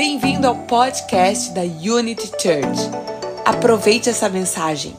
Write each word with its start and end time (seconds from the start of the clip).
Bem-vindo 0.00 0.46
ao 0.46 0.56
podcast 0.66 1.52
da 1.52 1.60
Unity 1.60 2.28
Church. 2.28 2.88
Aproveite 3.44 4.08
essa 4.08 4.30
mensagem. 4.30 4.96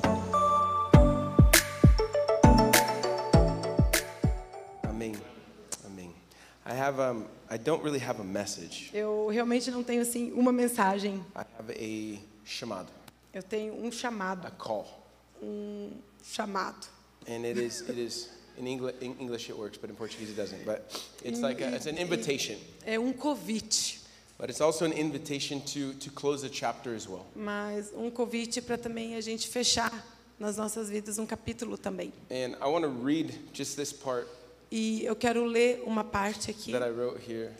Amém. 4.83 5.15
Amém. 5.83 6.13
I 6.67 6.74
have 6.79 7.01
um 7.01 7.26
I 7.51 7.58
don't 7.58 7.83
really 7.83 7.99
have 7.99 8.22
a 8.22 8.24
message. 8.24 8.92
Eu 8.94 9.28
realmente 9.29 9.72
não 9.72 9.83
tenho 9.83 10.03
assim 10.03 10.31
uma 10.33 10.51
mensagem. 10.51 11.15
I 11.36 11.46
have 11.58 11.74
a 11.74 12.20
chamado, 12.46 12.92
Eu 13.33 13.42
tenho 13.42 13.83
um 13.83 13.92
chamado, 13.92 14.46
a 14.46 14.52
call. 14.52 14.86
um 15.42 15.94
chamado. 16.23 16.86
And 17.27 17.44
it 17.44 17.59
is 17.59 17.81
it 17.90 17.99
is 17.99 18.30
in 18.55 18.68
English 18.68 18.98
in 19.02 19.16
English 19.20 19.49
it 19.49 19.59
works, 19.59 19.80
but 19.80 19.90
in 19.90 19.95
Portuguese 19.95 20.30
it 20.30 20.40
doesn't. 20.40 20.63
But 20.63 20.84
it's 21.26 21.40
like 21.41 21.59
a, 21.63 21.76
it's 21.76 21.88
an 21.88 21.98
invitation. 21.98 22.59
É 22.86 22.99
um 22.99 23.12
convite, 23.12 23.99
But 24.41 24.50
it's 24.50 24.59
also 24.59 24.86
an 24.86 24.94
invitation 24.94 25.62
to 25.68 25.94
to 26.00 26.09
close 26.09 26.44
a 26.44 26.50
chapter 26.50 26.95
as 26.95 27.08
well. 27.08 27.27
mas 27.36 27.91
um 27.95 28.09
convite 28.09 28.59
para 28.59 28.76
também 28.76 29.14
a 29.16 29.22
gente 29.22 29.48
fechar 29.48 29.94
nas 30.40 30.58
nossas 30.58 30.90
vidas 30.90 31.20
um 31.20 31.27
capítulo 31.27 31.77
também. 31.77 32.12
And 32.31 32.55
I 32.59 32.66
want 32.67 32.84
to 32.84 32.90
read 33.05 33.36
just 33.54 33.76
this 33.76 33.94
part 33.94 34.27
E 34.72 35.05
eu 35.05 35.16
quero 35.16 35.45
ler 35.45 35.84
uma 35.86 36.04
parte 36.04 36.50
aqui 36.50 36.72
that 36.72 36.84
I 36.84 36.90
wrote 36.90 37.20
here, 37.31 37.52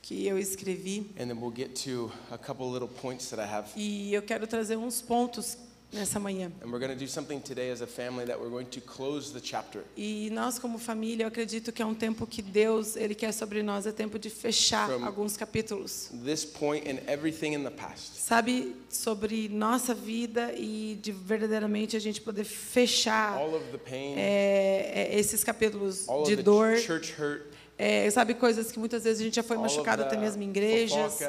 que 0.00 0.28
eu 0.28 0.38
escrevi 0.38 1.10
and 1.18 1.26
then 1.26 1.36
we'll 1.40 1.52
get 1.52 1.74
to 1.84 2.08
a 2.30 2.38
couple 2.38 2.70
little 2.70 2.86
points 2.88 3.28
that 3.30 3.40
I 3.42 3.52
have. 3.52 3.68
e 3.74 4.14
eu 4.14 4.22
quero 4.22 4.46
trazer 4.46 4.76
uns 4.76 5.02
pontos 5.02 5.58
nessa 5.92 6.20
manhã. 6.20 6.50
And 6.62 6.66
we're 6.70 6.78
going 6.78 6.92
to 6.92 6.96
do 6.98 7.08
something 7.08 7.40
today 7.40 7.70
as 7.70 7.80
a 7.80 7.86
family 7.86 8.26
that 8.26 8.38
we're 8.38 8.50
going 8.50 8.66
to 8.66 8.80
close 8.80 9.32
the 9.32 9.40
chapter. 9.42 9.82
E 9.96 10.28
nós 10.30 10.58
como 10.58 10.78
família, 10.78 11.24
eu 11.24 11.28
acredito 11.28 11.72
que 11.72 11.80
é 11.82 11.86
um 11.86 11.94
tempo 11.94 12.26
que 12.26 12.42
Deus, 12.42 12.96
ele 12.96 13.14
quer 13.14 13.32
sobre 13.32 13.62
nós, 13.62 13.86
é 13.86 13.92
tempo 13.92 14.18
de 14.18 14.28
fechar 14.30 14.88
From- 14.88 15.04
alguns 15.04 15.36
capítulos. 15.36 16.10
This 16.24 16.44
point 16.44 16.86
and 16.88 16.98
everything 17.10 17.54
in 17.54 17.64
the 17.64 17.70
past. 17.70 18.16
Sabe, 18.18 18.76
sobre 18.90 19.48
nossa 19.48 19.94
vida 19.94 20.52
e 20.54 20.98
de 21.00 21.12
verdadeiramente 21.12 21.96
a 21.96 22.00
gente 22.00 22.20
poder 22.20 22.44
fechar 22.44 23.34
All 23.38 23.54
of 23.54 23.64
the 23.72 23.78
pain, 23.78 24.14
é, 24.16 24.92
é, 25.12 25.18
esses 25.18 25.42
capítulos 25.42 26.08
all 26.08 26.22
of 26.22 26.30
de 26.30 26.36
the 26.36 26.42
dor. 26.42 26.76
church 26.76 27.12
hurt, 27.18 27.42
É, 27.78 28.10
sabe, 28.10 28.34
coisas 28.34 28.72
que 28.72 28.78
muitas 28.78 29.04
vezes 29.04 29.20
a 29.20 29.24
gente 29.24 29.36
já 29.36 29.42
foi 29.42 29.56
machucado 29.56 30.02
até 30.02 30.16
mesmo 30.16 30.42
em 30.42 30.50
igrejas. 30.50 31.20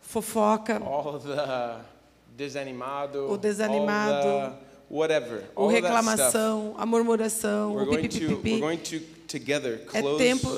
fofoca, 0.00 0.80
Fofoca, 0.80 0.80
all 0.82 1.18
the 1.20 1.84
desanimado, 2.40 3.30
O 3.30 3.36
desanimado, 3.36 4.28
all 4.28 4.50
the 4.50 4.56
whatever, 4.90 5.44
o 5.54 5.62
all 5.62 5.68
reclamação, 5.68 6.74
a 6.78 6.86
murmuração, 6.86 7.74
We're 7.74 7.82
o 7.82 7.86
going 7.86 8.08
to 8.08 8.18
we're 8.18 8.36
pipipipi. 8.38 8.60
É 9.92 10.16
tempo 10.16 10.48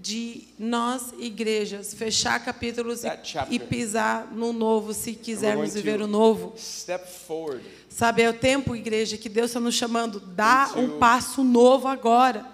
de 0.00 0.44
nós, 0.58 1.12
igrejas, 1.18 1.94
fechar 1.94 2.44
capítulos 2.44 3.02
e, 3.50 3.58
pisar 3.58 4.28
no 4.32 4.52
novo, 4.52 4.94
se 4.94 5.12
quisermos 5.12 5.74
viver 5.74 6.00
o 6.00 6.06
novo. 6.06 6.54
step 6.56 7.06
forward 7.08 7.64
Sabe, 7.88 8.22
é 8.22 8.30
o 8.30 8.32
tempo, 8.32 8.74
igreja, 8.74 9.18
que 9.18 9.28
Deus 9.28 9.50
está 9.50 9.60
nos 9.60 9.74
chamando. 9.74 10.18
Dá 10.18 10.70
um 10.76 10.98
passo 10.98 11.44
novo 11.44 11.86
agora. 11.86 12.46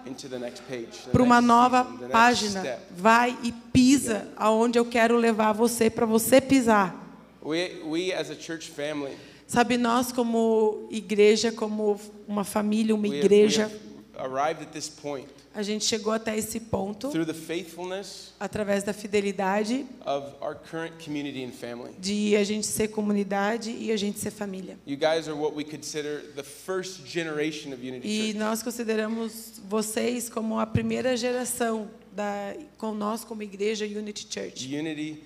para 1.13 1.23
uma 1.23 1.41
nova 1.41 1.85
página. 2.11 2.81
Vai 2.91 3.39
e 3.45 3.53
pisa 3.53 4.29
aonde 4.37 4.79
eu 4.79 4.85
quero 4.85 5.17
levar 5.17 5.53
você 5.53 5.89
para 5.89 6.05
você 6.05 6.41
pisar. 6.41 7.08
We 7.43 7.83
we 7.85 8.13
as 8.13 8.31
a 8.31 8.35
church 8.35 8.71
family, 8.71 9.17
Sabe, 9.47 9.79
nós 9.79 10.13
como 10.13 10.87
igreja, 10.91 11.51
como 11.53 11.99
uma 12.27 12.45
família, 12.45 12.95
uma 12.95 13.03
we 13.09 13.09
have, 13.09 13.19
we 13.19 13.25
igreja, 13.25 13.65
have 13.65 13.75
arrived 14.19 14.63
at 14.63 14.73
this 14.73 14.89
point 14.89 15.29
a 15.59 15.63
gente 15.63 15.85
chegou 15.85 16.13
até 16.13 16.37
esse 16.37 16.61
ponto 16.61 17.09
through 17.09 17.27
the 17.27 17.35
faithfulness 17.35 18.33
através 18.39 18.85
da 18.85 18.93
fidelidade 18.93 19.85
of 20.07 20.33
our 20.41 20.55
current 20.55 20.93
community 21.05 21.43
and 21.43 21.51
family. 21.51 21.91
de 21.99 22.37
a 22.37 22.45
gente 22.45 22.65
ser 22.65 22.87
comunidade 22.89 23.71
e 23.71 23.91
a 23.91 23.97
gente 23.97 24.21
ser 24.21 24.31
família. 24.31 24.79
You 24.87 24.97
guys 24.97 25.27
are 25.27 25.37
what 25.37 25.57
we 25.57 25.65
consider 25.65 26.23
the 26.37 26.45
first 26.45 27.05
generation 27.07 27.73
of 27.73 27.85
Unity 27.85 28.07
E 28.07 28.27
Church. 28.27 28.39
nós 28.39 28.63
consideramos 28.63 29.55
vocês 29.69 30.29
como 30.29 30.61
a 30.61 30.67
primeira 30.67 31.17
geração 31.17 31.91
da 32.13 32.55
com 32.77 32.95
nós 32.95 33.25
como 33.25 33.43
igreja 33.43 33.85
Unity 33.85 34.29
Church. 34.31 34.73
Unity 34.73 35.21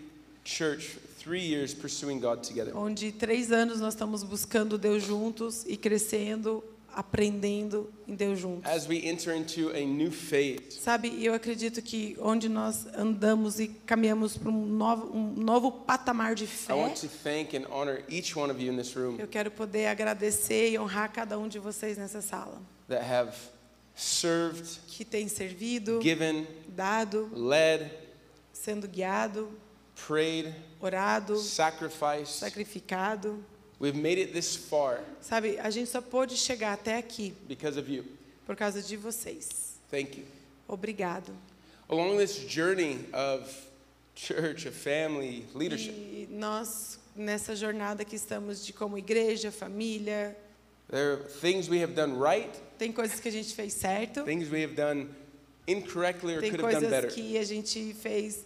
Church, 0.45 0.97
three 1.23 1.43
years 1.43 1.73
pursuing 1.75 2.19
God 2.19 2.43
together. 2.43 2.77
onde 2.77 3.13
três 3.13 3.53
anos 3.53 3.81
nós 3.81 3.95
estamos 3.95 4.23
buscando 4.23 4.77
Deus 4.77 5.03
juntos 5.05 5.65
e 5.67 5.77
crescendo, 5.77 6.63
aprendendo 6.95 7.91
em 8.07 8.15
Deus 8.15 8.39
juntos. 8.39 8.71
As 8.71 8.87
we 8.87 8.99
enter 9.07 9.35
into 9.35 9.71
a 9.71 9.81
new 9.81 10.11
phase, 10.11 10.79
Sabe, 10.81 11.25
eu 11.25 11.33
acredito 11.33 11.81
que 11.81 12.17
onde 12.21 12.49
nós 12.49 12.87
andamos 12.95 13.59
e 13.61 13.69
caminhamos 13.69 14.37
para 14.37 14.51
um 14.51 14.67
novo, 14.67 15.17
um 15.17 15.33
novo 15.33 15.73
patamar 15.73 16.35
de 16.35 16.45
I 16.45 16.47
fé, 16.47 16.75
want 16.75 17.01
to 17.01 17.09
thank 17.09 17.57
and 17.57 17.67
honor 17.71 18.03
each 18.11 18.37
one 18.37 18.51
of 18.53 18.61
you 18.63 18.73
in 18.73 18.77
this 18.77 18.95
room 18.95 19.17
eu 19.19 19.27
quero 19.27 19.51
poder 19.51 19.87
agradecer 19.87 20.71
e 20.71 20.79
honrar 20.79 21.11
cada 21.13 21.39
um 21.39 21.49
de 21.49 21.59
vocês 21.59 21.97
nessa 21.97 22.21
sala, 22.21 22.61
that 22.89 23.03
have 23.03 23.33
served, 23.95 24.81
que 24.89 25.05
tem 25.05 25.29
servido, 25.29 25.99
given, 26.03 26.47
dado, 26.69 27.31
led, 27.33 27.91
sendo 28.53 28.87
guiado, 28.87 29.49
prayed, 30.07 30.55
orado, 30.83 31.37
sacrificed. 31.39 32.39
sacrificado. 32.41 33.43
We've 33.81 33.97
made 33.97 34.21
it 34.21 34.33
this 34.33 34.55
far 34.55 35.01
Sabe, 35.21 35.59
a 35.59 35.71
gente 35.71 35.91
só 35.91 36.01
pôde 36.01 36.37
chegar 36.37 36.73
até 36.73 36.97
aqui 36.99 37.35
because 37.49 37.79
of 37.79 37.91
you. 37.91 38.05
por 38.47 38.55
causa 38.57 38.83
de 38.83 38.97
vocês. 38.97 39.49
Thank 39.91 40.19
you. 40.19 40.25
Obrigado. 40.69 41.33
Along 41.89 42.17
this 42.19 42.37
journey 42.49 43.05
of 43.13 43.49
church, 44.15 44.67
of 44.67 44.75
family, 44.75 45.45
leadership, 45.55 45.93
E 45.93 46.29
nós, 46.31 46.99
nessa 47.17 47.55
jornada 47.57 48.05
que 48.05 48.17
estamos 48.17 48.65
de 48.65 48.73
como 48.73 48.97
igreja, 48.97 49.51
família, 49.51 50.37
there 50.91 51.13
are 51.13 51.23
things 51.41 51.69
we 51.69 51.83
have 51.83 51.95
done 51.95 52.15
right, 52.19 52.51
tem 52.79 52.93
coisas 52.93 53.21
que 53.21 53.29
a 53.29 53.33
gente 53.33 53.55
fez 53.55 53.73
certo, 53.75 54.25
things 54.25 54.49
we 54.51 54.63
have 54.63 54.75
done 54.75 55.09
incorrectly 55.67 56.35
or 56.37 56.41
tem 56.41 56.51
could 56.51 56.63
have 56.63 56.73
done 56.73 56.83
coisas 56.83 56.91
better. 56.91 57.11
que 57.11 57.37
a 57.39 57.45
gente 57.45 57.95
fez 57.95 58.45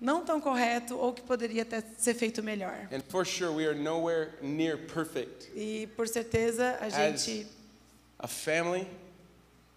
não 0.00 0.24
tão 0.24 0.40
correto 0.40 0.96
ou 0.96 1.12
que 1.12 1.22
poderia 1.22 1.62
até 1.62 1.82
ser 1.98 2.14
feito 2.14 2.42
melhor. 2.42 2.88
And 2.92 3.00
for 3.08 3.24
sure, 3.26 3.50
we 3.54 3.66
are 3.66 3.78
nowhere 3.78 4.30
near 4.40 4.78
perfect. 4.86 5.50
E 5.54 5.88
por 5.96 6.08
certeza 6.08 6.78
a 6.80 6.86
As 6.86 6.94
gente 6.94 7.46
A 8.18 8.26
family, 8.28 8.86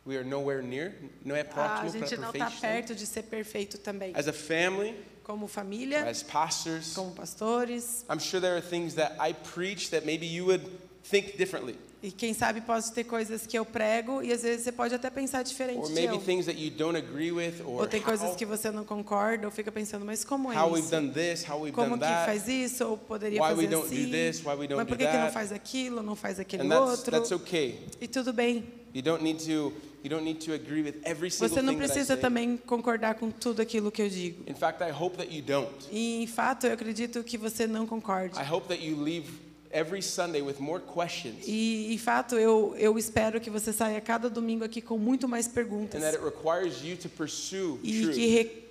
we 0.05 0.15
are 0.17 0.23
nowhere 0.27 0.61
near. 0.61 0.93
Não 1.23 1.35
é 1.35 1.41
a 1.41 1.45
próximo 1.45 1.91
para 1.99 2.07
gente 2.07 2.17
não 2.19 2.31
está 2.31 2.45
perfeição. 2.45 2.69
perto 2.69 2.95
de 2.95 3.05
ser 3.05 3.23
perfeito 3.23 3.77
também. 3.77 4.13
As 4.15 4.27
a 4.27 4.33
family, 4.33 4.95
Como 5.23 5.47
família, 5.47 6.03
as 6.09 6.21
pastors, 6.23 6.93
como 6.93 7.11
pastores, 7.11 8.03
I'm 8.09 8.19
sure 8.19 8.41
there 8.41 8.55
are 8.57 8.61
things 8.61 8.95
that 8.95 9.15
I 9.19 9.33
preach 9.33 9.89
that 9.91 10.05
maybe 10.05 10.25
you 10.25 10.45
would 10.47 10.65
think 11.03 11.37
differently. 11.37 11.77
E 12.03 12.11
quem 12.11 12.33
sabe 12.33 12.59
pode 12.59 12.91
ter 12.91 13.05
coisas 13.05 13.47
que 13.47 13.57
eu 13.57 13.63
prego 13.65 14.21
e 14.21 14.33
às 14.33 14.41
vezes 14.43 14.65
você 14.65 14.71
pode 14.73 14.93
até 14.93 15.09
pensar 15.09 15.41
diferente 15.41 15.79
Or 15.79 15.87
de 15.87 15.93
maybe 15.93 16.15
eu. 16.15 16.19
things 16.21 16.45
that 16.47 16.59
you 16.61 16.69
don't 16.69 16.97
agree 16.97 17.31
with 17.31 17.61
or 17.65 17.79
Ou 17.81 17.87
tem 17.87 18.01
coisas 18.01 18.31
how, 18.31 18.35
que 18.35 18.45
você 18.45 18.69
não 18.69 18.83
concorda 18.83 19.47
ou 19.47 19.51
fica 19.51 19.71
pensando, 19.71 20.05
mas 20.05 20.25
como 20.25 20.51
é 20.51 20.57
how 20.61 20.67
we've 20.67 20.81
isso? 20.81 20.91
done 20.91 21.11
this, 21.13 21.47
how 21.49 21.61
we've 21.61 21.71
Como 21.73 21.91
done 21.91 22.01
que 22.01 22.05
that. 22.07 22.25
faz 22.25 22.47
isso? 22.49 22.83
Ou 22.85 22.97
poderia 22.97 23.41
Why 23.41 23.49
we 23.53 23.55
fazer 23.55 23.67
don't 23.69 23.87
do 23.87 23.95
assim? 23.95 24.11
this, 24.11 24.39
why 24.45 24.49
we 24.55 24.67
don't 24.67 24.75
Mas 24.75 24.87
por 24.87 24.97
que, 24.97 25.05
que 25.07 25.13
não 25.13 25.19
that? 25.21 25.33
faz 25.33 25.51
aquilo, 25.53 26.03
não 26.03 26.15
faz 26.17 26.39
aquele 26.41 26.63
And 26.63 26.69
that's, 26.69 26.89
outro? 26.91 27.11
that's 27.11 27.31
okay. 27.31 27.79
E 28.01 28.07
tudo 28.07 28.33
bem. 28.33 28.65
You 28.93 29.01
don't 29.01 29.23
need 29.23 29.41
to 29.45 29.71
you 30.03 30.09
don't 30.09 30.25
need 30.25 30.45
to 30.45 30.53
agree 30.53 30.81
with 30.83 30.95
every 31.05 31.31
single 31.31 31.47
Você 31.55 31.61
não 31.61 31.71
thing 31.73 31.79
that 31.79 31.85
I 31.85 31.87
precisa 31.93 32.13
say. 32.15 32.21
também 32.21 32.57
concordar 32.57 33.15
com 33.15 33.31
tudo 33.31 33.61
aquilo 33.61 33.89
que 33.89 34.01
eu 34.01 34.09
digo. 34.09 34.43
In 34.45 34.53
fact, 34.53 34.83
I 34.83 34.91
hope 34.91 35.15
that 35.15 35.33
you 35.33 35.41
don't. 35.41 35.71
E, 35.89 36.21
em 36.21 36.27
fato, 36.27 36.67
eu 36.67 36.73
acredito 36.73 37.23
que 37.23 37.37
você 37.37 37.65
não 37.65 37.87
concorde. 37.87 38.37
I 38.37 38.43
hope 38.51 38.67
that 38.67 38.85
you 38.85 39.01
leave 39.01 39.29
every 39.73 40.01
Sunday 40.01 40.41
with 40.41 40.55
more 40.59 40.81
questions 40.81 41.45
E, 41.47 41.93
em 41.93 41.97
fato, 41.97 42.35
eu, 42.35 42.75
eu 42.77 42.97
espero 42.97 43.41
que 43.41 43.49
você 43.49 43.73
saia 43.73 43.99
cada 43.99 44.29
domingo 44.29 44.63
aqui 44.63 44.81
com 44.81 44.97
muito 44.97 45.27
mais 45.27 45.47
and 45.47 45.51
perguntas. 45.51 46.01
that 46.01 46.15
it 46.15 46.23
requires 46.23 46.81
you 46.83 46.95
to 46.95 47.09
pursue 47.09 47.79
E 47.83 48.01
truth. 48.03 48.13
que 48.15 48.27
requer 48.27 48.63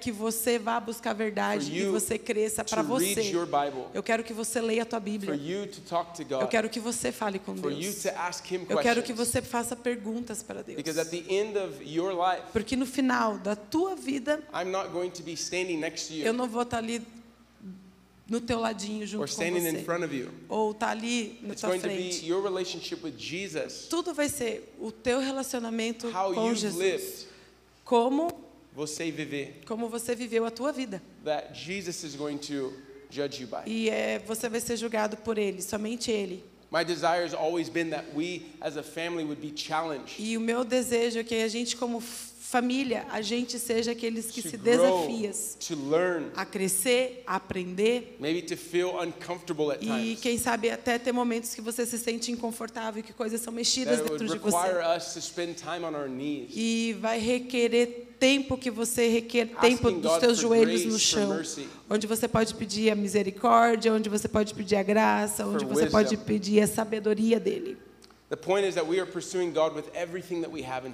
que 0.00 0.12
você 0.12 0.58
vá 0.58 0.78
buscar 0.78 1.10
a 1.10 1.14
verdade 1.14 1.74
e 1.74 1.84
você 1.86 2.18
cresça 2.18 2.62
para 2.62 2.82
você. 2.82 3.14
Eu 3.94 4.02
quero 4.02 4.22
que 4.22 4.34
você 4.34 4.60
leia 4.60 4.82
a 4.82 4.84
tua 4.84 5.00
Bíblia. 5.00 5.32
to 5.68 5.80
to 5.80 6.22
Eu 6.40 6.46
quero 6.48 6.68
que 6.68 6.78
você 6.78 7.10
fale 7.10 7.38
com 7.38 7.56
for 7.56 7.72
Deus. 7.72 8.02
to 8.02 8.08
ask 8.16 8.44
Him 8.50 8.66
Eu 8.68 8.78
quero 8.78 9.02
que 9.02 9.12
você 9.14 9.40
faça 9.40 9.74
perguntas 9.74 10.42
para 10.42 10.62
Deus. 10.62 10.76
Because 10.76 11.00
at 11.00 11.08
the 11.08 11.24
end 11.32 11.56
of 11.58 11.82
your 11.82 12.12
life, 12.12 12.42
Porque 12.52 12.76
no 12.76 12.84
final 12.86 13.38
da 13.38 13.56
tua 13.56 13.96
vida, 13.96 14.42
I'm 14.52 14.70
not 14.70 14.90
going 14.90 15.10
to 15.10 15.22
be 15.22 15.32
standing 15.32 15.78
next 15.78 16.08
to 16.08 16.14
eu 16.14 16.26
you 16.26 16.32
não 16.34 16.48
vou 16.48 16.62
estar 16.62 16.78
ali 16.78 17.00
no 18.28 18.40
teu 18.40 18.58
ladinho 18.58 19.02
or 19.02 19.06
junto 19.06 19.18
com 19.20 19.24
standing 19.42 19.66
in 19.68 19.72
você. 19.72 19.84
front 19.84 20.04
of 20.04 20.14
you. 20.16 20.30
Ou 20.48 20.72
estar 20.72 20.90
ali 20.90 21.38
na 21.42 21.52
It's 21.52 21.60
tua 21.60 21.70
going 21.70 21.80
to 21.80 21.88
be 21.88 21.94
frente. 21.94 22.26
your 22.26 22.42
relationship 22.42 23.02
with 23.04 23.14
Jesus, 23.18 23.86
Tudo 23.88 24.12
vai 24.12 24.28
ser 24.28 24.74
o 24.80 24.90
teu 24.90 25.20
relacionamento 25.20 26.08
how 26.08 26.32
com 26.34 26.54
Jesus. 26.54 26.76
lived, 26.76 27.26
Como, 27.84 28.28
você 28.74 29.10
viver, 29.10 29.62
como 29.66 29.88
você 29.88 30.14
viveu 30.14 30.44
a 30.44 30.50
tua 30.50 30.72
vida. 30.72 31.00
that 31.24 31.54
Jesus 31.54 32.02
is 32.02 32.16
going 32.16 32.36
to 32.38 32.72
judge 33.08 33.40
you 33.40 33.46
by. 33.48 33.62
E 33.64 33.88
é, 33.88 34.18
você 34.18 34.48
vai 34.48 34.60
ser 34.60 34.76
julgado 34.76 35.16
por 35.18 35.38
Ele, 35.38 35.62
somente 35.62 36.10
Ele. 36.10 36.42
My 36.70 36.84
desire 36.84 37.24
has 37.24 37.34
always 37.34 37.68
been 37.68 37.90
that 37.90 38.04
we 38.14 38.42
as 38.60 38.76
a 38.76 38.82
family 38.82 39.24
would 39.24 39.40
be 39.40 39.52
challenged 39.52 40.16
E 40.18 40.36
o 40.36 40.40
meu 40.40 40.64
desejo 40.64 41.20
é 41.20 41.24
que 41.24 41.34
a 41.34 41.48
gente, 41.48 41.76
como 41.76 42.00
família, 42.00 43.04
a 43.10 43.20
gente 43.20 43.58
seja 43.58 43.90
aqueles 43.90 44.30
que 44.30 44.40
to 44.40 44.50
se 44.50 44.56
desafiam 44.56 45.32
to 45.58 45.74
learn, 45.90 46.30
a 46.36 46.44
crescer, 46.44 47.22
a 47.26 47.36
aprender 47.36 48.16
maybe 48.20 48.40
to 48.40 48.56
feel 48.56 49.00
uncomfortable 49.00 49.72
at 49.72 49.82
e, 49.82 49.86
times. 49.86 50.20
quem 50.20 50.38
sabe, 50.38 50.70
até 50.70 50.96
ter 50.98 51.12
momentos 51.12 51.54
que 51.54 51.60
você 51.60 51.84
se 51.84 51.98
sente 51.98 52.30
inconfortável, 52.30 53.02
que 53.02 53.12
coisas 53.12 53.40
são 53.40 53.52
mexidas 53.52 53.98
That 53.98 54.10
dentro 54.10 54.28
de 54.28 54.38
você. 54.38 54.96
us 54.96 55.14
to 55.14 55.20
spend 55.20 55.54
time 55.54 55.84
on 55.84 55.94
our 55.94 56.08
knees. 56.08 56.50
E 56.54 56.96
vai 57.00 57.18
requerer 57.18 58.05
tempo 58.18 58.56
que 58.56 58.70
você 58.70 59.08
requer 59.08 59.46
tempo 59.60 59.90
dos 59.90 60.16
teus 60.18 60.38
joelhos 60.38 60.84
no 60.84 60.98
chão, 60.98 61.40
onde 61.88 62.06
você 62.06 62.26
pode 62.26 62.54
pedir 62.54 62.90
a 62.90 62.94
misericórdia, 62.94 63.92
onde 63.92 64.08
você 64.08 64.28
pode 64.28 64.54
pedir 64.54 64.76
a 64.76 64.82
graça, 64.82 65.46
onde 65.46 65.64
você 65.64 65.86
pode 65.86 66.16
pedir 66.16 66.60
a 66.60 66.66
sabedoria 66.66 67.38
dele. 67.38 67.76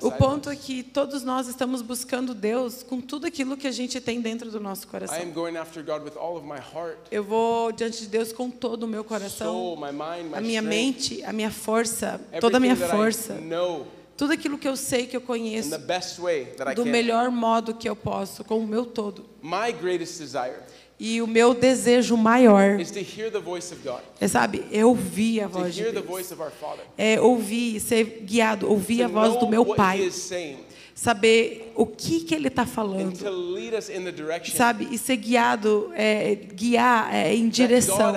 O 0.03 0.13
ponto 0.13 0.51
é 0.51 0.57
que 0.57 0.83
todos 0.83 1.23
nós 1.23 1.49
estamos 1.49 1.81
buscando 1.81 2.35
Deus 2.35 2.83
com 2.83 3.01
tudo 3.01 3.27
aquilo 3.27 3.57
que 3.57 3.67
a 3.67 3.71
gente 3.71 3.99
tem 4.03 4.21
dentro 4.21 4.51
do 4.51 4.61
nosso 4.61 4.87
coração. 4.87 5.17
Eu 7.11 7.25
vou 7.25 7.73
diante 7.73 8.03
de 8.03 8.09
Deus 8.09 8.35
com 8.35 8.51
todo 8.51 8.83
o 8.83 8.87
meu 8.87 9.03
coração, 9.03 9.79
a 10.35 10.41
minha 10.43 10.61
mente, 10.61 11.25
a 11.25 11.33
minha 11.33 11.51
força, 11.51 12.21
toda 12.39 12.59
a 12.59 12.61
minha 12.61 12.77
força, 12.77 13.33
I 13.33 14.02
tudo 14.17 14.33
aquilo 14.33 14.59
que 14.59 14.69
eu 14.69 14.77
sei 14.77 15.07
que 15.07 15.17
eu 15.17 15.21
conheço, 15.21 15.71
do 16.75 16.85
melhor 16.85 17.31
modo 17.31 17.75
que 17.75 17.89
eu 17.89 17.97
posso, 17.97 18.45
com 18.45 18.59
o 18.59 18.67
meu 18.67 18.85
todo. 18.85 19.25
My 19.43 19.73
greatest 19.73 20.19
desire 20.19 20.61
E 20.99 21.21
o 21.21 21.27
meu 21.27 21.53
desejo 21.53 22.17
maior 22.17 22.79
é, 24.21 24.29
sabe, 24.29 24.65
é 24.71 24.85
ouvir 24.85 25.41
a 25.41 25.49
voz 25.49 25.75
de 25.75 25.83
Deus. 25.91 26.05
É 26.97 27.21
ouvir, 27.21 27.81
ser 27.81 28.05
guiado, 28.23 28.71
ouvir 28.71 29.03
a 29.03 29.09
voz 29.09 29.37
do 29.39 29.49
meu 29.49 29.65
Pai, 29.75 30.11
saber 30.95 31.62
o 31.75 31.87
que 31.87 32.21
que 32.21 32.35
Ele 32.35 32.49
está 32.49 32.63
and 32.63 32.67
falando, 32.67 33.17
sabe, 34.55 34.89
e 34.91 34.99
ser 34.99 35.17
guiado, 35.17 35.91
é, 35.95 36.35
guiar 36.35 37.15
é, 37.15 37.35
em 37.35 37.49
direção. 37.49 38.15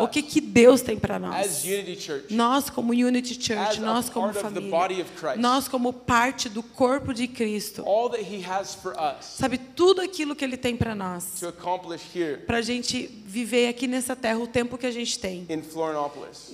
O 0.00 0.08
que 0.08 0.22
que 0.22 0.40
Deus 0.40 0.80
tem 0.80 0.98
para 0.98 1.18
nós? 1.18 1.64
Nós 2.30 2.70
como 2.70 2.92
Unity 2.92 3.34
Church, 3.34 3.80
nós 3.80 4.08
como 4.08 4.32
família, 4.32 5.06
nós 5.36 5.68
como 5.68 5.92
parte 5.92 6.48
do 6.48 6.62
corpo 6.62 7.12
de 7.12 7.28
Cristo, 7.28 7.84
sabe 9.20 9.58
tudo 9.58 10.00
aquilo 10.00 10.34
que 10.34 10.44
Ele 10.44 10.56
tem 10.56 10.76
para 10.76 10.94
nós, 10.94 11.40
para 12.46 12.58
a 12.58 12.62
gente 12.62 13.06
viver 13.26 13.68
aqui 13.68 13.86
nessa 13.86 14.14
terra 14.14 14.38
o 14.38 14.46
tempo 14.46 14.76
que 14.76 14.86
a 14.86 14.90
gente 14.90 15.18
tem, 15.18 15.46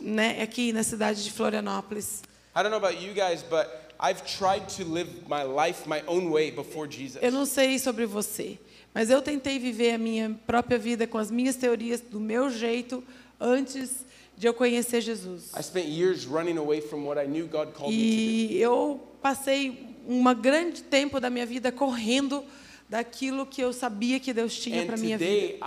né? 0.03 0.43
Aqui 0.43 0.73
na 0.73 0.83
cidade 0.83 1.25
de 1.25 1.31
Florianópolis. 1.31 2.23
I 2.57 2.63
don't 2.63 2.71
know 2.71 2.79
about 2.79 2.97
you 3.01 3.15
guys, 3.15 3.43
but 3.43 3.88
I've 4.01 4.25
tried 4.25 4.69
to 4.77 4.85
live 4.85 5.09
my 5.29 5.43
life 5.43 5.89
my 5.89 6.03
own 6.07 6.31
way 6.31 6.51
before 6.51 6.87
Jesus. 6.89 7.23
Eu 7.23 7.33
não 7.33 7.45
sei 7.45 7.79
sobre 7.79 8.07
você, 8.07 8.59
mas 8.95 9.11
eu 9.11 9.21
tentei 9.21 9.59
viver 9.59 9.93
a 9.93 9.99
minha 9.99 10.39
própria 10.47 10.79
vida 10.79 11.07
com 11.07 11.19
as 11.19 11.31
minhas 11.31 11.57
teorias 11.57 12.01
do 12.01 12.21
meu 12.21 12.49
jeito 12.49 13.03
antes 13.41 14.07
de 14.37 14.47
eu 14.47 14.55
conhecer 14.55 15.01
Jesus. 15.01 15.51
I 15.57 15.63
spent 15.63 15.89
years 15.89 16.27
running 16.27 16.59
away 16.59 16.81
from 16.81 17.05
what 17.05 17.21
I 17.21 17.27
knew 17.27 17.47
God 17.47 17.73
called 17.75 17.93
me 17.93 18.53
E 18.53 18.63
eu 18.63 19.01
passei 19.21 19.97
um 20.07 20.23
grande 20.35 20.83
tempo 20.83 21.19
da 21.19 21.29
minha 21.29 21.45
vida 21.45 21.73
correndo 21.73 22.45
daquilo 22.89 23.45
que 23.45 23.61
eu 23.61 23.73
sabia 23.73 24.19
que 24.19 24.33
Deus 24.33 24.57
tinha 24.57 24.87
para 24.87 24.97
minha 24.97 25.19
vida. 25.19 25.67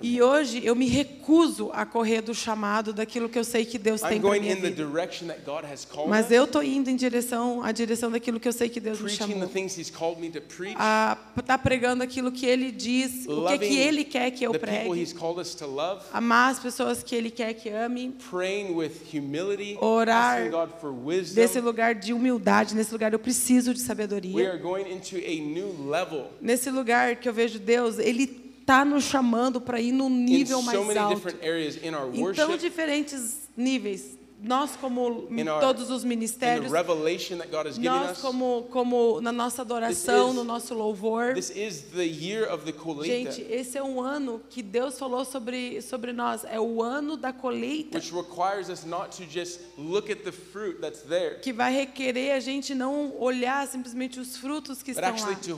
E 0.00 0.22
hoje 0.22 0.64
eu 0.64 0.74
me 0.74 0.88
recuso 0.88 1.70
a 1.72 1.84
correr 1.84 2.22
do 2.22 2.34
chamado 2.34 2.92
daquilo 2.92 3.28
que 3.28 3.38
eu 3.38 3.44
sei 3.44 3.66
que 3.66 3.78
Deus 3.78 4.00
tem 4.00 4.20
para 4.20 4.40
minha 4.40 4.56
vida. 4.56 4.88
Mas 6.08 6.30
eu 6.30 6.46
tô 6.46 6.62
indo 6.62 6.88
em 6.88 6.96
direção 6.96 7.62
à 7.62 7.70
direção 7.70 8.10
daquilo 8.10 8.40
que 8.40 8.48
eu 8.48 8.52
sei 8.52 8.68
que 8.68 8.80
Deus 8.80 9.00
me 9.00 9.10
chamou. 9.10 9.48
A 10.76 11.18
tá 11.44 11.58
pregando 11.58 12.02
aquilo 12.02 12.32
que 12.32 12.46
ele 12.46 12.72
diz, 12.72 13.26
o 13.26 13.46
que 13.46 13.58
que 13.58 13.76
ele 13.76 14.04
quer 14.04 14.30
que 14.30 14.44
eu 14.44 14.52
pregue. 14.52 14.88
Amar 16.12 16.52
as 16.52 16.58
pessoas 16.58 17.02
que 17.02 17.14
Ele 17.14 17.30
quer 17.30 17.52
que 17.54 17.68
ame, 17.68 18.16
praying 18.30 18.74
with 18.74 18.92
humility, 19.12 19.76
Orar 19.80 20.50
desse 21.34 21.60
lugar 21.60 21.94
de 21.94 22.12
humildade, 22.12 22.74
nesse 22.74 22.92
lugar 22.92 23.12
eu 23.12 23.18
preciso 23.18 23.74
de 23.74 23.80
sabedoria. 23.80 24.60
Are 24.94 25.00
going 25.00 25.00
into 25.00 25.16
a 25.16 25.40
new 25.40 25.88
level 25.88 26.30
Nesse 26.40 26.70
lugar 26.70 27.16
que 27.16 27.28
eu 27.28 27.32
vejo 27.32 27.58
Deus, 27.58 27.98
Ele 27.98 28.42
está 28.60 28.84
nos 28.84 29.04
chamando 29.04 29.60
para 29.60 29.80
ir 29.80 29.92
num 29.92 30.08
in 30.08 30.24
nível 30.24 30.62
mais 30.62 30.96
alto. 30.96 31.14
different 31.14 31.42
areas 31.44 31.76
in 31.82 31.94
our 31.94 32.08
Em 32.14 32.34
tão 32.34 32.48
worship, 32.48 32.58
diferentes 32.58 33.48
níveis. 33.56 34.16
Nós, 34.44 34.76
como 34.76 35.26
our- 35.30 35.60
todos 35.60 35.90
os 35.90 36.04
ministérios, 36.04 36.70
nós, 37.78 38.18
como, 38.20 38.64
como 38.70 39.20
na 39.20 39.32
nossa 39.32 39.62
adoração, 39.62 40.28
is- 40.30 40.34
no 40.34 40.44
nosso 40.44 40.74
louvor. 40.74 41.32
This 41.34 41.50
is 41.50 41.82
the 41.94 42.04
year 42.04 42.52
of 42.52 42.64
the 42.64 42.72
colheita, 42.72 43.32
Gente, 43.32 43.50
esse 43.50 43.78
é 43.78 43.82
um 43.82 44.00
ano 44.00 44.42
que 44.50 44.62
Deus 44.62 44.98
falou 44.98 45.24
sobre, 45.24 45.80
sobre 45.80 46.12
nós. 46.12 46.44
É 46.44 46.60
o 46.60 46.82
ano 46.82 47.16
da 47.16 47.32
colheita. 47.32 47.96
which 47.98 48.12
requires 48.14 48.68
us 48.68 48.84
not 48.84 49.16
to 49.16 49.24
just 49.28 49.60
look 49.78 50.10
at 50.12 50.18
the 50.24 50.32
fruit 50.32 50.78
that's 50.80 51.00
there, 51.02 51.40
que 51.40 51.52
vai 51.52 51.72
requerer 51.72 52.32
a 52.34 52.40
gente 52.40 52.74
não 52.74 53.14
olhar 53.18 53.66
simplesmente 53.66 54.20
os 54.20 54.36
frutos 54.36 54.82
que 54.82 54.92
but 54.92 55.02
estão 55.02 55.26
lá, 55.26 55.32
it, 55.32 55.54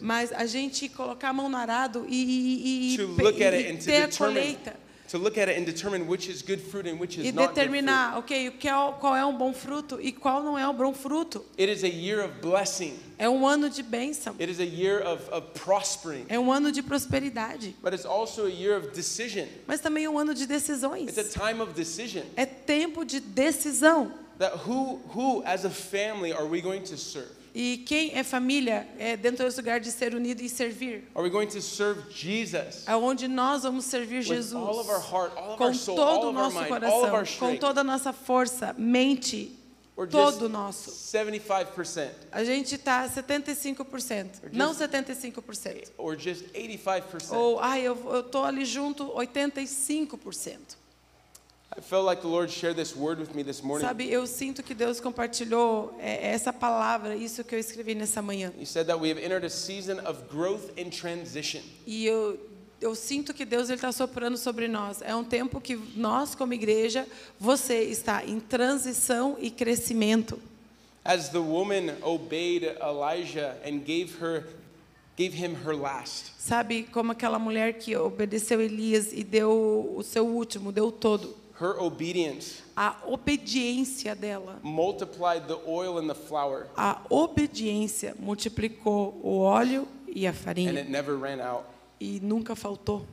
mas 0.00 0.32
a 0.32 0.44
gente 0.46 0.88
colocar 0.88 1.28
a 1.28 1.32
mão 1.32 1.48
no 1.48 1.56
arado 1.56 2.04
e, 2.08 2.14
e, 2.16 2.94
e, 2.94 2.96
to 2.98 3.14
pe- 3.14 3.22
look 3.22 3.42
at 3.42 3.54
e 3.54 3.76
ter 3.76 4.02
a 4.02 4.08
colheita 4.08 4.81
to 5.12 5.18
look 5.18 5.36
at 5.36 5.46
it 5.50 5.58
and 5.58 5.66
determine 5.66 6.06
which 6.08 6.26
is 6.26 6.40
good 6.40 6.58
fruit 6.58 6.86
and 6.86 6.98
which 6.98 7.18
is 7.18 7.26
e 7.26 7.32
not 7.32 7.48
good 7.48 7.54
fruit. 7.54 7.54
determinar, 7.54 8.16
ok, 8.16 8.50
que 8.52 8.66
é, 8.66 8.72
qual 8.98 9.14
é 9.14 9.24
um 9.26 9.36
bom 9.36 9.52
fruto 9.52 10.00
e 10.00 10.10
qual 10.10 10.42
não 10.42 10.58
é 10.58 10.66
um 10.66 10.72
bom 10.74 10.94
fruto. 10.94 11.44
It 11.58 11.70
is 11.70 11.84
a 11.84 11.88
year 11.88 12.24
of 12.24 12.40
blessing. 12.40 12.98
É 13.18 13.28
um 13.28 13.46
ano 13.46 13.68
de 13.68 13.82
bênção, 13.82 14.34
It 14.40 14.50
is 14.50 14.58
a 14.58 14.64
year 14.64 15.06
of, 15.06 15.22
of 15.30 15.48
prospering. 15.60 16.24
é 16.30 16.38
um 16.38 16.50
ano 16.50 16.72
de 16.72 16.82
prosperidade, 16.82 17.76
But 17.82 17.92
it's 17.92 18.06
also 18.06 18.46
a 18.46 18.50
year 18.50 18.74
of 18.76 18.88
decision. 18.94 19.46
mas 19.66 19.80
também 19.80 20.06
é 20.06 20.10
um 20.10 20.18
ano 20.18 20.32
de 20.34 20.46
decisões. 20.46 21.14
It's 21.14 21.36
a 21.36 21.46
time 21.48 21.60
of 21.60 21.74
decision. 21.74 22.22
É 22.34 22.46
tempo 22.46 23.04
de 23.04 23.20
decisão. 23.20 24.12
That 24.38 24.66
who, 24.66 24.98
who 25.14 25.42
as 25.44 25.66
a 25.66 25.70
family 25.70 26.32
are 26.32 26.46
we 26.46 26.62
going 26.62 26.80
to 26.84 26.96
serve? 26.96 27.28
E 27.54 27.78
quem 27.86 28.12
é 28.14 28.24
família 28.24 28.88
é 28.98 29.16
dentro 29.16 29.44
desse 29.44 29.58
lugar 29.58 29.78
de 29.78 29.90
ser 29.90 30.14
unido 30.14 30.40
e 30.40 30.48
servir. 30.48 31.04
Are 31.14 31.22
we 31.22 31.30
going 31.30 31.48
to 31.48 31.60
serve 31.60 32.02
Jesus 32.10 32.84
Aonde 32.86 33.28
nós 33.28 33.62
vamos 33.62 33.84
servir 33.84 34.18
with 34.18 34.22
Jesus 34.22 34.54
all 34.54 34.78
of 34.80 34.88
our 34.88 35.00
heart, 35.00 35.36
all 35.36 35.50
of 35.50 35.58
com 35.58 35.64
our 35.64 35.74
soul, 35.74 35.96
todo 35.96 36.28
o 36.28 36.32
nosso 36.32 36.56
mind, 36.56 36.68
coração, 36.68 37.24
com 37.38 37.56
toda 37.56 37.82
a 37.82 37.84
nossa 37.84 38.12
força, 38.12 38.74
mente, 38.78 39.58
Or 39.94 40.06
just 40.06 40.38
todo 40.38 40.48
nosso. 40.48 40.90
75%? 40.90 42.10
A 42.32 42.42
gente 42.42 42.76
está 42.76 43.06
75%, 43.06 44.50
não 44.52 44.74
75%. 44.74 45.90
Or 45.98 46.18
just 46.18 46.44
85%? 46.54 47.32
Ou, 47.32 47.60
ai, 47.60 47.82
eu 47.82 47.96
eu 48.14 48.22
tô 48.22 48.42
ali 48.42 48.64
junto 48.64 49.04
85%. 49.10 50.81
Sabe, 53.80 54.10
eu 54.10 54.26
sinto 54.26 54.62
que 54.62 54.74
Deus 54.74 55.00
compartilhou 55.00 55.96
é, 55.98 56.32
essa 56.32 56.52
palavra, 56.52 57.16
isso 57.16 57.42
que 57.44 57.54
eu 57.54 57.58
escrevi 57.58 57.94
nessa 57.94 58.20
manhã. 58.20 58.52
He 58.60 58.66
said 58.66 58.86
that 58.86 59.00
we 59.00 59.10
have 59.10 59.18
entered 59.18 59.46
a 59.46 59.50
season 59.50 59.98
of 60.06 60.22
growth 60.30 60.70
and 60.78 60.90
transition. 60.90 61.62
E 61.86 62.06
eu 62.06 62.38
eu 62.82 62.94
sinto 62.96 63.32
que 63.32 63.44
Deus 63.44 63.68
ele 63.68 63.76
está 63.76 63.92
soprando 63.92 64.36
sobre 64.36 64.66
nós. 64.66 65.00
É 65.02 65.14
um 65.14 65.22
tempo 65.22 65.60
que 65.60 65.76
nós, 65.96 66.34
como 66.34 66.52
igreja, 66.52 67.06
você 67.38 67.84
está 67.84 68.24
em 68.24 68.40
transição 68.40 69.36
e 69.38 69.50
crescimento. 69.50 70.38
As 71.04 71.28
the 71.28 71.38
woman 71.38 71.96
obeyed 72.02 72.64
Elijah 72.80 73.56
and 73.64 73.78
gave 73.84 74.14
her 74.20 74.44
gave 75.16 75.36
him 75.36 75.54
her 75.64 75.76
last. 75.76 76.32
Sabe 76.38 76.84
como 76.84 77.12
aquela 77.12 77.38
mulher 77.38 77.74
que 77.74 77.96
obedeceu 77.96 78.60
Elias 78.60 79.12
e 79.12 79.22
deu 79.22 79.94
o 79.96 80.02
seu 80.02 80.26
último, 80.26 80.72
deu 80.72 80.90
todo. 80.90 81.36
Her 81.60 81.78
obedience 81.80 82.62
A 82.76 82.96
obediência 83.06 84.14
dela, 84.14 84.58
multiplied 84.62 85.46
the 85.46 85.58
oil 85.66 85.98
and 85.98 86.08
the 86.08 86.14
flour, 86.14 86.66
a 86.76 87.00
obediência 87.10 88.14
multiplicou 88.18 89.20
o 89.22 89.38
óleo 89.40 89.86
e 90.08 90.26
a 90.26 90.30
and 90.30 90.34
farinha 90.34 90.72
it 90.80 90.90
never 90.90 91.16
ran 91.16 91.40
out. 91.40 91.64
e 92.00 92.18
nunca 92.20 92.54
faltou. 92.56 93.06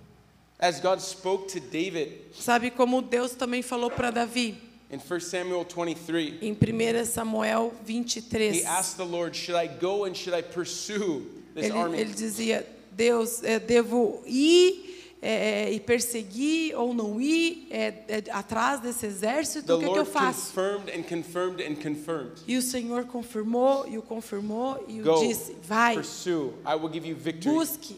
As 0.58 0.80
God 0.82 1.00
spoke 1.00 1.48
to 1.54 1.60
David 1.60 2.12
Sabe 2.34 2.70
como 2.72 3.02
Deus 3.02 3.34
também 3.34 3.62
falou 3.62 3.90
para 3.92 4.12
Davi 4.12 4.58
in 4.92 4.98
1 4.98 5.20
Samuel 5.20 5.66
23, 5.66 6.42
em 6.42 6.52
1 6.54 7.06
Samuel 7.06 7.74
he 7.82 7.94
23. 7.94 8.66
asked 8.66 8.98
the 8.98 9.04
Lord, 9.06 9.36
Should 9.38 9.56
I 9.62 9.68
go 9.68 10.06
and 10.06 10.16
should 10.16 10.34
I 10.38 10.42
pursue 10.42 11.26
this 11.54 11.66
Ele, 11.66 11.78
army? 11.78 12.00
ele 12.00 12.14
dizia: 12.14 12.66
Deus, 12.92 13.44
é, 13.44 13.60
devo 13.60 14.22
ir 14.26 14.99
é, 15.22 15.72
e 15.72 15.80
perseguir 15.80 16.76
ou 16.76 16.94
não 16.94 17.20
ir 17.20 17.68
é, 17.70 17.88
é, 18.08 18.24
atrás 18.32 18.80
desse 18.80 19.06
exército? 19.06 19.76
O 19.76 19.80
que, 19.80 19.86
é 19.86 19.90
que 19.92 20.00
eu 20.00 20.06
faço? 20.06 20.54
confirmed 20.54 20.92
and 20.92 21.04
confirmed 21.04 21.64
and 21.64 21.76
confirmed. 21.76 22.42
E 22.48 22.58
o 22.58 22.62
Senhor 22.62 23.06
confirmou 23.06 23.88
e 23.88 23.98
o 23.98 24.02
confirmou 24.02 24.84
e 24.88 25.02
o 25.02 25.20
disse: 25.20 25.56
Vai, 25.62 25.96
pursue. 25.96 26.54
I 26.66 26.76
will 26.76 26.92
give 26.92 27.08
you 27.08 27.16
victory. 27.16 27.54
busque, 27.54 27.96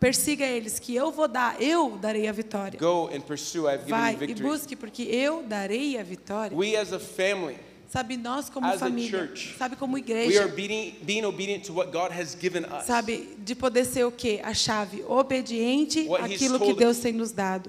persiga 0.00 0.44
eles, 0.46 0.78
que 0.78 0.94
eu 0.94 1.12
vou 1.12 1.28
dar, 1.28 1.60
eu 1.60 1.98
darei 1.98 2.26
a 2.26 2.32
vitória. 2.32 2.78
Go 2.78 3.10
and 3.14 3.20
pursue. 3.20 3.66
I've 3.68 3.84
given 3.84 3.90
Vai 3.90 4.12
you 4.14 4.22
e 4.22 4.26
victory. 4.26 4.48
busque, 4.48 4.76
porque 4.76 5.02
eu 5.02 5.42
darei 5.42 5.98
a 5.98 6.02
vitória. 6.02 6.56
We 6.56 6.76
as 6.76 6.92
a 6.92 6.98
family, 6.98 7.56
Sabe, 7.92 8.16
nós 8.16 8.48
como 8.48 8.66
As 8.66 8.80
família, 8.80 9.18
church, 9.18 9.54
sabe, 9.58 9.76
como 9.76 9.98
igreja, 9.98 10.50
sabe, 12.86 13.36
de 13.36 13.54
poder 13.54 13.84
ser 13.84 14.04
o 14.04 14.10
quê? 14.10 14.40
A 14.42 14.54
chave, 14.54 15.04
obediente 15.06 16.08
àquilo 16.18 16.58
que 16.58 16.72
Deus 16.72 17.00
tem 17.00 17.12
nos 17.12 17.32
dado. 17.32 17.68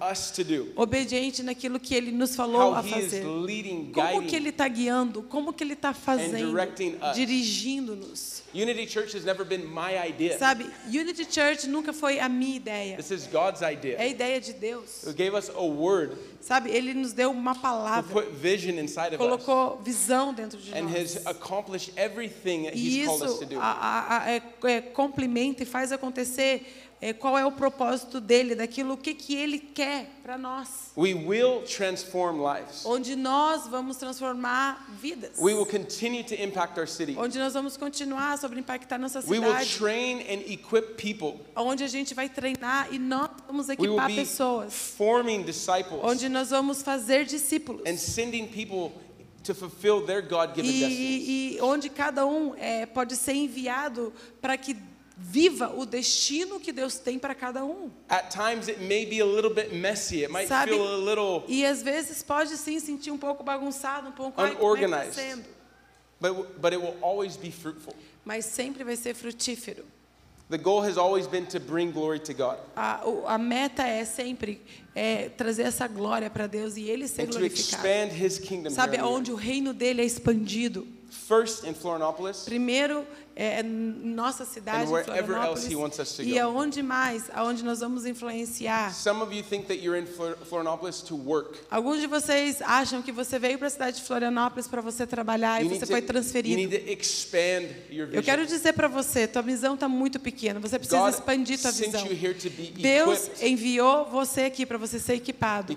Obediente 0.78 1.44
naquilo 1.44 1.78
que 1.78 1.94
Ele 1.94 2.14
nos 2.14 2.38
falou 2.38 2.74
a 2.74 2.80
He 2.80 2.90
fazer. 2.90 3.24
Como 3.94 4.24
que. 4.26 4.34
Ele 4.38 4.48
está 4.48 4.66
guiando? 4.70 5.24
Como 5.24 5.52
que 5.52 5.62
Ele 5.62 5.74
está 5.74 5.94
fazendo? 5.94 6.56
Dirigindo-nos. 7.14 8.44
Unity 8.54 8.88
Church 8.88 9.18
has 9.18 9.26
never 9.26 9.44
been 9.44 9.66
my 9.66 9.98
idea. 10.08 10.38
Sabe, 10.38 10.70
Unity 10.88 11.26
Church 11.26 11.68
nunca 11.68 11.92
foi 11.92 12.20
a 12.20 12.30
minha 12.30 12.56
ideia. 12.56 12.96
This 12.96 13.12
is 13.12 13.28
God's 13.28 13.62
É 13.62 13.66
a 13.66 13.74
idea. 13.74 14.08
ideia 14.08 14.40
de 14.40 14.54
Deus. 14.54 15.04
Who 15.04 15.14
gave 15.14 15.36
us 15.36 15.50
a 15.50 15.62
word, 15.62 16.16
Sabe, 16.44 16.70
Ele 16.72 16.94
nos 16.94 17.14
deu 17.14 17.32
uma 17.32 17.56
palavra, 17.56 18.22
colocou 19.18 19.82
visão 19.82 20.34
dentro 20.34 20.60
de 20.60 20.74
and 20.74 20.82
nós. 20.82 20.92
E 22.74 23.02
isso 23.02 23.40
a, 23.62 23.72
a, 23.72 24.24
a, 24.24 24.30
é, 24.30 24.42
é, 24.66 24.82
complementa 24.82 25.64
e 25.64 25.66
faz 25.66 25.94
acontecer 25.94 26.83
é, 27.04 27.12
qual 27.12 27.38
é 27.38 27.46
o 27.46 27.52
propósito 27.52 28.22
dele, 28.22 28.56
daquilo 28.56 28.94
o 28.94 28.98
que, 28.98 29.14
que 29.14 29.36
ele 29.36 29.60
quer 29.60 30.10
para 30.24 30.38
nós. 30.38 30.94
We 30.96 31.14
will 31.14 31.64
transform 31.64 32.42
lives. 32.42 32.86
Onde 32.86 33.14
nós 33.14 33.68
vamos 33.68 33.98
transformar 33.98 34.88
vidas. 35.02 35.38
We 35.38 35.54
will 35.54 35.66
continue 35.66 36.24
to 36.24 36.34
impact 36.34 36.80
our 36.80 36.88
city. 36.88 37.14
Onde 37.18 37.38
nós 37.38 37.54
vamos 37.54 37.76
continuar 37.76 38.38
sobre 38.38 38.58
impactar 38.58 38.98
nossa 38.98 39.20
We 39.28 39.38
will 39.38 39.52
cidade. 39.52 39.78
train 39.78 40.22
and 40.22 40.50
equip 40.50 40.96
people. 40.96 41.42
Onde 41.58 41.84
a 41.84 41.88
gente 41.88 42.14
vai 42.14 42.30
treinar 42.30 42.88
e 42.94 42.98
nós 42.98 43.30
vamos 43.48 43.68
We 43.68 43.76
will 43.76 43.96
equipar 43.96 44.08
be 44.08 44.16
pessoas. 44.16 44.74
forming 44.74 45.44
disciples 45.44 46.00
Onde 46.02 46.30
nós 46.30 46.52
vamos 46.52 46.82
fazer 46.82 47.26
discípulos. 47.26 47.82
and 47.86 47.98
sending 47.98 48.48
people 48.48 48.94
to 49.44 49.54
fulfill 49.54 50.06
their 50.06 50.22
God-given 50.22 50.72
destinies. 50.72 51.28
E, 51.28 51.58
e 51.58 51.62
onde 51.62 51.90
cada 51.90 52.26
um 52.26 52.56
é, 52.56 52.86
pode 52.86 53.18
ser 53.18 53.34
enviado 53.34 54.14
para 54.42 54.56
que 54.56 54.74
viva 55.16 55.72
o 55.76 55.86
destino 55.86 56.60
que 56.60 56.72
Deus 56.72 56.98
tem 56.98 57.20
para 57.20 57.36
cada 57.36 57.64
um. 57.64 57.90
At 58.10 58.32
times 58.32 58.68
it 58.68 58.80
may 58.82 59.06
be 59.06 59.22
a 59.22 59.26
little 59.26 59.54
bit 59.54 59.74
messy. 59.74 60.24
It 60.24 60.32
might 60.32 60.48
Sabe? 60.48 60.72
feel 60.72 60.88
a 60.88 60.98
little, 60.98 61.44
E 61.48 61.66
às 61.66 61.82
vezes 61.84 62.24
pode 62.24 62.58
sim 62.58 62.80
sentir 62.80 63.12
um 63.12 63.18
pouco 63.18 63.44
bagunçado, 63.44 64.10
um 64.10 64.12
pouco 64.12 64.42
ai, 64.42 64.52
é 64.52 64.54
tá 64.56 64.60
Unorganized. 64.60 65.14
sendo? 65.14 65.46
but, 66.20 66.60
but 66.62 66.74
it 66.74 66.82
will 66.82 66.96
always 67.02 67.36
be 67.38 67.52
fruitful. 67.52 67.94
Mas 68.26 68.46
sempre 68.46 68.84
vai 68.84 68.96
ser 68.96 69.14
frutífero. 69.14 69.84
The 70.50 70.58
goal 70.58 70.82
has 70.84 70.98
always 70.98 71.26
been 71.26 71.46
to 71.48 71.60
bring 71.60 71.90
glory 71.92 72.20
to 72.20 72.34
God 72.34 72.58
A, 72.76 73.02
a 73.28 73.38
meta 73.38 73.84
é 73.88 74.04
sempre 74.06 74.62
é, 74.94 75.30
trazer 75.30 75.64
essa 75.64 75.88
glória 75.88 76.30
para 76.30 76.48
Deus 76.48 76.76
e 76.76 76.84
Ele 76.84 77.08
ser 77.08 77.24
and 77.24 77.26
to 77.28 77.32
glorificado. 77.40 77.88
expand 77.88 78.12
His 78.14 78.38
kingdom. 78.40 78.70
Sabe, 78.70 78.98
here 78.98 79.04
on 79.06 79.10
the 79.10 79.18
onde 79.20 79.32
o 79.32 79.36
reino 79.36 79.74
dele 79.74 80.02
é 80.02 80.06
expandido. 80.06 80.86
First 81.10 81.64
in 81.66 81.74
Florianopolis, 81.74 82.44
Primeiro, 82.44 83.06
é, 83.36 83.62
em 83.62 83.64
nossa 83.66 84.46
cidade, 84.46 84.88
Florianópolis, 84.88 85.68
e 86.20 86.38
aonde 86.38 86.84
mais, 86.84 87.24
aonde 87.34 87.64
nós 87.64 87.80
vamos 87.80 88.06
influenciar. 88.06 88.94
some 88.94 89.22
of 89.22 89.36
you 89.36 89.44
think 89.44 89.66
that 89.66 89.84
you're 89.84 90.00
in 90.00 90.06
Flor- 90.06 90.38
Florianopolis 90.48 91.02
to 91.02 91.16
work. 91.16 91.60
Alguns 91.70 92.00
de 92.00 92.08
vocês 92.08 92.62
acham 92.62 93.02
que 93.02 93.12
você 93.12 93.40
veio 93.40 93.58
para 93.58 93.68
a 93.68 93.72
cidade 93.72 93.98
de 93.98 94.04
Florianópolis 94.04 94.68
para 94.68 94.82
você 94.82 95.08
trabalhar 95.08 95.62
e 95.62 95.66
You 95.66 95.80
você 95.80 95.86
foi 95.86 96.02
transferido. 96.02 96.76
Eu 98.12 98.22
quero 98.22 98.46
dizer 98.46 98.74
para 98.74 98.88
você, 98.88 99.28
tua 99.28 99.42
visão 99.42 99.74
está 99.74 99.88
muito 99.90 100.20
pequena. 100.20 100.60
Você 100.60 100.78
precisa 100.78 101.00
God 101.00 101.14
expandir 101.14 101.60
tua 101.60 101.72
visão. 101.72 102.08
Deus 102.76 103.32
enviou 103.42 104.06
você 104.06 104.42
aqui 104.42 104.66
para 104.66 104.78
você 104.78 105.00
ser 105.00 105.16
equipado. 105.16 105.76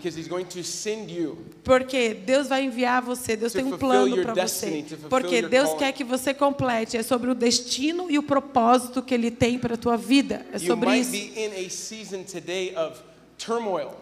Porque 1.64 2.14
Deus 2.14 2.48
vai 2.48 2.64
enviar 2.64 3.02
você, 3.02 3.36
Deus 3.36 3.52
tem 3.52 3.64
um 3.64 3.78
plano 3.78 4.22
para 4.22 4.34
você. 4.46 4.84
Porque 5.08 5.42
Deus 5.42 5.74
quer 5.74 5.92
que 5.92 6.04
você 6.04 6.34
complete. 6.34 6.96
É 6.96 7.02
sobre 7.02 7.30
o 7.30 7.34
destino 7.46 8.10
e 8.10 8.18
o 8.18 8.22
propósito 8.24 9.00
que 9.00 9.14
Ele 9.14 9.30
tem 9.30 9.56
para 9.56 9.74
a 9.74 9.78
tua 9.78 9.96
vida. 9.96 10.44
É 10.52 10.58
sobre 10.58 10.96
isso. 10.96 11.12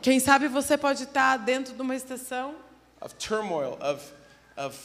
Quem 0.00 0.18
sabe 0.18 0.48
você 0.48 0.78
pode 0.78 1.02
estar 1.02 1.36
dentro 1.36 1.74
de 1.74 1.82
uma 1.82 1.94
estação 1.94 2.54
of 3.02 3.14
turmoil, 3.16 3.76
of, 3.82 4.02
of 4.56 4.78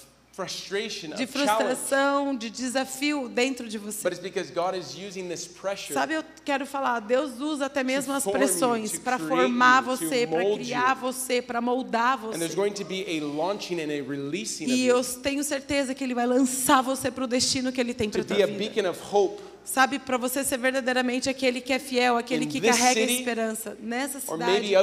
de 1.15 1.27
frustração, 1.27 2.35
de 2.35 2.49
desafio 2.49 3.27
dentro 3.29 3.67
de 3.67 3.77
você. 3.77 4.03
But 4.03 4.13
it's 4.13 4.21
because 4.21 4.51
God 4.51 4.75
is 4.75 4.95
using 4.95 5.27
this 5.27 5.47
pressure 5.47 5.93
Sabe, 5.93 6.13
eu 6.13 6.23
quero 6.45 6.65
falar, 6.65 6.99
Deus 6.99 7.39
usa 7.39 7.65
até 7.65 7.83
mesmo 7.83 8.13
as 8.13 8.23
pressões 8.23 8.97
para 8.99 9.17
formar 9.19 9.81
você, 9.81 10.27
para 10.27 10.43
criar 10.55 10.93
você, 10.95 11.41
para 11.41 11.61
moldar 11.61 12.17
você. 12.17 12.55
going 12.55 12.71
to 12.71 12.85
be 12.85 13.05
a 13.07 13.23
launching 13.23 13.79
and 13.79 13.91
a 13.91 14.01
releasing 14.07 14.65
of 14.65 14.73
E 14.73 14.85
eu 14.85 15.03
tenho 15.03 15.43
certeza 15.43 15.93
que 15.93 16.03
Ele 16.03 16.13
vai 16.13 16.25
lançar 16.25 16.81
você 16.81 17.09
para 17.11 17.23
o 17.23 17.27
destino 17.27 17.71
que 17.71 17.79
Ele 17.79 17.93
tem 17.93 18.09
para 18.09 18.21
a 18.21 18.25
tua 18.25 18.35
vida. 18.35 18.71
Sabe, 19.69 19.99
para 19.99 20.17
você 20.17 20.43
ser 20.43 20.57
verdadeiramente 20.57 21.29
aquele 21.29 21.61
que 21.61 21.71
é 21.71 21.77
fiel, 21.77 22.17
aquele 22.17 22.45
In 22.45 22.47
que 22.47 22.59
carrega 22.59 23.03
a 23.03 23.07
city, 23.07 23.19
esperança 23.19 23.77
nessa 23.79 24.19
cidade. 24.19 24.73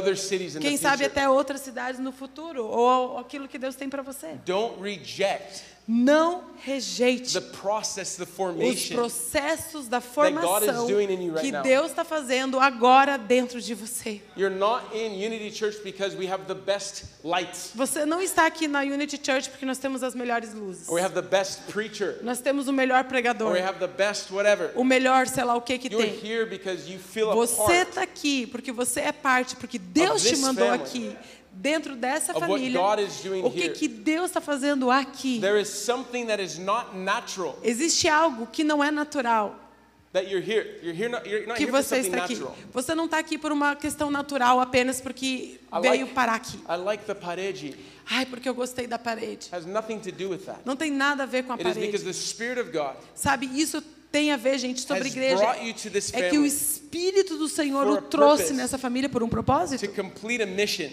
Quem 0.60 0.76
sabe 0.76 1.02
future. 1.02 1.06
até 1.06 1.28
outras 1.28 1.60
cidades 1.60 1.98
no 1.98 2.12
futuro, 2.12 2.64
ou 2.64 3.18
aquilo 3.18 3.48
que 3.48 3.58
Deus 3.58 3.74
tem 3.74 3.88
para 3.88 4.02
você. 4.02 4.34
Don't 4.44 4.80
reject 4.80 5.64
Não 5.88 6.42
rejeite 6.58 7.32
the 7.32 7.40
process, 7.40 8.16
the 8.16 8.24
os 8.24 8.88
processos 8.88 9.86
da 9.86 10.00
formação 10.00 10.86
que. 11.40 11.52
Deus 11.62 11.90
está 11.90 12.04
fazendo 12.04 12.58
agora 12.58 13.16
dentro 13.16 13.60
de 13.60 13.72
você. 13.72 14.20
You're 14.36 14.54
not 14.54 14.84
in 14.92 15.12
Unity 15.24 15.56
Church 15.56 15.78
because 15.84 16.16
we 16.16 16.26
have 16.26 16.44
the 16.46 16.54
best 16.54 17.04
lights, 17.22 17.70
Você 17.74 18.04
não 18.04 18.20
está 18.20 18.46
aqui 18.46 18.66
na 18.66 18.80
Unity 18.80 19.20
Church 19.22 19.48
porque 19.48 19.64
nós 19.64 19.78
temos 19.78 20.02
as 20.02 20.14
melhores 20.14 20.52
luzes. 20.54 20.88
or 20.88 20.94
we 20.94 21.00
have 21.00 21.14
the 21.14 21.22
best 21.22 21.60
preacher, 21.72 22.18
Nós 22.22 22.40
temos 22.40 22.66
o 22.66 22.72
melhor 22.72 23.04
or 23.04 23.04
pregador, 23.04 23.56
o 24.74 24.84
melhor, 24.84 25.28
sei 25.28 25.44
lá 25.44 25.54
o 25.54 25.60
que 25.60 25.78
que 25.78 25.88
tem. 25.88 26.18
here 26.20 26.46
because 26.46 26.90
you 26.90 26.98
feel 26.98 27.30
a 27.30 27.34
Você 27.34 27.82
está 27.82 28.02
aqui 28.02 28.46
porque 28.46 28.72
você 28.72 29.00
é 29.02 29.12
parte, 29.12 29.54
porque 29.54 29.78
Deus 29.78 30.22
te 30.22 30.36
mandou 30.38 30.70
aqui, 30.70 31.16
dentro 31.56 31.96
dessa 31.96 32.34
família. 32.34 32.80
O 33.44 33.50
que 33.50 33.68
que 33.70 33.88
Deus 33.88 34.26
está 34.26 34.40
fazendo 34.40 34.90
aqui? 34.90 35.40
There 35.40 35.60
is 35.60 35.68
something 35.68 36.26
that 36.26 36.42
is 36.42 36.58
not 36.58 36.96
natural 36.96 37.58
Existe 37.62 38.08
algo 38.08 38.46
que 38.46 38.62
não 38.62 38.82
é 38.82 38.90
natural 38.90 39.66
that 40.12 40.30
you're 40.30 40.40
here. 40.40 40.78
You're 40.82 40.94
here 40.94 41.08
not, 41.10 41.28
you're 41.28 41.46
not 41.46 41.58
que 41.58 41.66
você 41.66 41.98
está 41.98 42.24
aqui. 42.24 42.34
natural. 42.34 42.56
Você 42.72 42.94
não 42.94 43.04
está 43.04 43.18
aqui 43.18 43.36
por 43.36 43.52
uma 43.52 43.76
questão 43.76 44.10
natural 44.10 44.60
apenas 44.60 45.00
porque 45.00 45.58
I 45.70 45.80
veio 45.80 46.00
like, 46.04 46.14
parar 46.14 46.34
aqui. 46.34 46.58
I 46.68 46.76
like 46.76 47.04
the 47.04 47.14
parede. 47.14 47.76
Ai, 48.08 48.24
porque 48.24 48.48
eu 48.48 48.54
gostei 48.54 48.86
da 48.86 48.98
parede. 48.98 49.48
has 49.52 49.66
nothing 49.66 49.98
to 49.98 50.10
do 50.10 50.30
with 50.30 50.44
that. 50.46 50.60
Não 50.64 50.76
tem 50.76 50.90
nada 50.90 51.24
a 51.24 51.26
ver 51.26 51.44
com 51.44 51.52
a 51.52 51.56
It 51.56 51.68
is 51.68 51.74
because 51.74 52.04
parede. 52.04 52.04
the 52.04 52.12
Spirit 52.12 52.60
of 52.60 52.70
God 52.70 52.96
Sabe, 53.14 53.46
isso 53.46 53.82
tem 54.16 54.32
a 54.32 54.36
ver, 54.38 54.56
gente, 54.56 54.80
sobre 54.80 55.08
igreja. 55.08 55.44
É 56.14 56.30
que 56.30 56.38
o 56.38 56.46
Espírito 56.46 57.36
do 57.36 57.46
Senhor 57.50 57.86
o 57.86 58.00
trouxe 58.00 58.54
nessa 58.54 58.78
família 58.78 59.10
por 59.10 59.22
um 59.22 59.28
propósito. 59.28 59.86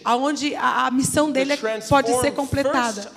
Aonde 0.03 0.53
a, 0.55 0.87
a 0.87 0.91
missão 0.91 1.31
dele 1.31 1.53
é- 1.53 1.79
pode 1.87 2.13
ser 2.19 2.31
completada. 2.31 3.09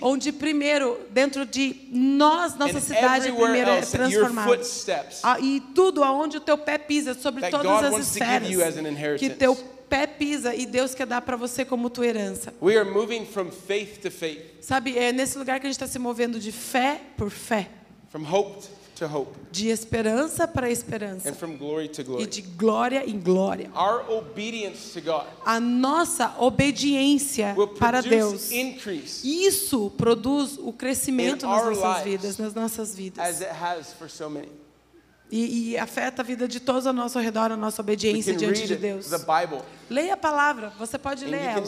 Onde 0.00 0.32
primeiro, 0.32 0.98
dentro 1.10 1.44
de 1.44 1.76
nós, 1.92 2.56
nossa 2.56 2.80
cidade 2.80 3.30
primeiro 3.30 3.68
é 3.68 3.82
transformada. 3.82 4.62
Ah, 5.22 5.38
e 5.38 5.60
tudo 5.74 6.02
aonde 6.02 6.38
o 6.38 6.40
teu 6.40 6.56
pé 6.56 6.78
pisa, 6.78 7.12
sobre 7.12 7.50
todas 7.50 7.92
as 7.92 8.06
esferas, 8.06 8.48
que 9.18 9.28
teu 9.28 9.54
pé 9.54 10.06
pisa 10.06 10.54
e 10.54 10.64
Deus 10.64 10.94
quer 10.94 11.06
dar 11.06 11.20
para 11.20 11.36
você 11.36 11.62
como 11.62 11.90
tua 11.90 12.06
herança. 12.06 12.54
We 12.62 12.78
are 12.78 12.90
moving 12.90 13.26
from 13.26 13.50
faith 13.50 14.00
to 14.00 14.10
faith, 14.10 14.40
Sabe, 14.62 14.96
é 14.96 15.12
nesse 15.12 15.36
lugar 15.36 15.60
que 15.60 15.66
a 15.66 15.68
gente 15.68 15.76
está 15.76 15.86
se 15.86 15.98
movendo 15.98 16.40
de 16.40 16.50
fé 16.50 17.02
por 17.18 17.28
fé, 17.28 17.68
from 18.10 18.24
hope 18.24 18.81
to 19.06 19.16
hope, 19.16 19.36
de 19.50 19.68
esperança 19.68 20.46
para 20.46 20.70
esperança 20.70 21.28
and 21.28 21.34
from 21.34 21.56
glory 21.56 21.88
to 21.88 22.00
e 22.00 22.04
glory. 22.04 22.26
de 22.26 22.42
glória 22.42 23.08
em 23.08 23.18
glória. 23.18 23.70
Our 23.74 24.08
obedience 24.10 24.92
to 24.92 25.00
God 25.00 25.26
A 25.44 25.58
nossa 25.58 26.34
obediência 26.38 27.54
will 27.56 27.68
para 27.68 28.00
Deus, 28.00 28.50
increase 28.50 29.26
isso 29.46 29.90
produz 29.96 30.58
o 30.58 30.72
crescimento 30.72 31.46
nas 31.46 31.64
nossas 31.64 32.04
vidas, 32.04 32.38
nas 32.38 32.54
nossas 32.54 32.90
as 32.90 32.96
vidas. 32.96 33.40
it 33.40 33.50
has 33.50 33.92
for 33.92 34.08
so 34.08 34.30
many. 34.30 34.48
E, 35.30 35.70
e 35.70 35.78
afeta 35.78 36.20
a 36.20 36.24
vida 36.24 36.46
de 36.46 36.60
todos 36.60 36.86
ao 36.86 36.92
nosso 36.92 37.18
redor, 37.18 37.50
a 37.50 37.56
nossa 37.56 37.80
obediência 37.80 38.34
diante 38.34 38.66
de 38.66 38.76
Deus. 38.76 39.08
the 39.08 39.16
Bible, 39.18 39.62
Leia 39.92 40.14
a 40.14 40.16
palavra, 40.16 40.72
você 40.78 40.96
pode 40.96 41.26
ler 41.26 41.42
ela. 41.42 41.62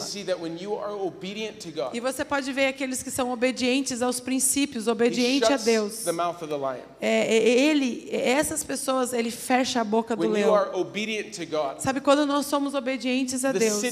E 1.93 1.99
você 1.99 2.25
pode 2.25 2.51
ver 2.51 2.65
aqueles 2.65 3.03
que 3.03 3.11
são 3.11 3.31
obedientes 3.31 4.01
aos 4.01 4.19
princípios, 4.19 4.87
He 4.87 4.91
obediente 4.91 5.53
a 5.53 5.57
Deus. 5.57 6.03
lion. 6.05 6.81
É, 6.99 7.35
é, 7.35 7.49
ele, 7.49 8.09
essas 8.11 8.63
pessoas, 8.63 9.13
ele 9.13 9.29
fecha 9.29 9.81
a 9.81 9.83
boca 9.83 10.15
do 10.15 10.27
leão. 10.27 10.71
Sabe 11.77 12.01
quando 12.01 12.25
nós 12.25 12.47
somos 12.47 12.73
obedientes 12.73 13.45
a 13.45 13.51
Deus? 13.51 13.83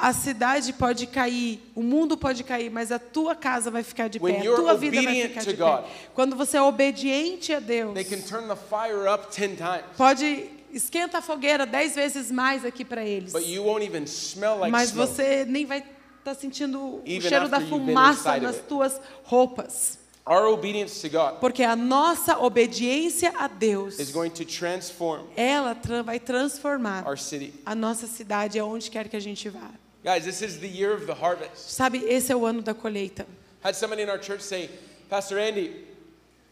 A 0.00 0.12
cidade 0.12 0.72
pode 0.72 1.06
cair, 1.06 1.60
o 1.76 1.82
mundo 1.82 2.16
pode 2.16 2.42
cair, 2.42 2.70
mas 2.70 2.90
a 2.90 2.98
tua 2.98 3.36
casa 3.36 3.70
vai 3.70 3.84
ficar 3.84 4.08
de 4.08 4.18
pé, 4.18 4.40
a 4.40 4.42
tua 4.56 4.74
vida 4.74 5.00
vai 5.00 5.28
ficar 5.28 5.44
de 5.44 5.56
pé. 5.56 5.84
Quando 6.12 6.34
você 6.34 6.56
é 6.56 6.62
obediente 6.62 7.52
a 7.52 7.60
Deus, 7.60 7.94
They 7.94 8.04
can 8.04 8.20
turn 8.20 8.48
the 8.48 8.56
fire 8.56 9.08
up 9.08 9.28
10 9.30 9.56
times. 9.56 9.84
pode 9.96 10.57
esquenta 10.78 11.18
a 11.18 11.22
fogueira 11.22 11.66
dez 11.66 11.94
vezes 11.94 12.30
mais 12.30 12.64
aqui 12.64 12.84
para 12.84 13.04
eles. 13.04 13.32
but 13.32 13.46
you 13.46 13.62
won't 13.64 13.84
even 13.84 14.06
smell 14.06 14.58
like 14.58 14.70
Mas 14.70 14.90
você 14.90 15.44
nem 15.44 15.66
vai 15.66 15.84
estar 16.18 16.34
sentindo 16.34 16.80
o 16.80 17.02
cheiro 17.20 17.48
da 17.48 17.60
fumaça 17.60 18.38
nas 18.38 18.56
tuas 18.58 19.00
roupas. 19.24 19.98
Our 20.26 20.46
obedience 20.52 21.00
to 21.00 21.08
God 21.08 21.40
Porque 21.40 21.62
a 21.62 21.74
nossa 21.74 22.38
obediência 22.38 23.32
a 23.38 23.48
Deus, 23.48 23.98
is 23.98 24.10
going 24.10 24.30
to 24.30 24.44
transform 24.44 25.24
ela 25.34 25.74
vai 26.04 26.20
transformar 26.20 27.06
our 27.06 27.16
city. 27.16 27.54
a 27.64 27.74
nossa 27.74 28.06
cidade 28.06 28.58
aonde 28.58 28.90
quer 28.90 29.08
que 29.08 29.16
a 29.16 29.20
gente 29.20 29.48
vá. 29.48 29.70
Guys, 30.04 30.24
this 30.24 30.42
is 30.42 30.58
the 30.58 30.68
year 30.68 30.94
of 30.94 31.06
the 31.06 31.14
harvest. 31.14 31.70
Sabe, 31.72 31.98
esse 32.04 32.30
é 32.30 32.36
o 32.36 32.44
ano 32.46 32.62
da 32.62 32.72
colheita. 32.74 33.26
Had 33.64 33.74
somebody 33.74 34.02
in 34.02 34.08
our 34.08 34.22
church 34.22 34.42
say, 34.42 34.70
Pastor 35.08 35.38
Andy, 35.38 35.86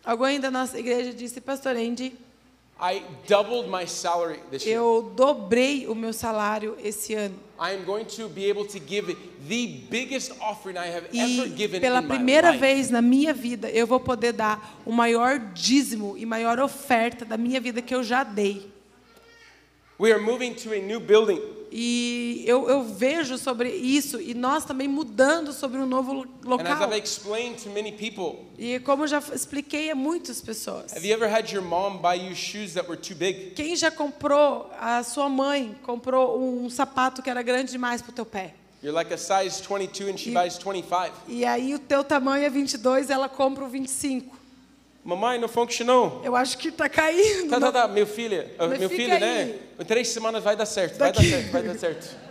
Alguém 0.04 0.38
da 0.40 0.50
nossa 0.50 0.78
igreja 0.78 1.12
disse, 1.12 1.40
Pastor 1.40 1.76
Andy, 1.76 2.16
I 2.78 3.02
doubled 3.26 3.68
my 3.70 3.86
salary 3.86 4.38
this 4.50 4.66
year. 4.66 4.76
eu 4.76 5.10
dobrei 5.16 5.86
o 5.86 5.94
meu 5.94 6.12
salário 6.12 6.76
esse 6.84 7.14
ano. 7.14 7.34
I 7.58 7.72
am 7.74 7.84
going 7.84 8.04
to 8.04 8.28
be 8.28 8.50
able 8.50 8.66
to 8.66 8.78
give 8.78 9.16
the 9.48 9.66
biggest 9.88 10.32
offering 10.42 10.76
I 10.76 10.88
have 10.88 11.06
ever 11.06 11.46
E 11.46 11.48
given 11.56 11.80
pela 11.80 12.00
in 12.00 12.06
my 12.06 12.16
primeira 12.16 12.50
life. 12.50 12.60
vez 12.60 12.90
na 12.90 13.00
minha 13.00 13.32
vida, 13.32 13.70
eu 13.70 13.86
vou 13.86 13.98
poder 13.98 14.32
dar 14.32 14.78
o 14.84 14.92
maior 14.92 15.38
dízimo 15.54 16.16
e 16.18 16.26
maior 16.26 16.60
oferta 16.60 17.24
da 17.24 17.38
minha 17.38 17.58
vida 17.62 17.80
que 17.80 17.94
eu 17.94 18.04
já 18.04 18.22
dei. 18.22 18.70
We 19.98 20.12
are 20.12 20.20
moving 20.20 20.52
to 20.56 20.74
a 20.74 20.78
new 20.78 21.00
building. 21.00 21.40
E 21.70 22.44
eu, 22.46 22.68
eu 22.68 22.82
vejo 22.84 23.36
sobre 23.38 23.70
isso 23.70 24.20
e 24.20 24.34
nós 24.34 24.64
também 24.64 24.88
mudando 24.88 25.52
sobre 25.52 25.78
um 25.80 25.86
novo 25.86 26.26
local. 26.44 26.58
People, 27.98 28.40
E 28.58 28.78
como 28.80 29.04
eu 29.04 29.08
já 29.08 29.18
expliquei 29.34 29.90
a 29.90 29.94
muitas 29.94 30.40
pessoas. 30.40 30.92
Quem 33.54 33.76
já 33.76 33.90
comprou, 33.90 34.70
a 34.78 35.02
sua 35.02 35.28
mãe 35.28 35.76
comprou 35.82 36.40
um 36.40 36.70
sapato 36.70 37.22
que 37.22 37.28
era 37.30 37.42
grande 37.42 37.72
demais 37.72 38.00
para 38.02 38.10
o 38.10 38.14
teu 38.14 38.26
pé. 38.26 38.54
You're 38.82 38.94
like 38.94 39.12
a 39.12 39.16
size 39.18 39.62
22 39.62 40.12
and 40.12 40.16
she 40.18 40.30
You- 40.30 40.34
buys 40.40 40.58
25. 40.58 41.12
E 41.26 41.44
aí 41.44 41.74
o 41.74 41.78
teu 41.78 42.04
tamanho 42.04 42.44
é 42.44 42.50
22, 42.50 43.10
ela 43.10 43.28
compra 43.28 43.64
o 43.64 43.68
25. 43.68 44.36
Mamãe, 45.06 45.38
não 45.38 45.46
funcionou. 45.46 46.20
Eu 46.24 46.34
acho 46.34 46.58
que 46.58 46.72
tá 46.72 46.88
caindo. 46.88 47.48
Tá, 47.48 47.60
tá, 47.60 47.70
tá, 47.70 47.86
meu 47.86 48.04
filho, 48.04 48.44
ah, 48.58 48.66
Mas 48.66 48.80
meu 48.80 48.90
filho, 48.90 49.14
aí. 49.14 49.20
né? 49.20 49.54
Em 49.78 49.84
três 49.84 50.08
semanas 50.08 50.42
vai 50.42 50.56
dar 50.56 50.66
certo, 50.66 50.98
vai 50.98 51.12
dar 51.12 51.18
Daqui. 51.20 51.30
certo, 51.30 51.52
vai 51.52 51.62
dar 51.62 51.78
certo. 51.78 52.25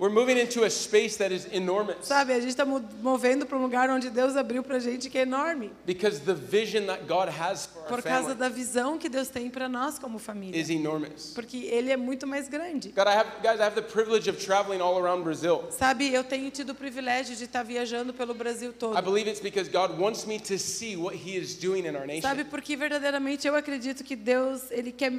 We're 0.00 0.08
moving 0.08 0.38
into 0.38 0.64
a 0.64 0.70
space 0.70 1.18
that 1.18 1.30
is 1.30 1.46
enormous 1.52 2.06
Sabe, 2.06 2.32
a 2.32 2.40
gente 2.40 2.48
está 2.48 2.64
movendo 2.64 3.44
para 3.44 3.58
um 3.58 3.60
lugar 3.60 3.90
onde 3.90 4.08
Deus 4.08 4.34
abriu 4.34 4.62
para 4.62 4.78
gente 4.78 5.10
que 5.10 5.18
é 5.18 5.22
enorme. 5.22 5.70
because 5.84 6.20
the 6.20 6.32
vision 6.32 6.86
that 6.86 7.02
God 7.06 7.28
has 7.28 7.66
for 7.66 7.82
Por 7.82 8.02
causa 8.02 8.34
da 8.34 8.48
visão 8.48 8.96
que 8.96 9.10
Deus 9.10 9.28
tem 9.28 9.50
para 9.50 9.68
nós 9.68 9.98
como 9.98 10.18
família. 10.18 10.58
is 10.58 10.70
enormous. 10.70 11.32
Porque 11.34 11.66
Ele 11.66 11.92
é 11.92 11.98
muito 11.98 12.26
mais 12.26 12.48
grande. 12.48 12.88
God, 12.92 13.06
I 13.08 13.14
have, 13.14 13.28
guys, 13.42 13.60
I 13.60 13.64
have 13.64 13.74
the 13.74 13.82
privilege 13.82 14.30
of 14.30 14.42
traveling 14.42 14.80
all 14.80 14.96
around 14.98 15.22
Brazil. 15.22 15.64
Sabe, 15.70 16.10
eu 16.14 16.24
tenho 16.24 16.50
tido 16.50 16.70
o 16.70 16.74
privilégio 16.74 17.36
de 17.36 17.44
estar 17.44 17.62
viajando 17.62 18.14
pelo 18.14 18.32
Brasil 18.32 18.72
todo. 18.72 18.98
I 18.98 19.02
believe 19.02 19.28
it's 19.28 19.42
because 19.42 19.68
God 19.70 19.98
wants 20.00 20.24
me 20.24 20.40
to 20.40 20.58
see 20.58 20.96
what 20.96 21.14
He 21.14 21.36
is 21.36 21.54
doing 21.58 21.84
in 21.86 21.94
our 21.94 22.06
nation. 22.06 22.22
Sabe, 22.22 22.44
porque 22.44 22.74
verdadeiramente 22.74 23.46
eu 23.46 23.54
acredito 23.54 24.02
que 24.02 24.16
Deus, 24.16 24.70
Ele 24.70 24.92
quer 24.92 25.12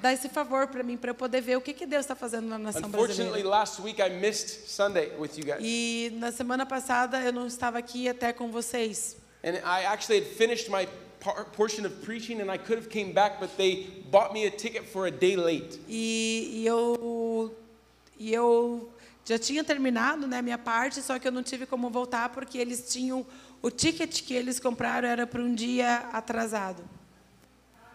dar 0.00 0.12
esse 0.12 0.28
favor 0.28 0.66
para 0.68 0.82
mim, 0.82 0.96
para 0.96 1.10
eu 1.10 1.14
poder 1.14 1.40
ver 1.40 1.56
o 1.56 1.60
que, 1.60 1.72
que 1.72 1.86
Deus 1.86 2.00
está 2.04 2.14
fazendo 2.14 2.46
na 2.48 2.58
nação 2.58 2.82
Unfortunately, 2.88 3.42
brasileira. 3.42 3.48
last 3.48 3.82
week 3.82 4.00
I 4.00 4.08
missed 4.10 4.68
Sunday 4.68 5.12
with 5.18 5.30
you 5.36 5.44
guys. 5.44 5.58
E 5.60 6.10
na 6.14 6.32
semana 6.32 6.64
passada 6.64 7.20
eu 7.20 7.32
não 7.32 7.46
estava 7.46 7.78
aqui 7.78 8.08
até 8.08 8.32
com 8.32 8.50
vocês. 8.50 9.16
And 9.44 9.54
I 9.64 9.84
actually 9.86 10.20
had 10.20 10.28
finished 10.36 10.70
my 10.70 10.86
portion 11.56 11.84
of 11.84 11.96
preaching 12.04 12.40
and 12.40 12.52
I 12.52 12.58
could 12.58 12.78
have 12.78 12.88
came 12.88 13.12
back, 13.12 13.38
but 13.40 13.50
they 13.56 14.04
bought 14.10 14.32
me 14.32 14.46
a 14.46 14.50
ticket 14.50 14.84
for 14.84 15.06
a 15.06 15.10
day 15.10 15.36
late. 15.36 15.80
E, 15.88 16.62
e 16.62 16.66
eu 16.66 17.54
e 18.18 18.32
eu 18.32 18.90
já 19.24 19.38
tinha 19.38 19.62
terminado, 19.62 20.26
né, 20.26 20.40
minha 20.40 20.56
parte, 20.58 21.02
só 21.02 21.18
que 21.18 21.28
eu 21.28 21.32
não 21.32 21.42
tive 21.42 21.66
como 21.66 21.90
voltar 21.90 22.30
porque 22.30 22.56
eles 22.56 22.88
tinham 22.90 23.26
o 23.60 23.70
ticket 23.70 24.22
que 24.22 24.32
eles 24.34 24.58
compraram 24.58 25.06
era 25.06 25.26
para 25.26 25.42
um 25.42 25.54
dia 25.54 26.08
atrasado. 26.12 26.82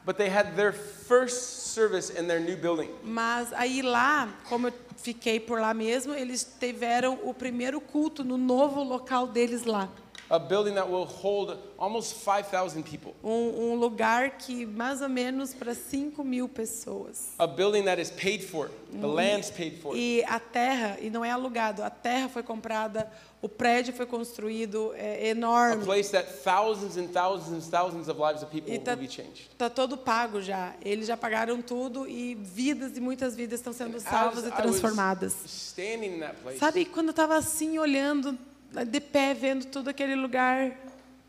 But 0.05 0.17
they 0.17 0.29
had 0.29 0.55
their 0.55 0.73
first 0.73 1.73
service 1.73 2.09
in 2.09 2.27
their 2.27 2.39
new 2.39 2.57
building. 2.57 2.89
Mas 3.03 3.53
aí 3.53 3.81
lá, 3.81 4.27
como 4.49 4.67
eu 4.67 4.73
fiquei 4.97 5.39
por 5.39 5.59
lá 5.59 5.73
mesmo, 5.73 6.13
eles 6.13 6.45
tiveram 6.59 7.19
o 7.23 7.33
primeiro 7.33 7.79
culto 7.79 8.23
no 8.23 8.37
novo 8.37 8.83
local 8.83 9.27
deles 9.27 9.63
lá. 9.63 9.89
A 10.29 10.39
building 10.39 10.73
that 10.75 10.89
will 10.89 11.05
hold 11.05 11.59
almost 11.77 12.23
5,000 12.23 12.81
people. 12.81 13.13
Um, 13.23 13.73
um 13.73 13.75
lugar 13.75 14.31
que 14.31 14.65
mais 14.65 15.01
ou 15.01 15.09
menos 15.09 15.53
para 15.53 15.75
5 15.75 16.23
mil 16.23 16.49
pessoas. 16.49 17.33
A 17.37 17.45
building 17.45 17.83
that 17.83 18.01
is 18.01 18.09
paid 18.09 18.43
for. 18.43 18.71
The 18.91 19.05
land's 19.05 19.51
paid 19.51 19.79
for. 19.81 19.95
E 19.95 20.23
a 20.23 20.39
terra, 20.39 20.97
e 21.01 21.09
não 21.09 21.23
é 21.23 21.29
alugado, 21.29 21.83
a 21.83 21.89
terra 21.89 22.29
foi 22.29 22.41
comprada, 22.41 23.11
o 23.43 23.49
prédio 23.49 23.93
foi 23.93 24.05
construído, 24.05 24.93
é 24.95 25.25
A 25.25 25.27
enorme. 25.27 25.83
place 25.83 26.09
that 26.11 26.25
thousands 26.43 26.95
and 26.97 27.07
thousands 27.09 27.51
and 27.67 27.69
thousands 27.69 28.07
of 28.07 28.17
lives 28.19 28.41
of 28.41 28.49
people 28.49 28.73
E 28.73 28.79
tá, 28.79 28.91
will 28.91 29.01
be 29.01 29.07
changed. 29.09 29.49
todo 29.75 29.97
pago 29.97 30.41
já. 30.41 30.73
Eles 30.81 31.07
já 31.07 31.17
pagaram 31.17 31.61
tudo 31.61 32.07
e 32.07 32.35
vidas 32.35 32.95
e 32.95 33.01
muitas 33.01 33.35
vidas 33.35 33.59
estão 33.59 33.73
sendo 33.73 33.99
salvas 33.99 34.45
As 34.45 34.49
e 34.49 34.55
transformadas. 34.55 35.33
Sabe, 36.57 36.85
quando 36.85 37.07
eu 37.07 37.11
estava 37.11 37.35
assim, 37.35 37.77
olhando, 37.77 38.37
de 38.87 38.99
pé, 39.01 39.33
vendo 39.33 39.65
todo 39.65 39.89
aquele 39.89 40.15
lugar, 40.15 40.67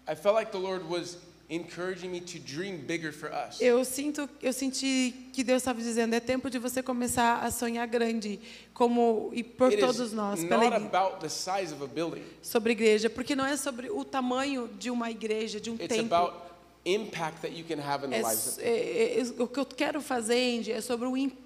I 0.09 0.15
felt 0.15 0.35
like 0.37 0.53
the 0.53 0.59
Lord 0.59 0.85
was 0.89 1.19
encouraging 1.49 2.09
me 2.11 2.21
to 2.21 2.39
dream 2.39 2.79
bigger 2.79 3.13
for 3.13 3.31
us. 3.31 3.61
eu 3.61 3.85
sinto, 3.85 4.29
eu 4.43 4.53
senti 4.53 5.15
que 5.33 5.45
Deus 5.45 5.59
estava 5.63 5.81
dizendo, 5.81 6.15
é 6.15 6.21
tempo 6.21 6.49
de 6.49 6.59
você 6.59 6.83
começar 6.83 7.41
a 7.45 7.51
sonhar 7.51 7.87
grande, 7.87 8.41
como 8.73 9.31
e 9.33 9.43
por 9.43 9.69
It 9.71 9.81
todos 9.81 10.13
nós, 10.13 10.43
pela 10.45 10.65
not 10.65 10.77
igre- 10.77 10.87
about 10.87 11.21
the 11.21 11.29
size 11.29 11.73
of 11.75 11.83
a 11.83 11.87
building. 11.87 12.23
sobre 12.43 12.73
igreja, 12.73 13.11
porque 13.11 13.37
não 13.37 13.45
é 13.47 13.57
sobre 13.57 13.91
o 13.91 14.05
tamanho 14.05 14.69
de 14.79 14.91
uma 14.91 15.11
igreja, 15.11 15.61
de 15.61 15.71
um 15.71 15.75
It's 15.75 15.89
templo. 15.89 16.15
about 16.17 16.37
impact 16.87 17.41
that 17.43 17.55
you 17.57 17.65
can 17.67 17.81
have 17.83 18.05
in 18.07 18.11
the 18.11 18.17
É, 18.17 18.23
lives 18.23 18.47
of 18.59 18.63
é, 18.63 18.69
é, 18.69 19.21
é, 19.21 19.43
o 19.43 19.47
que 19.47 19.59
eu 19.61 19.65
quero 19.67 20.01
fazer, 20.03 20.59
Andy, 20.59 20.73
é 20.73 20.81
sobre 20.81 21.07
o 21.07 21.17
impacto 21.17 21.44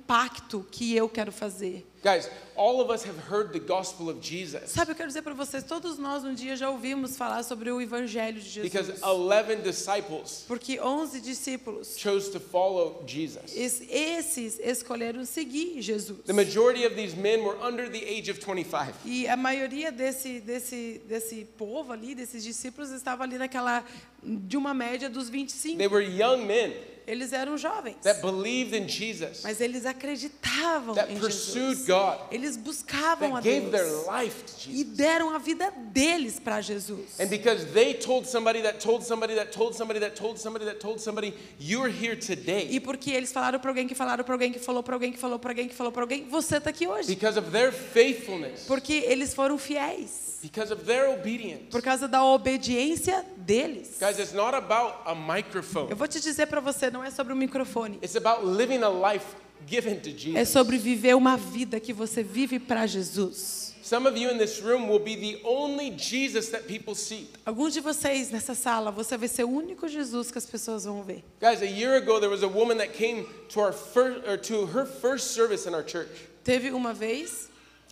que 0.70 0.94
eu 0.96 1.08
quero 1.08 1.30
fazer. 1.30 1.84
Guys, 2.02 2.30
all 2.56 2.80
of 2.80 2.90
us 2.94 3.04
have 3.04 3.18
heard 3.28 3.52
the 3.52 3.58
gospel 3.58 4.08
of 4.08 4.20
Jesus 4.22 4.70
Sabe, 4.70 4.92
eu 4.92 4.94
quero 4.94 5.08
dizer 5.08 5.20
para 5.22 5.34
vocês, 5.34 5.64
todos 5.64 5.98
nós 5.98 6.22
um 6.24 6.32
dia 6.32 6.54
já 6.56 6.70
ouvimos 6.70 7.16
falar 7.16 7.42
sobre 7.42 7.70
o 7.72 7.80
evangelho 7.80 8.40
de 8.40 8.60
because 8.60 8.86
Jesus. 8.92 9.02
11 9.02 9.56
disciples 9.64 10.44
Porque 10.46 10.78
11 10.80 11.20
discípulos, 11.20 11.98
chose 11.98 12.30
to 12.30 12.38
follow 12.38 13.02
Jesus. 13.06 13.52
es- 13.56 13.82
esses 13.90 14.60
escolheram 14.60 15.24
seguir 15.24 15.82
Jesus. 15.82 16.18
The 16.24 16.32
majority 16.32 16.86
of 16.86 16.94
these 16.94 17.16
men 17.16 17.40
were 17.44 17.58
under 17.60 17.90
the 17.90 17.98
age 18.04 18.30
of 18.30 18.38
25. 18.40 18.94
E 19.04 19.26
a 19.26 19.36
maioria 19.36 19.90
desse, 19.90 20.38
desse, 20.40 21.02
desse 21.08 21.44
povo 21.58 21.92
ali, 21.92 22.14
desses 22.14 22.44
discípulos, 22.44 22.90
estava 22.92 23.24
ali 23.24 23.36
naquela, 23.38 23.84
de 24.22 24.56
uma 24.56 24.72
média 24.72 25.10
dos 25.10 25.28
25. 25.28 25.76
They 25.76 25.88
were 25.88 26.02
young 26.04 26.46
men 26.46 26.72
Eles 27.08 27.32
eram 27.32 27.56
jovens. 27.56 27.96
that 28.02 28.20
believed 28.20 28.74
in 28.76 28.86
Jesus, 28.86 29.42
Mas 29.42 29.60
eles 29.60 29.86
acreditavam 29.86 30.94
that 30.94 31.10
em 31.10 31.18
pursued 31.18 31.70
Jesus. 31.78 31.86
God, 31.86 32.18
Eles 32.30 32.56
buscavam 32.56 33.34
a 33.34 33.40
that 33.40 33.48
gave 33.48 33.70
their 33.70 33.84
Deus. 33.86 34.06
life 34.06 34.44
to 34.44 34.70
E 34.70 34.74
Jesus. 34.84 34.96
deram 34.96 35.30
a 35.34 35.38
vida 35.38 35.72
deles 35.92 36.38
para 36.38 36.60
Jesus. 36.60 37.18
And 37.18 37.28
because 37.28 37.64
they 37.72 37.94
told 37.94 38.26
somebody 38.26 38.60
that 38.62 38.78
told 38.80 39.02
somebody 39.04 39.34
that 39.36 39.50
told 39.52 39.74
somebody 39.74 40.00
that 40.00 40.14
told 40.16 40.38
somebody 40.38 40.64
that 40.66 40.80
told 40.80 41.00
somebody, 41.00 41.32
you're 41.58 41.88
here 41.88 42.14
today. 42.16 42.68
E 42.70 42.78
porque 42.78 43.10
eles 43.10 43.32
falaram 43.32 43.58
para 43.58 43.70
alguém 43.70 43.88
que 43.88 43.94
falaram 43.94 44.22
para 44.22 44.34
alguém 44.34 44.52
que 44.52 44.58
falou 44.58 44.82
para 44.82 44.94
alguém 44.94 45.12
que 45.12 45.18
falou 45.18 45.38
para 45.38 45.50
alguém 45.50 45.68
que 45.68 45.74
falou 45.74 45.90
para 45.92 46.02
alguém, 46.02 46.28
você 46.28 46.58
está 46.58 46.68
aqui 46.70 46.86
hoje. 46.86 47.08
Because 47.14 47.38
of 47.38 47.50
their 47.50 47.72
faithfulness, 47.72 48.64
Porque 48.66 48.92
eles 49.06 49.32
foram 49.34 49.56
fiéis. 49.56 50.37
Because 50.42 50.72
of 50.72 50.84
their 50.84 51.08
obedience. 51.10 51.70
Por 51.70 51.82
causa 51.82 52.06
da 52.08 52.24
obediência 52.24 53.24
deles. 53.36 53.98
Guys, 54.00 54.18
it's 54.18 54.32
not 54.32 54.54
about 54.54 54.96
a 55.06 55.14
microphone. 55.14 55.90
Eu 55.90 55.96
vou 55.96 56.06
te 56.08 56.20
dizer 56.20 56.46
para 56.46 56.60
você, 56.60 56.90
não 56.90 57.02
é 57.02 57.10
sobre 57.10 57.32
o 57.32 57.36
microfone. 57.36 57.96
It's 58.02 58.16
about 58.16 58.44
living 58.46 58.82
a 58.82 58.88
life 58.88 59.26
given 59.66 59.96
to 60.00 60.10
É 60.10 60.12
Jesus. 60.12 60.48
sobre 60.50 60.78
viver 60.78 61.14
uma 61.16 61.36
vida 61.36 61.80
que 61.80 61.92
você 61.92 62.22
vive 62.22 62.58
para 62.58 62.86
Jesus. 62.86 63.68
Some 63.82 64.06
of 64.06 64.18
you 64.18 64.30
in 64.30 64.36
this 64.36 64.60
room 64.60 64.86
will 64.90 64.98
be 64.98 65.16
the 65.16 65.40
only 65.48 65.90
Jesus 65.96 66.50
that 66.50 66.64
people 66.66 66.94
see. 66.94 67.26
Alguns 67.46 67.72
de 67.72 67.80
vocês 67.80 68.30
nessa 68.30 68.54
sala, 68.54 68.90
você 68.90 69.16
vai 69.16 69.28
ser 69.28 69.44
o 69.44 69.48
único 69.50 69.88
Jesus 69.88 70.30
que 70.30 70.36
as 70.36 70.44
pessoas 70.44 70.84
vão 70.84 71.02
ver. 71.02 71.24
Guys, 71.40 71.62
a 71.62 71.64
year 71.64 71.96
ago 71.96 72.20
there 72.20 72.30
was 72.30 72.42
a 72.42 72.48
woman 72.48 72.76
that 72.76 72.92
came 72.92 73.24
to 73.48 73.60
our 73.60 73.72
first 73.72 74.28
or 74.28 74.36
to 74.36 74.66
her 74.66 74.84
first 74.84 75.28
service 75.32 75.66
in 75.66 75.74
our 75.74 75.82
church. 75.82 76.10
Teve 76.44 76.70
uma 76.72 76.92
vez, 76.92 77.47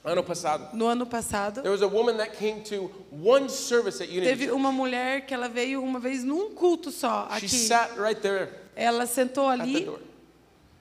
Ano 0.07 0.23
passado. 0.23 0.69
no 0.77 0.87
ano 0.87 1.05
passado, 1.05 1.63
There 1.63 1.71
was 1.73 1.83
a 1.83 1.89
woman 1.89 2.17
that 2.19 2.37
came 2.37 2.61
to 2.63 2.91
one 3.11 3.49
service 3.49 4.01
at 4.03 4.09
Unity. 4.09 4.25
teve 4.27 4.51
uma 4.53 4.71
mulher 4.71 5.27
que 5.27 5.35
ela 5.35 5.49
veio 5.49 5.83
uma 5.83 5.99
vez 5.99 6.23
num 6.23 6.51
culto 6.55 6.91
só 6.93 7.27
She 7.41 7.47
aqui. 7.47 7.49
sat 7.49 7.99
right 7.99 8.21
there 8.21 8.49
Ela 8.77 9.05
sentou 9.07 9.49
at 9.49 9.57
the 9.59 9.63
ali 9.63 9.85
door. 9.85 9.99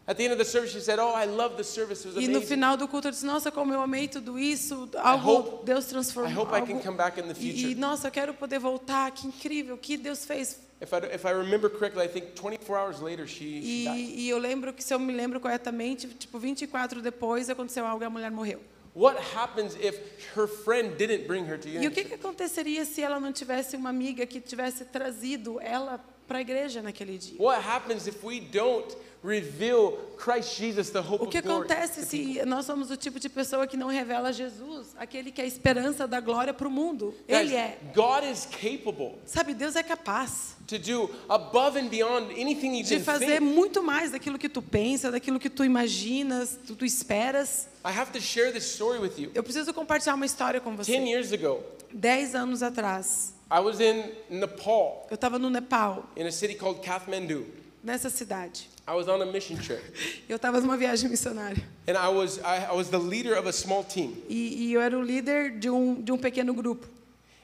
At 0.07 0.17
the 0.17 0.23
end 0.25 0.33
of 0.33 0.37
the 0.37 0.45
service, 0.45 0.71
she 0.71 0.79
said, 0.81 0.99
"Oh, 0.99 1.15
I 1.15 1.25
love 1.25 1.55
the 1.55 1.63
service. 1.63 2.01
It 2.07 2.13
was 2.13 2.23
e 2.23 2.27
no 2.27 2.37
amazing. 2.37 2.45
final 2.47 2.77
do 2.77 2.87
culto 2.87 3.07
eu 3.07 3.11
disse: 3.11 3.25
Nossa, 3.25 3.49
como 3.51 3.73
eu 3.73 3.81
amei 3.81 4.07
tudo 4.07 4.37
isso. 4.37 4.87
Algo 4.97 5.31
hope- 5.31 5.65
Deus 5.65 5.85
transformou. 5.87 6.31
I 6.31 6.35
hope 6.37 6.51
I 6.55 6.61
can 6.61 6.73
algo- 6.73 6.83
come 6.83 6.95
back 6.97 7.19
in 7.19 7.23
the 7.23 7.31
E, 7.31 7.33
future." 7.33 7.71
e, 7.71 7.75
nossa, 7.75 8.07
eu 8.09 8.11
quero 8.11 8.33
poder 8.35 8.59
voltar. 8.59 9.09
Que 9.11 9.25
incrível, 9.25 9.75
que 9.79 9.97
Deus 9.97 10.23
fez. 10.23 10.59
If 10.79 10.91
I, 10.93 11.15
if 11.15 11.25
I 11.25 11.31
remember 11.31 11.71
correctly, 11.71 12.03
I 12.05 12.07
think 12.07 12.35
24 12.35 12.77
hours 12.77 12.99
later 13.01 13.25
she, 13.25 13.61
she 13.63 13.85
died. 13.85 13.97
E, 13.97 14.19
e 14.25 14.29
eu 14.29 14.37
lembro 14.37 14.71
que, 14.73 14.83
se 14.83 14.93
eu 14.93 14.99
me 14.99 15.11
lembro 15.11 15.39
corretamente, 15.39 16.05
tipo, 16.09 16.37
24 16.37 17.01
depois 17.01 17.49
aconteceu 17.49 17.83
algo 17.87 18.03
e 18.03 18.05
a 18.05 18.09
mulher 18.09 18.29
morreu. 18.29 18.59
What 18.95 19.17
happens 19.35 19.75
if 19.75 19.99
her 20.35 20.47
friend 20.47 20.95
didn't 20.97 21.27
bring 21.27 21.45
her 21.47 21.57
to 21.57 21.67
E 21.67 21.85
o 21.85 21.91
que, 21.91 22.05
que 22.05 22.13
aconteceria 22.13 22.85
se 22.85 23.01
ela 23.01 23.19
não 23.19 23.33
tivesse 23.33 23.75
uma 23.75 23.89
amiga 23.89 24.25
que 24.25 24.39
tivesse 24.39 24.85
trazido 24.85 25.59
ela 25.59 25.99
para 26.27 26.39
a 26.39 26.41
igreja 26.41 26.81
naquele 26.81 27.17
dia? 27.17 27.35
What 27.39 27.65
happens 27.65 28.07
if 28.07 28.23
we 28.23 28.39
don't 28.39 28.95
reveal 29.25 29.93
Christ 30.17 30.57
Jesus, 30.57 30.91
the 30.91 30.99
hope 30.99 31.23
O 31.23 31.27
que 31.27 31.39
acontece 31.39 32.05
se 32.05 32.45
nós 32.45 32.65
somos 32.65 32.91
o 32.91 32.97
tipo 32.97 33.19
de 33.19 33.27
pessoa 33.27 33.65
que 33.65 33.75
não 33.75 33.87
revela 33.87 34.31
Jesus, 34.31 34.95
aquele 34.97 35.31
que 35.31 35.41
é 35.41 35.43
a 35.43 35.47
esperança 35.47 36.07
da 36.07 36.19
glória 36.19 36.53
para 36.53 36.67
o 36.67 36.71
mundo? 36.71 37.13
Ele 37.27 37.55
é. 37.55 37.79
God 37.93 38.23
is 38.23 38.45
capable 38.45 39.15
Sabe, 39.25 39.53
Deus 39.53 39.75
é 39.75 39.83
capaz 39.83 40.55
to 40.67 40.77
do 40.77 41.09
above 41.27 41.79
and 41.79 41.87
beyond 41.87 42.31
anything 42.39 42.77
you 42.77 42.83
de 42.83 42.99
fazer 42.99 43.39
muito 43.39 43.83
mais 43.83 44.11
daquilo 44.11 44.37
que 44.37 44.49
tu 44.49 44.61
pensa, 44.61 45.11
daquilo 45.11 45.39
que 45.39 45.49
tu 45.49 45.63
imaginas, 45.63 46.57
tu, 46.65 46.75
tu 46.75 46.85
esperas. 46.85 47.67
I 47.83 47.89
have 47.89 48.11
to 48.11 48.21
share 48.21 48.51
this 48.51 48.65
story 48.65 48.99
with 48.99 49.13
you. 49.17 49.31
Eu 49.33 49.43
preciso 49.43 49.73
compartilhar 49.73 50.15
uma 50.15 50.25
história 50.25 50.61
com 50.61 50.75
você. 50.75 50.95
years 50.95 51.31
ago, 51.31 51.63
Dez 51.91 52.35
anos 52.35 52.61
atrás, 52.61 53.33
I 53.49 53.59
was 53.59 53.79
in 53.79 54.11
Nepal, 54.29 55.05
eu 55.09 55.15
estava 55.15 55.37
no 55.39 55.49
Nepal, 55.49 56.03
in 56.15 56.25
a 56.25 56.31
city 56.31 56.55
called 56.55 56.81
Kathmandu. 56.81 57.45
nessa 57.83 58.09
cidade. 58.09 58.67
I 58.87 58.93
was 58.93 59.07
on 59.07 59.21
a 59.21 59.25
mission 59.25 59.57
trip, 59.57 59.81
Eu 60.29 60.35
estava 60.37 60.59
numa 60.61 60.77
viagem 60.77 61.09
missionária. 61.09 61.63
and 61.87 61.95
I 61.97 62.07
was 62.09 62.37
I, 62.39 62.67
I 62.71 62.75
was 62.75 62.89
the 62.89 62.97
leader 62.99 63.35
of 63.37 63.47
a 63.47 63.51
small 63.53 63.83
team, 63.83 64.15
E, 64.29 64.67
e 64.67 64.73
eu 64.73 64.81
era 64.81 64.97
o 64.97 65.01
líder 65.01 65.59
de 65.59 65.69
um, 65.69 66.01
de 66.01 66.11
um 66.11 66.17
pequeno 66.17 66.53
grupo. 66.53 66.87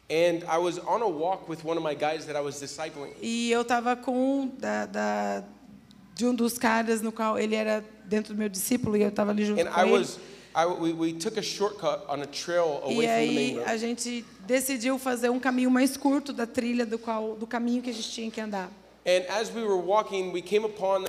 and 0.09 0.43
I 0.47 0.57
was 0.57 0.77
on 0.79 1.01
a 1.01 1.07
walk 1.07 1.47
with 1.49 1.63
one 1.63 1.77
of 1.77 1.83
my 1.83 1.93
guys 1.95 2.25
that 2.25 2.35
I 2.35 2.41
was 2.41 2.59
discipling. 2.59 3.13
E 3.21 3.51
eu 3.51 3.61
estava 3.61 3.95
com 3.95 4.11
um 4.41 4.47
da, 4.59 4.85
da, 4.85 5.43
de 6.15 6.25
um 6.25 6.33
dos 6.35 6.57
caras 6.57 7.01
no 7.01 7.11
qual 7.11 7.39
ele 7.39 7.55
era 7.55 7.83
dentro 8.05 8.33
do 8.33 8.37
meu 8.37 8.49
discípulo 8.49 8.97
e 8.97 9.01
eu 9.03 9.09
estava 9.09 9.31
ali 9.31 9.45
junto 9.45 9.61
And 9.61 9.71
com 9.71 9.79
I 9.79 9.89
ele. 9.93 10.07
I, 10.53 10.65
we, 10.65 10.91
we 10.93 11.13
took 11.13 11.37
a 11.37 11.41
shortcut 11.41 12.03
on 12.09 12.21
a 12.21 12.25
trail 12.25 12.81
away 12.83 12.93
E 12.93 12.95
from 12.95 13.05
the 13.05 13.07
main 13.07 13.37
aí 13.37 13.55
road. 13.57 13.69
a 13.69 13.77
gente 13.77 14.25
decidiu 14.45 14.99
fazer 14.99 15.29
um 15.29 15.39
caminho 15.39 15.71
mais 15.71 15.95
curto 15.95 16.33
da 16.33 16.45
trilha 16.45 16.85
do 16.85 16.99
qual 16.99 17.35
do 17.35 17.47
caminho 17.47 17.81
que 17.81 17.89
a 17.89 17.93
gente 17.93 18.11
tinha 18.11 18.29
que 18.31 18.41
andar. 18.41 18.69
And 19.05 19.23
as 19.29 19.49
we 19.53 19.63
were 19.63 19.81
walking, 19.81 20.31
we 20.31 20.41
came 20.41 20.65
upon 20.65 21.05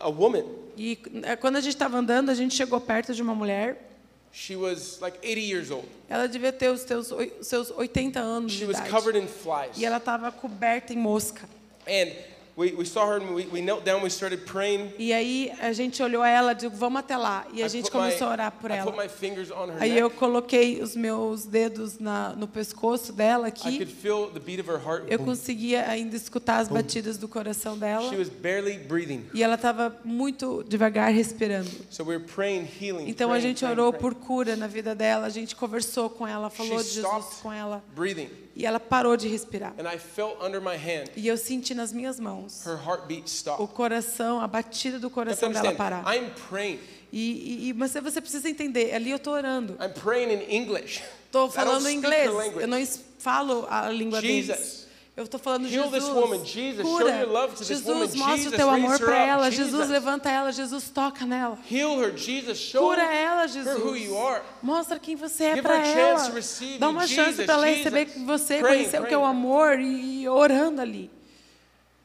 a, 0.00 0.08
woman. 0.08 0.44
E 0.76 0.98
eh, 1.22 1.36
quando 1.36 1.56
a 1.56 1.60
gente 1.60 1.74
estava 1.74 1.98
andando, 1.98 2.30
a 2.30 2.34
gente 2.34 2.54
chegou 2.54 2.80
perto 2.80 3.12
de 3.14 3.20
uma 3.22 3.34
mulher. 3.34 3.90
She 4.32 4.56
was 4.56 4.98
like 5.02 5.18
80 5.22 5.40
years 5.40 5.70
old. 5.70 5.86
Ela 6.08 6.26
devia 6.26 6.50
ter 6.52 6.70
os 6.70 6.82
teus, 6.84 7.12
oi- 7.12 7.32
seus 7.42 7.70
80 7.70 8.18
anos 8.18 8.52
She 8.52 8.60
de 8.60 8.64
was 8.66 8.78
idade. 8.78 8.90
covered 8.90 9.18
in 9.22 9.28
flies. 9.28 9.76
E 9.76 9.84
ela 9.84 9.98
estava 9.98 10.32
coberta 10.32 10.94
em 10.94 10.96
mosca. 10.96 11.46
And 11.86 12.10
we, 12.56 12.72
we 12.72 12.84
saw 12.84 13.06
her 13.06 13.16
and 13.16 13.34
we, 13.34 13.46
we 13.46 13.60
knelt 13.62 13.84
down, 13.84 14.02
we 14.02 14.10
started 14.10 14.44
praying. 14.44 14.92
E 14.98 15.12
aí 15.12 15.50
a 15.60 15.72
gente 15.72 16.02
olhou 16.02 16.22
ela 16.24 16.52
disse, 16.52 16.68
vamos 16.76 17.00
até 17.00 17.16
lá. 17.16 17.46
E 17.52 17.62
a 17.62 17.66
I 17.66 17.68
gente 17.68 17.84
put 17.90 17.94
my- 17.96 18.02
começou 18.04 18.26
a 18.28 18.30
orar 18.30 18.52
por 18.52 18.70
I 18.70 18.78
put 18.78 18.88
ela. 18.90 19.02
my 19.04 19.08
fingers 19.08 19.50
on 19.50 19.68
her 19.68 19.76
Aí 19.82 19.96
eu 19.98 20.08
neck. 20.08 20.16
coloquei 20.18 20.82
os 20.82 20.94
meus 20.94 21.44
dedos 21.46 21.98
na, 21.98 22.30
no 22.36 22.46
pescoço 22.46 23.12
dela 23.12 23.48
I 23.48 23.52
could 23.52 23.82
aqui. 23.82 23.86
feel 23.86 24.28
the 24.30 24.38
beat 24.40 24.60
of 24.60 24.68
her 24.70 24.78
heart. 24.78 25.04
Eu 25.08 25.18
conseguia 25.20 25.88
ainda 25.88 26.14
escutar 26.16 26.58
as 26.58 26.68
batidas 26.68 27.16
do 27.18 27.26
coração 27.28 27.78
dela. 27.78 28.08
She 28.10 28.16
was 28.16 28.28
barely 28.28 28.78
breathing. 28.78 29.24
E 29.32 29.42
ela 29.42 29.54
estava 29.54 29.96
muito 30.04 30.64
devagar 30.68 31.10
respirando. 31.12 31.70
So 31.90 32.04
we 32.04 32.16
were 32.16 32.24
praying 32.24 32.68
healing. 32.80 33.08
Então 33.08 33.28
a 33.28 33.32
praying, 33.32 33.42
gente 33.48 33.58
praying, 33.60 33.72
orou 33.72 33.92
praying. 33.92 34.02
por 34.02 34.14
cura 34.14 34.56
na 34.56 34.66
vida 34.66 34.94
dela, 34.94 35.26
a 35.26 35.30
gente 35.30 35.56
conversou 35.56 36.10
com 36.10 36.26
ela, 36.26 36.50
falou 36.50 36.78
She 36.78 36.84
de 36.84 36.90
Jesus 36.96 37.06
stopped 37.06 37.42
com 37.42 37.52
ela. 37.52 37.82
breathing. 37.94 38.28
E 38.54 38.66
ela 38.66 38.78
parou 38.78 39.16
de 39.16 39.28
respirar. 39.28 39.72
And 39.78 39.88
I 39.90 39.96
felt 39.98 40.36
under 40.42 40.60
my 40.60 40.76
hand 40.76 41.06
E 41.16 41.26
eu 41.26 41.38
senti 41.38 41.72
nas 41.74 41.90
minhas 41.90 42.20
mãos 42.20 42.41
her 42.66 42.76
heartbeat 42.76 43.44
o 43.58 43.66
coração, 43.66 44.40
a 44.40 44.46
batida 44.46 44.98
do 44.98 45.10
coração 45.10 45.50
dela 45.50 45.74
parar. 45.74 46.04
I'm 46.14 46.30
praying. 46.48 46.78
E, 47.12 47.68
e, 47.68 47.72
mas 47.74 47.92
você 47.92 48.20
precisa 48.20 48.48
entender, 48.48 48.94
ali 48.94 49.10
eu 49.10 49.16
estou 49.16 49.34
orando. 49.34 49.74
I'm 49.74 49.92
praying 49.92 50.32
in 50.32 50.56
English. 50.56 51.02
Estou 51.26 51.50
falando 51.50 51.82
speak 51.82 51.96
inglês, 51.96 52.30
eu 52.56 52.66
não 52.66 52.86
falo 53.18 53.66
a 53.68 53.90
língua 53.90 54.20
Jesus. 54.20 54.46
deles. 54.58 54.82
Eu 55.14 55.24
estou 55.24 55.38
falando 55.38 55.68
Heal 55.68 55.84
Jesus, 55.84 56.04
this 56.04 56.14
woman. 56.14 56.44
Jesus, 56.44 56.88
show 56.88 56.98
cura. 56.98 57.20
your 57.20 57.28
love 57.28 57.52
to 57.52 57.58
this 57.58 57.68
Jesus, 57.68 57.86
woman. 57.86 58.16
mostra 58.16 58.36
Jesus, 58.36 58.54
o 58.54 58.56
teu 58.56 58.70
amor 58.70 58.98
para 58.98 59.18
ela. 59.18 59.50
Jesus. 59.50 59.88
Levanta 59.90 60.30
ela. 60.30 60.50
Jesus, 60.50 60.88
toca 60.88 61.26
nela. 61.26 61.58
Heal 61.70 62.00
her, 62.00 62.16
Jesus. 62.16 62.58
Show 62.58 62.80
Cura 62.80 63.02
ela, 63.02 63.42
her 63.42 63.48
Jesus. 63.48 63.82
who 63.82 63.94
you 63.94 64.16
are. 64.16 64.42
Mostra 64.62 64.98
quem 64.98 65.14
você 65.14 65.44
é 65.44 65.62
para 65.62 65.86
ela. 65.86 66.30
Dá 66.78 66.88
uma 66.88 67.06
chance 67.06 67.44
para 67.44 67.54
ela 67.54 67.66
receber 67.66 68.06
você, 68.24 68.60
conhecer 68.62 69.02
o 69.02 69.06
teu 69.06 69.22
amor 69.22 69.78
e 69.78 70.26
orando 70.26 70.80
ali. 70.80 71.10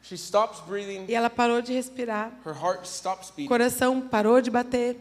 She 0.08 0.16
stops 0.16 0.60
breathing. 0.62 1.06
E 1.08 1.14
ela 1.16 1.30
parou 1.30 1.62
de 1.62 1.74
respirar. 1.74 2.32
Her 2.46 2.54
heart 2.54 2.86
stops 2.86 3.30
beating. 3.32 3.48
coração 3.48 4.02
parou 4.02 4.42
de 4.42 4.50
bater. 4.50 4.96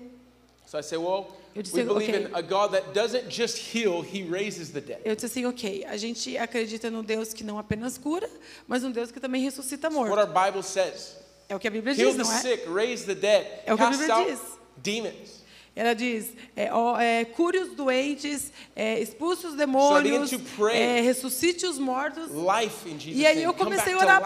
So 0.67 0.79
I 0.79 0.83
say, 0.83 0.99
well, 0.99 1.29
Eu 1.55 1.63
disse, 1.63 1.77
we 1.77 1.85
believe 1.85 2.11
okay. 2.13 2.25
in 2.27 2.35
a 2.35 2.43
God 2.43 2.73
that 2.73 2.93
doesn't 2.93 3.31
just 3.31 3.57
heal, 3.75 4.03
He 4.03 4.23
raises 4.29 4.71
the 4.73 4.81
dead. 4.81 5.01
Eu 5.05 5.15
disse 5.15 5.27
assim, 5.27 5.47
ok, 5.47 5.85
a 5.89 5.97
gente 5.97 6.37
acredita 6.37 6.91
num 6.91 7.03
Deus 7.03 7.33
que 7.33 7.43
não 7.45 7.59
apenas 7.59 7.97
cura, 7.97 8.29
mas 8.67 8.83
um 8.85 8.91
Deus 8.91 9.11
que 9.13 9.19
também 9.21 9.43
ressuscita 9.43 9.89
What 9.89 10.11
morto. 10.11 10.19
our 10.19 10.27
Bible 10.27 10.63
says. 10.63 11.17
É 11.49 11.55
o 11.55 11.59
que 11.61 11.69
a 11.69 11.71
Bíblia 11.71 11.95
Heal 11.95 12.09
diz, 12.11 12.17
the 12.17 12.23
não 12.25 12.33
é? 12.33 12.41
sick, 12.41 12.69
raise 12.69 13.05
the 13.07 13.15
dead, 13.15 13.47
É 13.65 13.73
o 13.73 13.77
que 13.77 13.83
a 13.85 13.87
cast 13.87 13.99
Bíblia 14.01 14.15
out 14.17 14.31
diz. 14.31 14.41
demons. 14.77 15.46
Ela 15.77 15.95
diz, 15.95 16.33
é, 16.57 16.73
ó, 16.73 16.99
é, 16.99 17.23
cure 17.27 17.59
os 17.59 17.75
doentes, 17.77 18.51
é, 18.75 18.99
expulse 18.99 19.45
os 19.45 19.53
So 19.53 19.59
demônios, 19.59 20.31
to 20.31 20.41
pray. 20.57 20.75
é, 20.81 21.01
ressuscite 21.03 21.67
os 21.67 21.79
mortos. 21.79 22.31
Life 22.31 22.89
in 22.89 22.99
Jesus' 22.99 23.21
E 23.21 23.27
aí 23.27 23.43
eu 23.43 23.53
comecei 23.53 23.93
a 23.93 23.99
orar 23.99 24.23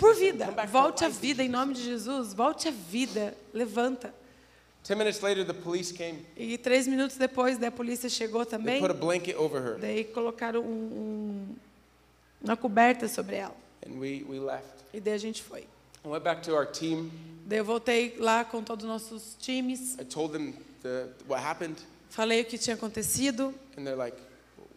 por 0.00 0.14
vida. 0.14 0.46
Volte 0.66 1.04
à 1.04 1.10
vida 1.10 1.44
em 1.44 1.48
nome 1.50 1.74
de 1.74 1.82
Jesus. 1.82 2.32
Volte 2.32 2.68
à 2.68 2.70
vida. 2.70 3.36
Levanta. 3.52 4.14
Ten 4.82 4.96
minutes 4.96 5.20
later, 5.20 5.44
the 5.46 5.52
police 5.52 5.92
came. 5.92 6.24
E 6.36 6.56
três 6.56 6.86
minutos 6.86 7.16
depois, 7.18 7.62
a 7.62 7.70
polícia 7.70 8.08
chegou 8.08 8.44
They 8.46 8.58
também. 8.58 8.80
put 8.80 8.90
a 8.90 8.94
blanket 8.94 9.36
over 9.36 9.60
her, 9.62 9.78
Daí 9.78 10.04
colocaram 10.04 10.62
um, 10.62 11.46
uma 12.42 12.56
coberta 12.56 13.08
sobre 13.08 13.36
ela. 13.36 13.54
and 13.86 13.98
we, 13.98 14.24
we 14.28 14.38
left. 14.38 14.66
E 14.92 15.00
daí 15.00 15.12
a 15.14 15.18
gente 15.18 15.42
foi. 15.42 15.60
I 16.04 16.08
went 16.08 16.22
back 16.22 16.42
to 16.42 16.54
our 16.54 16.66
team. 16.66 17.10
Daí 17.46 17.58
eu 17.58 17.64
voltei 17.64 18.14
lá 18.18 18.42
com 18.44 18.62
todos 18.62 18.84
os 18.84 18.90
nossos 18.90 19.36
times. 19.40 19.96
I 19.98 20.04
told 20.04 20.32
them 20.32 20.54
the, 20.84 21.08
what 21.26 21.42
happened, 21.42 21.76
Falei 22.10 22.42
o 22.42 22.44
que 22.44 22.56
tinha 22.58 22.76
acontecido. 22.76 23.52
and 23.76 23.84
they're 23.84 23.96
like, 23.96 24.16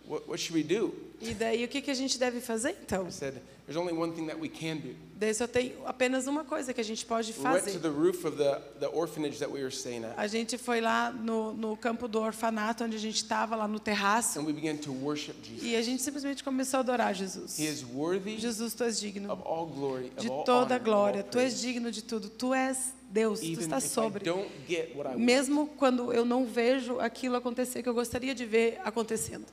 what, 0.07 0.27
what 0.27 0.39
should 0.39 0.55
we 0.55 0.63
do? 0.63 0.91
E 1.21 1.33
daí 1.33 1.63
o 1.63 1.67
que, 1.67 1.81
que 1.81 1.91
a 1.91 1.93
gente 1.93 2.17
deve 2.17 2.39
fazer 2.41 2.75
então? 2.83 3.07
I 3.07 3.11
said, 3.11 3.41
there's 3.67 3.77
only 3.77 3.91
one 3.93 4.13
thing 4.13 4.27
that 4.27 4.39
we 4.39 4.47
can 4.49 4.77
do. 4.77 4.95
Daí 5.19 5.33
só 5.33 5.45
tem 5.47 5.73
apenas 5.85 6.25
uma 6.27 6.43
coisa 6.43 6.73
que 6.73 6.79
a 6.81 6.83
gente 6.83 7.05
pode 7.05 7.33
fazer. 7.33 7.79
the 7.79 7.89
roof 7.89 8.23
of 8.25 8.37
the, 8.37 8.59
the 8.79 8.87
orphanage 8.87 9.37
that 9.39 9.51
we 9.51 9.59
were 9.61 9.71
staying 9.71 10.05
at, 10.05 10.13
A 10.17 10.27
gente 10.27 10.57
foi 10.57 10.79
lá 10.79 11.11
no, 11.11 11.53
no 11.53 11.75
campo 11.75 12.07
do 12.07 12.19
orfanato, 12.21 12.83
onde 12.83 12.95
a 12.95 12.99
gente 12.99 13.17
estava, 13.17 13.55
lá 13.55 13.67
no 13.67 13.79
terraço. 13.79 14.39
and 14.39 14.45
we 14.45 14.53
began 14.53 14.77
to 14.77 14.91
worship 14.91 15.35
Jesus. 15.43 15.63
E 15.63 15.75
a 15.75 15.81
gente 15.81 16.01
simplesmente 16.01 16.43
começou 16.43 16.77
a 16.77 16.81
adorar 16.81 17.13
Jesus. 17.13 17.59
He 17.59 17.65
is 17.67 17.83
worthy 17.83 18.37
Jesus, 18.39 18.73
tu 18.73 18.83
és 18.83 18.99
digno 18.99 19.31
of 19.31 19.41
all 19.45 19.65
glory, 19.67 20.11
of 20.15 20.21
de 20.21 20.27
toda 20.45 20.75
a 20.75 20.79
glória. 20.79 21.23
Tu 21.23 21.37
és 21.39 21.59
digno 21.59 21.91
de 21.91 22.03
tudo. 22.03 22.29
Tu 22.29 22.53
és 22.53 22.93
Deus. 23.17 23.39
Tu 23.39 23.45
I 23.47 23.81
sobre. 23.81 24.25
Mesmo 25.15 25.67
quando 25.75 26.13
eu 26.13 26.23
não 26.23 26.45
vejo 26.45 26.99
aquilo 26.99 27.35
acontecer 27.35 27.81
que 27.81 27.89
eu 27.89 27.93
gostaria 27.93 28.35
de 28.35 28.45
ver 28.45 28.79
acontecendo. 28.83 29.45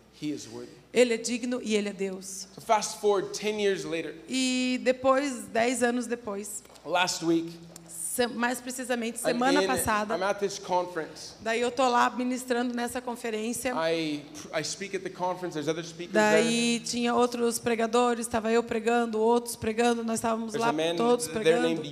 Ele 0.92 1.14
é 1.14 1.16
digno 1.16 1.60
e 1.62 1.74
ele 1.74 1.88
é 1.88 1.92
Deus. 1.92 2.46
So 2.54 2.60
fast 2.60 3.00
forward 3.00 3.32
10 3.38 3.60
years 3.60 3.84
later, 3.84 4.14
E 4.28 4.80
depois, 4.82 5.46
dez 5.52 5.82
anos 5.82 6.06
depois, 6.06 6.62
last 6.84 7.24
week, 7.24 7.52
mais 8.34 8.60
precisamente 8.60 9.18
I'm, 9.18 9.32
semana 9.32 9.62
passada, 9.66 10.16
I'm 10.16 10.22
at 10.22 10.38
this 10.38 10.58
conference. 10.58 11.34
daí 11.40 11.60
eu 11.60 11.70
tô 11.70 11.88
lá 11.88 12.08
ministrando 12.10 12.72
nessa 12.74 13.00
conferência. 13.00 13.72
I, 13.74 14.22
I 14.54 14.62
speak 14.62 14.94
at 14.96 15.02
the 15.02 15.10
conference, 15.10 15.54
there's 15.54 15.68
other 15.68 15.84
speakers 15.84 16.12
Daí 16.14 16.80
tinha 16.84 17.12
outros 17.14 17.58
pregadores, 17.58 18.26
estava 18.26 18.52
eu 18.52 18.62
pregando, 18.62 19.18
outros 19.20 19.56
pregando, 19.56 20.04
nós 20.04 20.18
estávamos 20.20 20.52
there. 20.52 20.64
lá 20.64 20.94
todos 20.96 21.26
there 21.26 21.40
pregando. 21.40 21.82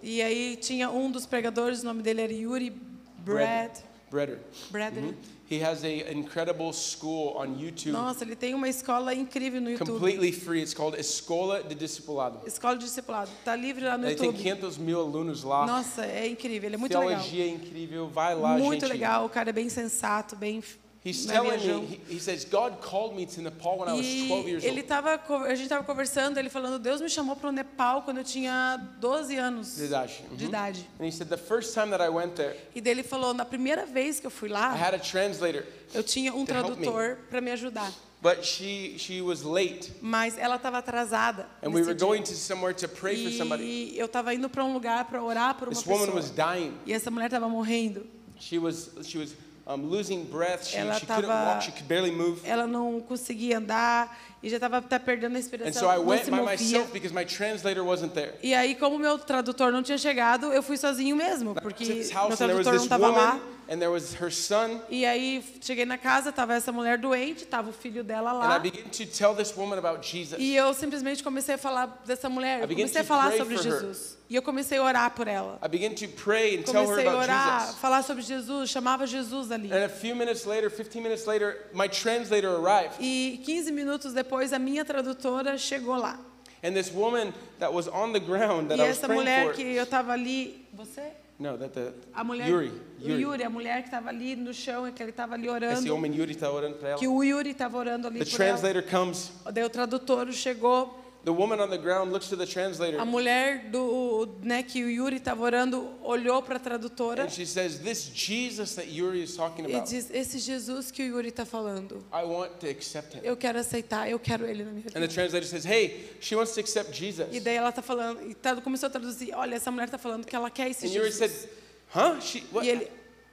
Breder. 0.00 0.02
E 0.02 0.22
aí 0.22 0.56
tinha 0.56 0.90
um 0.90 1.10
dos 1.10 1.26
pregadores, 1.26 1.82
o 1.82 1.84
nome 1.84 2.02
dele 2.02 2.22
era 2.22 2.32
Yuri 2.32 2.70
Brad, 3.18 3.70
Breder. 4.10 4.38
Brother. 4.70 5.02
Mhm. 5.02 5.14
He 5.50 5.62
has 5.64 5.82
a 5.82 5.88
incredible 6.12 6.70
school 6.74 7.34
on 7.38 7.58
YouTube, 7.58 7.92
Nossa, 7.92 8.22
ele 8.22 8.36
tem 8.36 8.52
uma 8.54 8.68
escola 8.68 9.14
incrível 9.14 9.62
no 9.62 9.70
YouTube. 9.70 9.92
completely 9.92 10.30
free. 10.30 10.60
It's 10.60 10.74
called 10.74 10.98
Escola 11.00 11.62
de 11.62 11.74
Discipulado. 11.74 12.46
Escola 12.46 12.76
de 12.76 12.84
discipulado. 12.84 13.30
Tá 13.44 13.56
livre 13.56 13.82
lá 13.84 13.96
no 13.96 14.06
Ele 14.06 14.14
tem 14.14 14.26
YouTube. 14.26 14.42
500 14.42 14.76
mil 14.76 15.00
alunos 15.00 15.42
lá. 15.42 15.66
Nossa, 15.66 16.04
é 16.04 16.28
incrível, 16.28 16.68
ele 16.68 16.74
é 16.74 16.78
muito 16.78 16.92
legal. 16.98 17.08
Teologia 17.08 17.44
é 17.44 17.48
incrível. 17.48 18.08
Vai 18.08 18.34
lá, 18.34 18.58
Muito 18.58 18.82
gente. 18.82 18.92
legal, 18.92 19.24
o 19.24 19.30
cara 19.30 19.48
é 19.48 19.52
bem 19.52 19.70
sensato, 19.70 20.36
bem 20.36 20.62
He's 21.10 21.26
telling 21.26 21.50
viajão. 21.58 21.80
me, 21.82 22.00
he, 22.08 22.14
he 22.14 22.20
says, 22.20 22.44
God 22.44 22.80
called 22.80 23.14
me 23.16 23.26
to 23.26 23.40
Nepal 23.42 23.78
when 23.78 23.88
I 23.88 23.92
was 23.94 24.06
12 24.06 24.46
E 24.46 24.50
years 24.50 24.64
ele 24.64 24.76
old. 24.80 24.88
tava, 24.88 25.18
co- 25.18 25.44
a 25.44 25.54
gente 25.54 25.62
estava 25.64 25.84
conversando, 25.84 26.38
ele 26.38 26.50
falando, 26.50 26.78
Deus 26.78 27.00
me 27.00 27.08
chamou 27.08 27.36
para 27.36 27.48
o 27.48 27.52
Nepal 27.52 28.02
quando 28.02 28.18
eu 28.18 28.24
tinha 28.24 28.76
12 29.00 29.36
anos 29.36 29.76
De 29.76 29.84
idade. 29.84 30.22
de 30.32 30.44
Mhm. 30.44 30.48
idade. 30.48 30.88
And 31.00 31.04
he 31.06 31.12
said, 31.12 31.28
the 31.28 31.36
first 31.36 31.72
time 31.74 31.90
that 31.90 32.02
I 32.02 32.08
went 32.08 32.34
there, 32.34 32.56
E 32.74 32.80
daí 32.80 32.92
ele 32.92 33.02
falou, 33.02 33.32
na 33.32 33.44
primeira 33.44 33.86
vez 33.86 34.20
que 34.20 34.26
eu 34.26 34.30
fui 34.30 34.48
I 34.48 34.52
lá, 34.52 34.72
had 34.74 34.94
a 34.94 34.98
translator. 34.98 35.64
eu 35.94 36.02
tinha 36.02 36.34
um 36.34 36.44
tradutor 36.44 37.18
para 37.30 37.40
me 37.40 37.50
ajudar. 37.52 37.92
but 38.20 38.44
she 38.44 38.96
she 38.98 39.22
was 39.22 39.42
late, 39.44 39.92
mas 40.02 40.36
ela 40.36 40.56
estava 40.56 40.78
atrasada. 40.78 41.46
and 41.62 41.70
we 41.72 41.82
were 41.82 41.94
going 41.94 42.20
to 42.22 42.34
somewhere 42.34 42.74
to 42.74 42.88
pray 42.88 43.22
for 43.24 43.30
somebody. 43.32 43.62
E 43.62 43.96
eu 43.98 44.06
estava 44.06 44.34
indo 44.34 44.48
para 44.50 44.64
um 44.64 44.72
lugar 44.72 45.04
para 45.04 45.22
orar 45.22 45.54
por 45.54 45.68
uma 45.68 45.74
This 45.74 45.86
woman 45.86 46.06
pessoa. 46.06 46.16
was 46.16 46.30
dying. 46.30 46.74
E 46.84 46.92
essa 46.92 47.10
mulher 47.12 47.26
estava 47.26 47.48
morrendo. 47.48 48.04
She 48.40 48.58
was 48.58 48.90
she 49.04 49.18
was 49.18 49.34
um, 49.68 49.76
losing 49.88 50.24
breath. 50.24 50.66
She, 50.66 50.76
Ela 50.78 50.94
she 50.94 51.06
couldn't 51.06 51.22
tava- 51.28 51.50
walk. 51.54 51.62
She 51.64 51.72
could 51.72 51.86
barely 51.86 52.10
move. 52.10 52.40
Ela 52.44 52.66
não 52.66 53.00
conseguia 53.00 53.58
andar 53.58 54.18
e 54.42 54.48
já 54.48 54.56
estava 54.56 54.78
até 54.78 54.98
perdendo 54.98 55.34
a 55.34 55.36
And 55.36 55.40
inspiração. 55.40 55.80
so 55.82 55.86
I 55.94 55.96
não 55.98 56.06
went 56.06 56.24
se 56.24 56.30
by 56.30 56.36
movia. 56.38 56.52
myself 56.56 56.92
because 56.92 57.12
my 57.14 57.24
translator 57.24 57.84
wasn't 57.84 58.14
there. 58.14 58.34
E 58.42 58.54
aí, 58.54 58.74
como 58.74 58.98
meu 58.98 59.18
tradutor 59.18 59.70
não 59.72 59.82
tinha 59.82 59.98
chegado, 59.98 60.52
eu 60.52 60.62
fui 60.62 60.76
sozinho 60.76 61.14
mesmo, 61.14 61.54
porque 61.54 61.84
meu 61.84 62.36
tradutor 62.36 62.74
não 62.74 62.82
estava 62.82 63.08
lá. 63.08 63.40
And 63.68 63.78
there 63.80 63.90
was 63.90 64.14
her 64.14 64.30
son. 64.30 64.80
E 64.88 65.04
aí 65.04 65.44
cheguei 65.60 65.84
na 65.84 65.98
casa, 65.98 66.32
tava 66.32 66.54
essa 66.54 66.72
mulher 66.72 66.98
doente, 66.98 67.44
tava 67.44 67.70
o 67.70 67.72
filho 67.72 68.02
dela 68.02 68.30
And 68.32 68.44
I 68.44 68.48
lá. 68.48 68.58
began 68.58 68.88
to 68.90 69.06
tell 69.06 69.34
this 69.34 69.54
woman 69.56 69.78
about 69.78 70.02
Jesus. 70.06 70.40
E 70.40 70.54
eu 70.56 70.72
simplesmente 70.74 71.22
comecei 71.22 71.54
a 71.54 71.58
falar 71.58 72.02
dessa 72.06 72.28
mulher, 72.28 72.58
I 72.58 72.62
eu 72.62 72.66
began 72.68 72.82
comecei 72.82 73.00
a 73.00 73.04
to 73.04 73.08
falar 73.08 73.32
sobre 73.36 73.56
for 73.56 73.64
her. 73.64 73.80
Jesus. 73.80 74.18
E 74.30 74.34
eu 74.36 74.42
comecei 74.42 74.78
a 74.78 74.82
orar 74.82 75.10
por 75.14 75.26
ela. 75.26 75.58
I 75.64 75.68
began 75.68 75.94
to 75.94 76.06
pray 76.08 76.58
and 76.58 76.62
tell 76.62 76.82
her 76.82 76.86
Comecei 76.88 77.06
a 77.06 77.10
about 77.10 77.24
orar, 77.24 77.60
Jesus. 77.60 77.76
falar 77.80 78.02
sobre 78.02 78.22
Jesus, 78.22 78.70
chamava 78.70 79.06
Jesus 79.06 79.50
ali. 79.50 79.72
And 79.72 79.84
a 79.84 79.88
few 79.88 80.14
minutes 80.14 80.44
later, 80.46 80.68
15 80.70 81.02
minutes 81.02 81.26
later, 81.26 81.56
my 81.72 81.88
translator 81.88 82.50
arrived. 82.56 82.96
E 83.00 83.40
15 83.44 83.70
minutos 83.72 84.12
depois, 84.12 84.52
a 84.52 84.58
minha 84.58 84.84
tradutora 84.84 85.56
chegou 85.56 85.96
lá. 85.96 86.18
And 86.62 86.72
this 86.74 86.90
woman 86.92 87.32
that 87.60 87.72
was 87.72 87.86
on 87.88 88.12
the 88.12 88.18
ground 88.20 88.68
that 88.68 88.78
E 88.78 88.82
I 88.82 88.88
was 88.88 88.98
essa 88.98 89.06
praying 89.06 89.20
mulher 89.22 89.46
for. 89.46 89.54
que 89.54 89.62
eu 89.62 89.86
tava 89.86 90.12
ali, 90.12 90.66
você? 90.74 91.12
No, 91.38 91.56
that 91.56 91.72
the 91.72 91.92
A 92.14 92.24
mulher, 92.24 92.48
Yuri. 92.48 92.68
o 93.00 93.08
Yuri. 93.08 93.22
Yuri, 93.22 93.44
a 93.44 93.50
mulher 93.50 93.78
que 93.82 93.86
estava 93.88 94.08
ali 94.08 94.34
no 94.34 94.52
chão, 94.52 94.88
e 94.88 94.92
que 94.92 95.00
ele 95.00 95.10
estava 95.10 95.34
ali 95.34 95.46
Esse 95.46 95.54
orando, 95.54 95.94
homem 95.94 96.12
Yuri 96.12 96.32
está 96.32 96.50
orando 96.50 96.76
para 96.76 96.88
ela. 96.90 96.98
que 96.98 97.06
o 97.06 97.22
Yuri 97.22 97.50
estava 97.50 97.78
orando 97.78 98.08
ali 98.08 98.18
The 98.18 98.24
por 98.24 98.40
ela. 98.40 98.58
translator 98.58 98.90
comes. 98.90 99.32
Daí 99.52 99.62
o 99.64 99.70
tradutor 99.70 100.32
chegou, 100.32 101.07
The 101.24 101.32
woman 101.32 101.60
on 101.60 101.68
the 101.68 101.76
ground 101.76 102.12
looks 102.12 102.28
to 102.28 102.36
the 102.36 102.46
translator 102.46 102.98
a 102.98 103.04
mulher 103.04 103.68
do, 103.70 104.28
né, 104.40 104.62
que 104.62 104.82
o 104.84 104.88
Yuri 104.88 105.16
estava 105.16 105.42
orando, 105.42 105.90
olhou 106.02 106.40
para 106.42 106.56
a 106.56 106.58
tradutora 106.60 107.24
and 107.24 107.28
she 107.28 107.44
says, 107.44 107.78
"This 107.80 108.10
Jesus 108.14 108.74
that 108.76 108.88
Yuri 108.88 109.22
is 109.24 109.34
talking 109.36 109.66
e 109.68 109.74
about, 109.74 109.90
diz: 109.90 110.10
esse 110.10 110.38
Jesus 110.38 110.90
que 110.92 111.02
o 111.02 111.06
Yuri 111.06 111.28
está 111.28 111.44
falando, 111.44 111.98
I 112.12 112.24
want 112.24 112.52
to 112.60 112.66
accept 112.68 113.14
him." 113.16 113.20
eu 113.24 113.36
quero 113.36 113.58
aceitar, 113.58 114.08
eu 114.08 114.18
quero 114.18 114.46
ele 114.46 114.64
na 114.64 114.70
minha 114.70 114.86
And 114.86 114.92
the 114.92 115.00
vida. 115.00 115.08
translator 115.12 115.46
says, 115.48 115.64
"Hey, 115.66 116.08
she 116.20 116.34
wants 116.36 116.54
to 116.54 116.60
accept 116.60 116.92
Jesus." 116.96 117.28
E 117.32 117.40
daí 117.40 117.56
ela 117.56 117.70
está 117.70 117.82
falando, 117.82 118.22
e 118.22 118.34
tá- 118.34 118.56
começou 118.60 118.86
a 118.86 118.90
traduzir, 118.90 119.34
olha, 119.34 119.56
essa 119.56 119.70
mulher 119.72 119.86
está 119.86 119.98
falando 119.98 120.24
que 120.24 120.34
ela 120.36 120.50
quer 120.50 120.70
esse 120.70 120.86
And 120.86 120.90
Yuri 120.90 121.10
Jesus. 121.10 121.30
said, 121.32 121.50
"Huh? 121.94 122.20
She 122.20 122.44
what? 122.52 122.64
E 122.66 122.70
ele, 122.70 122.88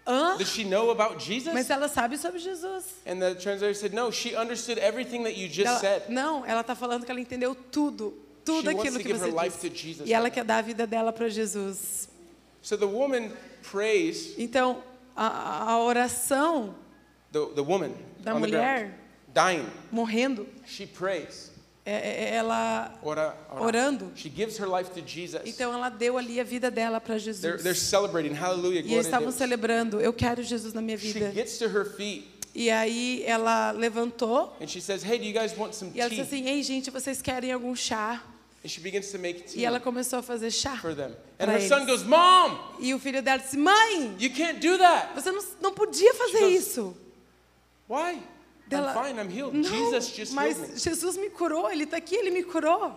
hã? 0.05 0.37
Does 0.37 0.49
she 0.49 0.63
know 0.63 0.89
about 0.91 1.17
Jesus?" 1.23 1.53
Mas 1.53 1.69
ela 1.69 1.87
sabe 1.87 2.17
sobre 2.17 2.39
Jesus. 2.39 2.85
And 3.05 3.19
the 3.19 3.35
translator 3.35 3.73
said, 3.73 3.93
"No, 3.93 4.11
she 4.11 4.35
understood 4.35 4.77
everything 4.79 5.23
that 5.23 5.35
you 5.37 5.47
just 5.47 5.67
Ela- 5.67 5.79
said." 5.79 6.03
não, 6.09 6.45
ela 6.45 6.61
está 6.61 6.75
falando 6.75 7.05
que 7.05 7.11
ela 7.11 7.19
entendeu 7.19 7.55
tudo, 7.55 8.13
tudo 8.43 8.61
She 8.61 8.67
wants 8.75 8.79
aquilo 8.81 8.97
to 8.97 9.03
que 9.03 9.07
give 9.13 9.19
você 9.19 9.29
her 9.29 9.33
life 9.43 9.57
disse. 9.57 9.69
to 9.69 9.75
Jesus 9.75 10.09
E 10.09 10.13
ela 10.13 10.29
quer 10.29 10.43
dar 10.43 10.57
a 10.57 10.61
vida 10.61 10.85
dela 10.85 11.11
para 11.11 11.27
Jesus. 11.29 12.07
So 12.61 12.77
the 12.77 12.85
woman 12.87 13.31
prays. 13.71 14.33
Então, 14.37 14.81
a, 15.15 15.71
a 15.71 15.79
oração 15.83 16.75
The 17.31 17.45
the 17.55 17.61
woman 17.61 17.91
da 18.19 18.33
mulher 18.35 18.91
dying. 19.33 19.65
morrendo, 19.91 20.47
She 20.65 20.85
prays. 20.87 21.51
É- 21.85 22.25
é- 22.31 22.35
ela 22.35 22.91
Ora, 23.03 23.35
ora. 23.49 23.61
orando. 23.63 24.11
She 24.15 24.29
gives 24.29 24.57
her 24.59 24.67
life 24.67 24.89
to 24.91 25.01
Jesus. 25.07 25.41
Então 25.45 25.73
ela 25.73 25.89
deu 25.89 26.17
ali 26.17 26.39
a 26.39 26.43
vida 26.43 26.71
dela 26.71 26.99
para 26.99 27.15
They're, 27.15 27.25
Jesus. 27.33 27.61
they're 27.63 27.75
celebrating. 27.79 28.33
Hallelujah. 28.33 28.81
E 28.81 28.93
eles 28.93 29.05
estavam 29.05 29.31
celebrando, 29.31 30.01
eu 30.01 30.11
quero 30.11 30.41
Jesus 30.43 30.73
na 30.73 30.81
minha 30.81 30.97
She 30.97 31.13
vida. 31.13 31.31
gets 31.31 31.57
to 31.59 31.65
her 31.65 31.85
feet 31.95 32.25
E 32.55 32.71
aí 32.71 33.21
ela 33.25 33.71
levantou 33.71 34.55
and 34.61 34.67
she 34.67 34.79
says, 34.81 35.03
Hey, 35.03 35.17
do 35.19 35.25
you 35.25 35.33
guys 35.33 35.53
want 35.57 35.73
some 35.73 35.91
e 35.93 35.99
ela 35.99 36.09
disse 36.09 36.21
assim: 36.21 36.47
"Ei, 36.47 36.63
gente, 36.63 36.89
vocês 36.89 37.21
querem 37.21 37.51
algum 37.51 37.75
chá?" 37.75 38.23
And 38.63 38.67
she 38.69 38.79
begins 38.81 39.11
to 39.11 39.19
make 39.19 39.41
tea 39.43 39.59
E 39.61 39.65
ela 39.65 39.79
começou 39.79 40.19
a 40.19 40.23
fazer 40.23 40.49
chá. 40.51 40.77
for 40.77 40.95
them. 40.95 41.11
pra 41.37 41.45
And 41.47 41.51
her 41.51 41.57
eles. 41.59 41.67
son 41.69 41.85
goes, 41.85 42.01
Mom, 42.03 42.57
E 42.79 42.93
o 42.93 42.99
filho 42.99 43.21
dela 43.21 43.37
disse: 43.39 43.57
"Mãe, 43.57 44.15
you 44.19 44.31
can't 44.33 44.59
do 44.65 44.77
that. 44.79 45.13
você 45.13 45.31
não, 45.31 45.43
não 45.61 45.73
podia 45.73 46.13
fazer 46.15 46.39
goes, 46.39 46.59
isso." 46.67 46.97
Why? 47.89 48.23
Dela, 48.67 48.93
I'm 48.93 49.03
fine, 49.05 49.19
I'm 49.21 49.29
healed. 49.29 49.55
Não, 49.57 49.63
Jesus 49.63 50.07
just 50.15 50.33
healed 50.33 50.55
me. 50.59 50.67
mas 50.69 50.81
Jesus 50.83 51.17
me 51.17 51.29
curou, 51.29 51.69
ele 51.71 51.83
está 51.83 51.97
aqui, 51.97 52.15
ele 52.15 52.31
me 52.31 52.43
curou. 52.43 52.91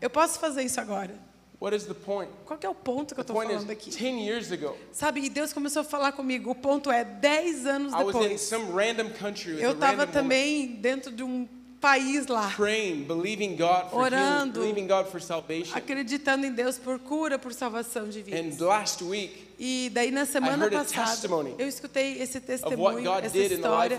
Eu 0.00 0.10
posso 0.10 0.38
fazer 0.38 0.62
isso 0.62 0.80
agora. 0.80 1.14
What 1.60 1.74
is 1.76 1.84
the 1.86 1.94
point? 1.94 2.30
Qual 2.46 2.56
é 2.62 2.68
o 2.68 2.74
ponto 2.74 3.14
que 3.14 3.20
eu 3.20 3.22
estou 3.22 3.34
falando 3.34 3.68
aqui? 3.70 3.90
10 3.90 4.00
years 4.20 4.52
ago, 4.52 4.76
Sabe, 4.92 5.20
e 5.24 5.28
Deus 5.28 5.52
começou 5.52 5.82
a 5.82 5.84
falar 5.84 6.12
comigo. 6.12 6.50
O 6.50 6.54
ponto 6.54 6.88
é 6.90 7.02
10 7.02 7.66
anos 7.66 7.92
I 7.92 7.96
was 7.96 8.14
in 8.14 8.20
depois. 8.20 8.40
some 8.42 8.70
random 8.72 9.10
country 9.10 9.54
with 9.54 9.60
Eu 9.62 9.72
estava 9.72 10.02
random 10.04 10.06
woman 10.06 10.12
também 10.22 10.66
dentro 10.66 11.10
de 11.10 11.24
um 11.24 11.48
país 11.80 12.26
lá, 12.28 12.52
praying, 12.56 13.04
believing 13.04 13.56
God 13.56 13.90
for 13.90 14.06
healing, 14.06 14.16
Orando. 14.16 14.60
believing 14.60 14.86
God 14.86 15.06
for 15.06 15.20
salvation. 15.20 15.76
acreditando 15.76 16.46
em 16.46 16.52
Deus 16.52 16.78
por 16.78 16.98
cura, 17.00 17.38
por 17.40 17.52
salvação 17.52 18.08
de 18.08 18.20
And 18.20 18.24
vidas. 18.24 18.58
last 18.60 19.02
week, 19.02 19.47
E 19.58 19.90
daí 19.92 20.12
na 20.12 20.24
semana 20.24 20.70
passada 20.70 21.28
eu 21.58 21.66
escutei 21.66 22.22
esse 22.22 22.40
testemunho, 22.40 23.12
essa 23.14 23.36
história, 23.38 23.98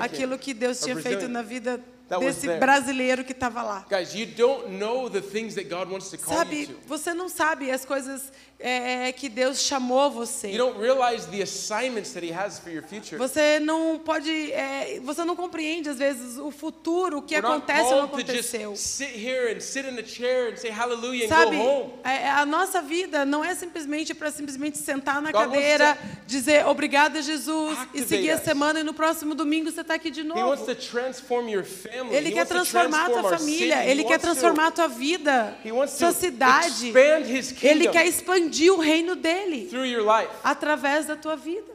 aquilo 0.00 0.38
que 0.38 0.54
Deus 0.54 0.80
tinha 0.80 0.96
feito 0.96 1.26
na 1.26 1.42
vida 1.42 1.80
desse 2.20 2.46
brasileiro 2.58 3.24
que 3.24 3.32
estava 3.32 3.62
lá. 3.62 3.86
guys, 3.88 4.14
you 4.14 4.26
don't 4.26 4.68
know 4.78 5.10
the 5.10 5.20
things 5.20 5.54
that 5.54 5.68
God 5.68 5.90
wants 5.90 6.10
to 6.10 6.18
call 6.18 6.36
Sabe, 6.36 6.76
você 6.86 7.12
não 7.12 7.28
sabe 7.28 7.70
as 7.70 7.84
coisas 7.84 8.32
é, 8.62 9.10
que 9.12 9.28
Deus 9.28 9.60
chamou 9.62 10.04
You 10.04 10.10
você. 10.10 10.56
don't 10.56 10.78
realize 10.78 11.26
the 11.28 11.42
assignments 11.42 12.12
that 12.12 12.24
He 12.24 12.32
has 12.32 12.58
for 12.58 12.70
your 12.70 12.82
future. 12.82 13.16
Você 13.16 13.58
não 13.58 13.98
pode, 13.98 14.30
é, 14.52 15.00
você 15.02 15.24
não 15.24 15.34
compreende 15.34 15.88
às 15.88 15.96
vezes 15.96 16.36
o 16.36 16.50
futuro, 16.50 17.18
o 17.18 17.22
que 17.22 17.34
We're 17.34 17.46
acontece 17.46 17.92
ou 17.92 17.96
não 17.96 18.04
aconteceu. 18.04 18.76
sit 18.76 19.14
here 19.16 19.54
and 19.54 19.60
sit 19.60 19.86
in 19.86 19.96
the 19.96 20.04
chair 20.04 20.52
and 20.52 20.56
say 20.56 20.70
hallelujah 20.70 21.24
and 21.24 21.28
Sabe, 21.28 21.56
é, 22.04 22.30
a 22.30 22.44
nossa 22.44 22.82
vida 22.82 23.24
não 23.24 23.42
é 23.42 23.54
simplesmente 23.54 24.14
para 24.14 24.30
simplesmente 24.30 24.76
sentar 24.76 25.22
na 25.22 25.32
God 25.32 25.44
cadeira, 25.44 25.96
dizer 26.26 26.66
obrigada 26.66 27.22
Jesus 27.22 27.78
e 27.94 28.02
seguir 28.02 28.32
a 28.32 28.38
semana 28.38 28.80
e 28.80 28.82
no 28.82 28.92
próximo 28.92 29.34
domingo 29.34 29.70
você 29.70 29.80
está 29.80 29.94
aqui 29.94 30.10
de 30.10 30.20
He 30.20 30.24
wants 30.28 30.60
novo. 30.60 30.74
to 30.74 30.74
transform 30.74 31.48
your 31.48 31.64
family. 31.64 32.14
Ele 32.14 32.28
he 32.28 32.32
quer 32.32 32.40
wants 32.40 32.48
to 32.48 32.54
transformar 32.54 33.06
a 33.06 33.10
tua 33.10 33.38
família, 33.38 33.84
ele 33.86 34.04
quer 34.04 34.18
transformar 34.18 34.66
a 34.66 34.70
tua 34.70 34.88
vida, 34.88 35.56
sua 35.88 36.12
cidade. 36.12 36.92
Ele 37.62 37.88
quer 37.88 38.06
expandir 38.06 38.49
o 38.70 38.78
reino 38.80 39.14
dele 39.16 39.66
through 39.68 39.86
your 39.86 40.02
life. 40.02 40.30
através 40.42 41.06
da 41.06 41.16
tua 41.16 41.36
vida. 41.36 41.70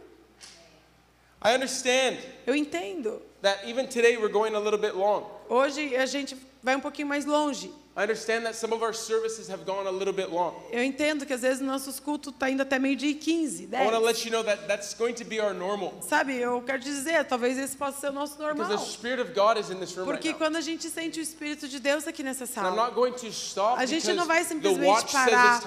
I 1.44 1.54
understand 1.54 2.18
Eu 2.48 2.56
entendo. 2.56 3.22
that 3.42 3.64
even 3.68 3.88
today 3.88 4.18
we're 4.18 4.32
going 4.32 4.56
a 4.56 4.60
little 4.60 4.80
bit 4.80 4.96
long. 4.96 5.24
Hoje 5.48 5.96
a 5.96 6.06
gente 6.08 6.36
vai 6.64 6.76
um 6.76 6.80
pouquinho 6.80 7.08
mais 7.08 7.26
longe. 7.26 7.72
I 7.98 8.02
understand 8.04 8.44
that 8.44 8.56
some 8.56 8.74
of 8.74 8.84
our 8.84 8.92
services 8.94 9.48
have 9.50 9.66
gone 9.66 9.88
a 9.88 9.92
little 9.92 10.12
bit 10.14 10.30
long. 10.30 10.54
Eu 10.70 10.84
entendo 10.84 11.26
que 11.26 11.32
às 11.32 11.42
vezes 11.44 11.62
nossos 11.62 11.98
cultos 11.98 12.34
tá 12.38 12.50
indo 12.50 12.62
até 12.62 12.78
meio-dia 12.78 13.12
e 13.12 13.16
15, 13.16 13.70
I 13.72 13.86
want 13.86 13.94
to 13.94 14.02
10. 14.02 14.04
let 14.04 14.26
you 14.26 14.32
know 14.32 14.44
that 14.44 14.68
that's 14.68 14.94
going 14.94 15.14
to 15.14 15.24
be 15.24 15.40
our 15.40 15.54
normal. 15.54 15.94
Sabe, 16.02 16.36
eu 16.36 16.62
quero 16.62 16.80
dizer, 16.80 17.24
talvez 17.24 17.58
esse 17.58 17.78
possa 17.78 18.02
ser 18.02 18.10
o 18.10 18.12
nosso 18.12 18.36
Because 18.36 18.58
normal. 18.58 18.78
the 18.78 18.92
Spirit 18.92 19.22
of 19.22 19.34
God 19.34 19.58
is 19.58 19.70
in 19.70 19.80
this 19.80 19.96
room 19.96 20.06
right 20.10 20.18
Porque 20.18 20.32
now. 20.32 20.38
quando 20.38 20.58
a 20.58 20.62
gente 20.62 20.90
sente 20.90 21.22
o 21.22 21.24
Espírito 21.24 21.70
de 21.70 21.80
Deus 21.80 22.06
aqui 22.06 22.22
nessa 22.22 22.44
And 22.44 22.48
I'm 22.48 22.54
sala, 22.54 22.76
not 22.76 22.94
going 22.96 23.14
to 23.14 23.28
stop 23.28 23.80
a 23.82 23.86
gente 23.86 24.02
because 24.02 24.18
não 24.18 24.26
vai 24.28 24.44
the 24.44 24.50
simplesmente 24.50 25.12
parar. 25.14 25.62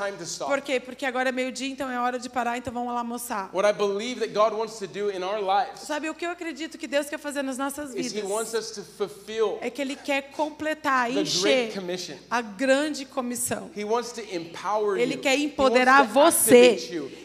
Por 0.46 0.60
quê? 0.60 0.80
Porque 0.80 1.06
agora 1.06 1.30
é 1.30 1.32
meio-dia, 1.32 1.68
então 1.68 1.88
é 1.90 1.98
hora 1.98 2.18
de 2.18 2.28
parar, 2.28 2.58
então 2.58 2.70
vamos 2.70 2.92
lá 2.92 2.98
almoçar. 3.00 3.48
What 3.54 3.66
I 3.66 3.72
believe 3.72 4.20
that 4.20 4.34
God 4.34 4.52
wants 4.52 4.78
to 4.80 4.86
do 4.86 5.10
in 5.10 5.22
our 5.22 5.40
lives 5.40 5.80
Sabe, 5.80 6.10
o 6.10 6.14
que 6.14 6.26
eu 6.26 6.30
acredito 6.30 6.76
que 6.76 6.86
Deus 6.86 7.08
quer 7.08 7.18
fazer 7.18 7.40
nas 7.40 7.56
nossas 7.56 7.94
is 7.94 8.12
He 8.12 8.16
vidas 8.20 8.30
wants 8.30 8.52
us 8.52 8.70
to 8.72 8.82
fulfill 8.82 9.56
é 9.62 9.70
que 9.70 9.80
Ele 9.80 9.96
quer 9.96 10.30
completar, 10.32 11.06
the 11.08 11.14
Great 11.22 11.28
encher 11.38 11.72
Commission. 11.72 12.17
A 12.30 12.40
grande 12.42 13.04
comissão. 13.04 13.70
He 13.76 13.84
wants 13.84 14.12
to 14.12 14.20
empower 14.20 14.98
Ele 14.98 15.16
quer 15.16 15.38
empoderar 15.38 16.04
você. 16.04 16.78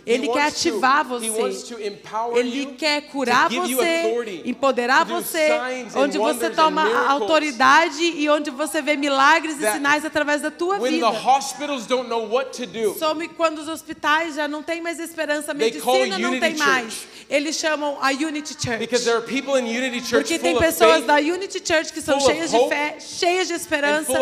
Ele 0.06 0.28
quer 0.30 0.48
ativar 0.48 1.04
você. 1.06 1.28
Ele 2.36 2.66
quer 2.78 3.02
curar 3.04 3.50
você, 3.50 4.42
empoderar 4.46 5.06
você, 5.06 5.50
onde 5.96 6.18
você 6.18 6.50
toma 6.50 6.84
autoridade 7.08 8.02
e 8.02 8.30
onde 8.30 8.50
você 8.50 8.82
vê 8.82 8.96
milagres 8.96 9.60
e 9.60 9.72
sinais 9.72 10.06
através 10.06 10.42
da 10.42 10.52
tua 10.52 10.80
vida. 10.80 11.12
the 11.12 11.28
hospitals 11.28 11.86
don't 11.86 12.10
know 12.10 12.30
what 12.30 12.52
to 12.52 12.66
do, 12.66 12.98
Some 12.98 13.28
quando 13.30 13.60
os 13.60 13.68
hospitais 13.68 14.36
já 14.36 14.48
não 14.48 14.64
tem 14.64 14.82
mais 14.82 15.00
esperança, 15.00 15.52
a 15.52 15.54
medicina 15.54 16.18
não 16.18 16.40
tem 16.40 16.56
mais. 16.56 17.08
Eles 17.30 17.58
chamam 17.58 17.98
a 18.02 18.10
Unity 18.12 18.54
Church. 18.54 18.80
because 18.80 19.04
there 19.06 19.18
are 19.18 19.26
people 19.26 19.58
in 19.58 19.66
Unity 19.66 20.02
Church 20.02 20.24
Porque 20.24 20.40
tem 20.40 20.58
pessoas 20.58 21.06
da 21.06 21.16
Unity 21.16 21.62
Church 21.66 21.92
que 21.92 22.02
são 22.02 22.20
cheias 22.20 22.52
de 22.52 22.70
fé, 22.70 22.98
cheias 23.00 23.48
de 23.48 23.54
esperança 23.54 24.14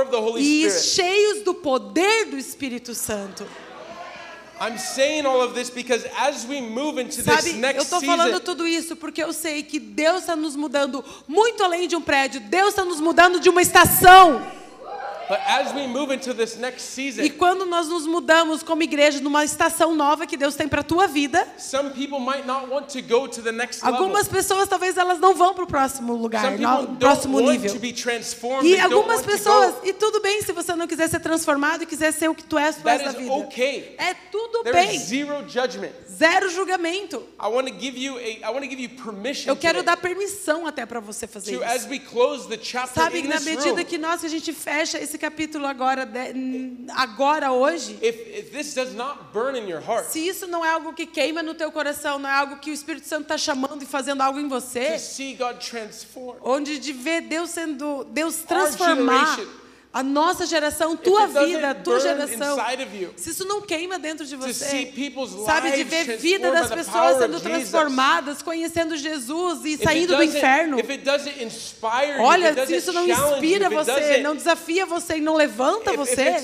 power 0.00 0.02
of 0.02 0.10
the 0.10 0.16
Holy 0.16 0.42
e 0.42 0.70
Spirit. 0.70 0.84
cheios 0.84 1.44
do 1.44 1.54
poder 1.54 2.26
do 2.26 2.38
Espírito 2.38 2.94
Santo. 2.94 3.46
I'm 4.60 4.76
saying 4.76 5.24
all 5.24 5.40
of 5.40 5.54
this 5.54 5.70
because 5.70 6.06
as 6.18 6.44
we 6.46 6.60
move 6.60 6.98
into 7.00 7.22
this 7.22 7.24
Sabe, 7.24 7.50
eu 7.52 7.56
next 7.56 7.84
estou 7.84 8.00
falando 8.02 8.32
season, 8.32 8.44
tudo 8.44 8.66
isso 8.68 8.94
porque 8.94 9.22
eu 9.22 9.32
sei 9.32 9.62
que 9.62 9.80
Deus 9.80 10.20
está 10.20 10.36
nos 10.36 10.54
mudando 10.54 11.02
muito 11.26 11.62
além 11.64 11.88
de 11.88 11.96
um 11.96 12.02
prédio. 12.02 12.40
Deus 12.40 12.70
está 12.70 12.84
nos 12.84 13.00
mudando 13.00 13.40
de 13.40 13.48
uma 13.48 13.62
estação. 13.62 14.42
Season, 16.78 17.22
E 17.22 17.30
quando 17.30 17.64
nós 17.66 17.88
nos 17.88 18.06
mudamos 18.06 18.62
como 18.62 18.82
igreja 18.82 19.20
numa 19.20 19.44
estação 19.44 19.94
nova 19.94 20.26
que 20.26 20.36
Deus 20.36 20.54
tem 20.54 20.68
para 20.68 20.80
a 20.80 20.84
tua 20.84 21.06
vida, 21.06 21.46
some 21.58 21.90
people 21.90 22.20
might 22.20 22.46
not 22.46 22.68
want 22.68 22.88
to 22.88 23.02
go 23.02 23.28
to 23.28 23.42
the 23.42 23.52
next 23.52 23.84
algumas 23.84 24.28
pessoas 24.28 24.68
talvez 24.68 24.96
elas 24.96 25.18
não 25.18 25.34
vão 25.34 25.54
para 25.54 25.64
o 25.64 25.66
próximo 25.66 26.14
lugar, 26.14 26.58
no 26.58 26.96
próximo 26.96 27.40
nível. 27.40 27.72
to 27.72 27.78
be 27.78 27.92
transformed. 27.92 28.68
E 28.68 28.78
algumas 28.78 29.22
pessoas, 29.22 29.74
e 29.84 29.92
tudo 29.92 30.20
bem 30.20 30.42
se 30.42 30.52
você 30.52 30.74
não 30.74 30.86
quiser 30.86 31.08
ser 31.08 31.20
transformado 31.20 31.82
e 31.82 31.86
quiser 31.86 32.12
ser 32.12 32.28
o 32.28 32.34
que 32.34 32.44
tu 32.44 32.58
és 32.58 32.76
da 32.76 32.96
is 32.96 33.14
vida. 33.14 33.32
okay. 33.32 33.94
É 33.98 34.14
tudo 34.14 34.62
There 34.62 34.72
bem. 34.74 34.98
zero 36.20 36.48
julgamento. 36.50 37.22
I 37.40 37.48
want 37.48 37.68
to 37.68 37.74
give 37.78 37.98
you 37.98 38.18
a 38.18 38.48
I 38.48 38.52
want 38.52 38.62
to 38.62 38.68
give 38.68 38.82
you 38.82 38.90
permission 38.90 39.50
Eu 39.50 39.56
quero 39.56 39.82
dar 39.82 39.96
permissão 39.96 40.66
até 40.66 40.84
para 40.84 41.00
você 41.00 41.26
fazer 41.26 41.56
to 41.56 41.64
isso. 41.64 41.72
Sabe, 42.94 43.22
na 43.22 43.40
medida 43.40 43.70
room. 43.70 43.84
que 43.84 43.98
nós, 43.98 44.24
a 44.24 44.28
gente 44.28 44.52
fecha 44.52 44.98
esse 44.98 45.16
capítulo 45.20 45.66
agora, 45.66 46.08
agora, 46.94 47.52
hoje, 47.52 47.98
If, 48.02 48.52
if 48.52 48.54
heart, 49.86 50.06
se 50.06 50.26
isso 50.26 50.46
não 50.46 50.64
é 50.64 50.70
algo 50.70 50.94
que 50.94 51.06
queima 51.06 51.42
no 51.42 51.54
teu 51.54 51.70
coração, 51.70 52.18
não 52.18 52.28
é 52.28 52.32
algo 52.32 52.56
que 52.56 52.70
o 52.70 52.74
Espírito 52.74 53.06
Santo 53.06 53.22
está 53.22 53.36
chamando 53.36 53.82
e 53.82 53.86
fazendo 53.86 54.22
algo 54.22 54.40
em 54.40 54.48
você, 54.48 54.96
onde 56.42 56.78
de 56.78 56.92
ver 56.92 57.20
Deus 57.20 57.50
sendo, 57.50 58.04
Deus 58.04 58.36
transformar. 58.36 59.38
A 59.92 60.04
nossa 60.04 60.46
geração, 60.46 60.96
tua 60.96 61.26
vida, 61.26 61.74
tua 61.74 61.98
geração, 61.98 62.56
se 63.16 63.30
isso 63.30 63.44
não 63.44 63.60
queima 63.60 63.98
dentro 63.98 64.24
de 64.24 64.36
você, 64.36 64.92
sabe, 65.44 65.72
de 65.72 65.82
ver 65.82 66.16
vida 66.16 66.48
transformed 66.48 66.68
das 66.68 66.68
pessoas 66.86 67.18
sendo 67.18 67.40
transformadas, 67.40 68.40
conhecendo 68.40 68.96
Jesus 68.96 69.64
e 69.64 69.76
saindo 69.76 70.16
do 70.16 70.22
inferno. 70.22 70.76
Olha, 72.20 72.66
se 72.66 72.76
isso 72.76 72.92
não 72.92 73.04
inspira 73.04 73.68
você, 73.68 74.18
não 74.18 74.36
desafia 74.36 74.86
você 74.86 75.16
e 75.16 75.20
não 75.20 75.34
levanta 75.34 75.92
você, 75.96 76.38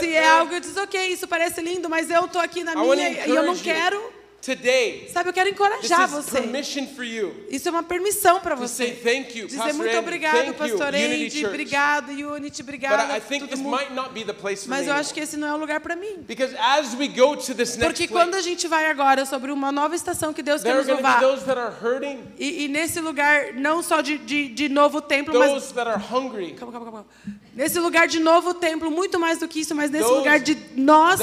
se 0.00 0.14
é 0.14 0.28
algo 0.28 0.50
que 0.54 0.60
diz, 0.60 0.76
ok, 0.78 1.08
isso 1.08 1.28
parece 1.28 1.60
lindo, 1.60 1.90
mas 1.90 2.10
eu 2.10 2.26
tô 2.26 2.38
aqui 2.38 2.64
na 2.64 2.74
minha 2.74 3.26
e 3.26 3.30
eu 3.30 3.42
não 3.42 3.54
quero, 3.56 4.17
today, 4.40 5.08
sabe, 5.12 5.28
eu 5.28 5.32
quero 5.32 5.48
encorajar 5.50 6.08
você. 6.08 6.40
permission 6.40 6.86
for 6.86 7.04
you 7.04 7.34
Isso 7.50 7.68
é 7.68 7.70
uma 7.70 7.82
permissão 7.82 8.40
para 8.40 8.56
to 8.56 8.68
say 8.68 8.92
você. 8.92 8.94
thank 9.02 9.38
you, 9.38 9.46
Dizer 9.46 9.72
muito 9.74 9.88
Andy, 9.90 9.96
obrigado, 9.98 10.54
pastor 10.54 10.94
Andy, 10.94 11.44
obrigado, 11.46 12.10
Unity, 12.10 12.62
But 12.62 12.68
obrigado, 12.68 13.10
I, 13.10 13.14
I 13.14 13.16
a 13.16 13.20
think 13.20 13.40
todo 13.40 13.50
this 13.50 13.60
mundo. 13.60 13.76
might 13.76 13.92
not 13.92 14.10
be 14.14 14.24
the 14.24 14.32
place 14.32 14.62
for 14.64 14.70
Mas 14.70 14.86
eu 14.86 14.94
acho 14.94 15.12
que 15.12 15.20
esse 15.20 15.36
não 15.36 15.48
é 15.48 15.54
o 15.54 15.56
lugar 15.56 15.80
para 15.80 15.96
mim. 15.96 16.18
Because 16.26 16.54
as 16.58 16.94
we 16.94 17.08
go 17.08 17.36
to 17.36 17.54
this 17.54 17.76
next 17.76 17.84
Porque 17.84 18.08
quando 18.08 18.34
a 18.34 18.40
gente 18.40 18.66
vai 18.68 18.90
agora 18.90 19.26
sobre 19.26 19.50
uma 19.50 19.72
nova 19.72 19.94
estação 19.96 20.32
que 20.32 20.42
Deus 20.42 20.62
quer 20.62 20.74
nos 20.76 20.86
levar, 20.86 21.20
those 21.20 21.44
that 21.44 21.58
are 21.58 21.74
hurting, 21.82 22.20
e, 22.38 22.64
e 22.64 22.68
nesse 22.68 23.00
lugar, 23.00 23.52
não 23.54 23.82
só 23.82 24.00
de, 24.00 24.18
de, 24.18 24.48
de 24.48 24.68
novo 24.68 25.00
templo, 25.00 25.38
mas 25.38 25.50
those 25.50 25.74
that 25.74 25.88
are 25.88 26.00
hungry, 26.12 26.52
Calma, 26.54 26.72
calma, 26.72 26.86
calma. 26.92 27.06
Nesse 27.54 27.78
lugar 27.80 28.06
de 28.06 28.20
novo 28.20 28.54
templo, 28.54 28.88
muito 28.90 29.18
mais 29.18 29.38
do 29.40 29.48
que 29.48 29.60
isso, 29.60 29.74
mas 29.74 29.90
nesse 29.90 30.04
Those 30.04 30.18
lugar 30.18 30.38
de 30.38 30.56
nós, 30.76 31.20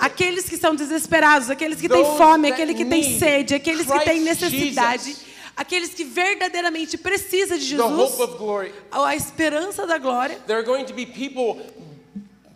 aqueles 0.00 0.48
que 0.48 0.56
estão 0.56 0.74
desesperados, 0.74 1.48
aqueles 1.48 1.80
que 1.80 1.88
têm 1.88 2.02
Those 2.02 2.18
fome, 2.24 2.48
aquele 2.48 2.74
que 2.74 2.84
tem 2.84 3.18
sede, 3.18 3.54
aqueles 3.54 3.86
que 3.86 4.00
têm 4.00 4.20
necessidade, 4.20 5.16
aqueles 5.56 5.90
que 5.90 6.04
verdadeiramente 6.04 6.96
precisam 6.96 7.58
de 7.58 7.64
Jesus, 7.64 8.12
a 8.90 9.14
esperança 9.16 9.86
da 9.86 9.98
glória. 9.98 10.38
There 10.46 10.58
are 10.58 10.66
going 10.66 10.84
to 10.84 10.94
be 10.94 11.06
people 11.06 11.60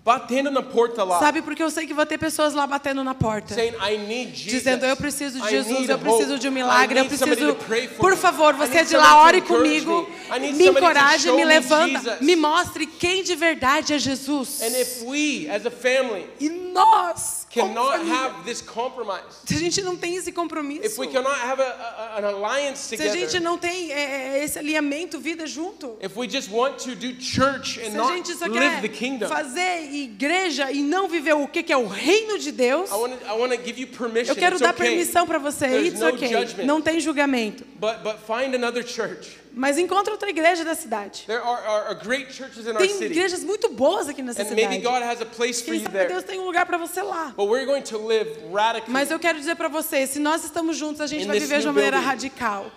batendo 0.08 0.50
na 0.50 0.62
porta 0.62 1.04
lá, 1.04 1.18
Sabe, 1.18 1.42
porque 1.42 1.62
eu 1.62 1.68
sei 1.68 1.86
que 1.86 1.92
vai 1.92 2.06
ter 2.06 2.16
pessoas 2.16 2.54
lá 2.54 2.66
batendo 2.66 3.04
na 3.04 3.14
porta. 3.14 3.54
saying, 3.54 3.74
I 3.74 3.98
need 3.98 4.30
Jesus. 4.34 4.52
Dizendo, 4.52 4.86
eu 4.86 4.96
preciso 4.96 5.38
de 5.38 5.50
Jesus, 5.50 5.86
eu 5.86 5.98
preciso 5.98 6.38
de 6.38 6.48
um 6.48 6.50
milagre, 6.50 6.98
eu 6.98 7.04
preciso. 7.04 7.54
Por 7.98 8.16
favor, 8.16 8.54
você 8.54 8.84
de 8.86 8.96
lá, 8.96 9.22
ore 9.24 9.42
comigo, 9.42 10.08
me. 10.40 10.68
Encoraje, 10.68 11.30
me 11.32 11.44
levanta, 11.44 12.18
me 12.22 12.34
mostre 12.36 12.86
quem 12.86 13.22
de 13.22 13.34
verdade 13.34 13.92
é 13.92 13.98
Jesus. 13.98 14.62
And 14.62 14.80
if 14.80 15.02
we, 15.02 15.46
as 15.50 15.66
a 15.66 15.70
family, 15.70 16.26
E 16.40 16.48
nós, 16.78 17.46
cannot 17.50 18.10
have 18.10 18.44
this 18.44 18.60
compromise, 18.60 19.22
se 19.44 19.54
a 19.54 19.58
gente 19.58 19.82
não 19.82 19.96
tem 19.96 20.16
esse 20.16 20.32
compromisso, 20.32 20.86
if 20.86 20.98
we 20.98 21.06
cannot 21.06 21.34
have 21.40 21.60
a, 21.60 21.64
a, 21.64 22.18
an 22.20 22.26
alliance 22.26 22.80
se 22.80 22.94
a 22.94 22.98
together, 22.98 23.20
gente 23.20 23.40
não 23.40 23.58
tem 23.58 23.92
é, 23.92 24.38
é, 24.38 24.44
esse 24.44 24.58
alinhamento, 24.58 25.18
vida 25.18 25.46
junto, 25.46 25.96
if 26.02 26.16
we 26.16 26.28
just 26.28 26.50
want 26.50 26.78
to 26.78 26.94
do 26.94 27.20
church 27.20 27.80
and 27.80 27.90
se 27.90 27.96
a 27.96 27.98
not 27.98 28.14
gente 28.14 28.34
só 28.34 28.46
live 28.46 28.80
the 28.82 28.88
quer 28.88 28.96
kingdom, 28.96 29.28
fazer 29.28 29.90
igreja 29.92 30.70
e 30.70 30.82
não 30.82 31.08
viver 31.08 31.34
o 31.34 31.46
que 31.48 31.62
que 31.62 31.72
é 31.72 31.76
o 31.76 31.86
reino 31.86 32.38
de 32.38 32.52
Deus, 32.52 32.90
I 32.90 32.94
want 32.94 33.18
to 33.18 33.26
I 33.26 33.38
want 33.38 33.52
to 33.52 33.62
give 33.64 33.80
you 33.80 33.88
permission. 33.88 34.32
eu 34.32 34.36
quero 34.36 34.56
It's 34.56 34.60
dar 34.60 34.74
okay. 34.74 34.86
permissão 34.88 35.26
para 35.26 35.38
você. 35.38 35.68
There's 35.68 35.88
It's 35.88 36.00
no 36.00 36.08
okay. 36.08 36.28
judgment. 36.28 36.64
Não 36.64 36.80
tem 36.80 37.00
julgamento. 37.00 37.64
But 37.78 38.02
but 38.02 38.18
find 38.26 38.54
another 38.54 38.82
church. 38.86 39.38
Mas 39.58 39.76
encontra 39.76 40.12
outra 40.12 40.30
igreja 40.30 40.64
da 40.64 40.76
cidade. 40.76 41.24
There 41.26 41.42
are, 41.42 41.66
are, 41.66 41.86
are 41.88 41.94
great 41.96 42.32
churches 42.32 42.64
in 42.64 42.70
our 42.70 42.78
Tem 42.78 42.90
city, 42.90 43.06
igrejas 43.06 43.42
muito 43.42 43.68
boas 43.70 44.08
aqui 44.08 44.22
nessa 44.22 44.44
cidade. 44.44 44.78
God 44.78 45.02
has 45.02 45.20
a 45.20 45.26
place 45.26 45.60
for 45.60 45.72
Quem 45.72 45.80
you 45.80 45.82
sabe. 45.82 46.06
Deus 46.06 46.22
tem 46.22 46.38
um 46.38 46.44
lugar 46.44 46.64
para 46.64 46.78
você 46.78 47.02
lá. 47.02 47.32
But 47.36 47.48
we're 47.48 47.66
going 47.66 47.82
to 47.82 47.98
live 47.98 48.30
radically. 48.54 48.92
Mas 48.92 49.10
eu 49.10 49.18
quero 49.18 49.36
dizer 49.36 49.56
para 49.56 49.66
você, 49.66 50.06
se 50.06 50.20
nós 50.20 50.44
estamos 50.44 50.76
juntos, 50.76 51.00
a 51.00 51.08
gente 51.08 51.26
vai 51.26 51.40
viver 51.40 51.58
de 51.58 51.66
uma 51.66 51.72
maneira 51.72 51.98
radical. 51.98 52.70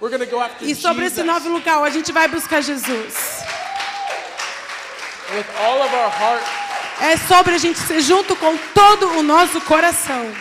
E 0.61 0.73
sobre 0.73 1.05
esse 1.05 1.21
novo 1.21 1.49
local, 1.49 1.83
a 1.83 1.91
gente 1.91 2.11
vai 2.11 2.27
buscar 2.27 2.61
Jesus. 2.61 3.43
É 6.99 7.17
sobre 7.27 7.53
a 7.53 7.57
gente 7.59 7.77
ser 7.77 8.01
junto 8.01 8.35
com 8.35 8.57
todo 8.73 9.19
o 9.19 9.21
nosso 9.21 9.61
coração, 9.61 10.33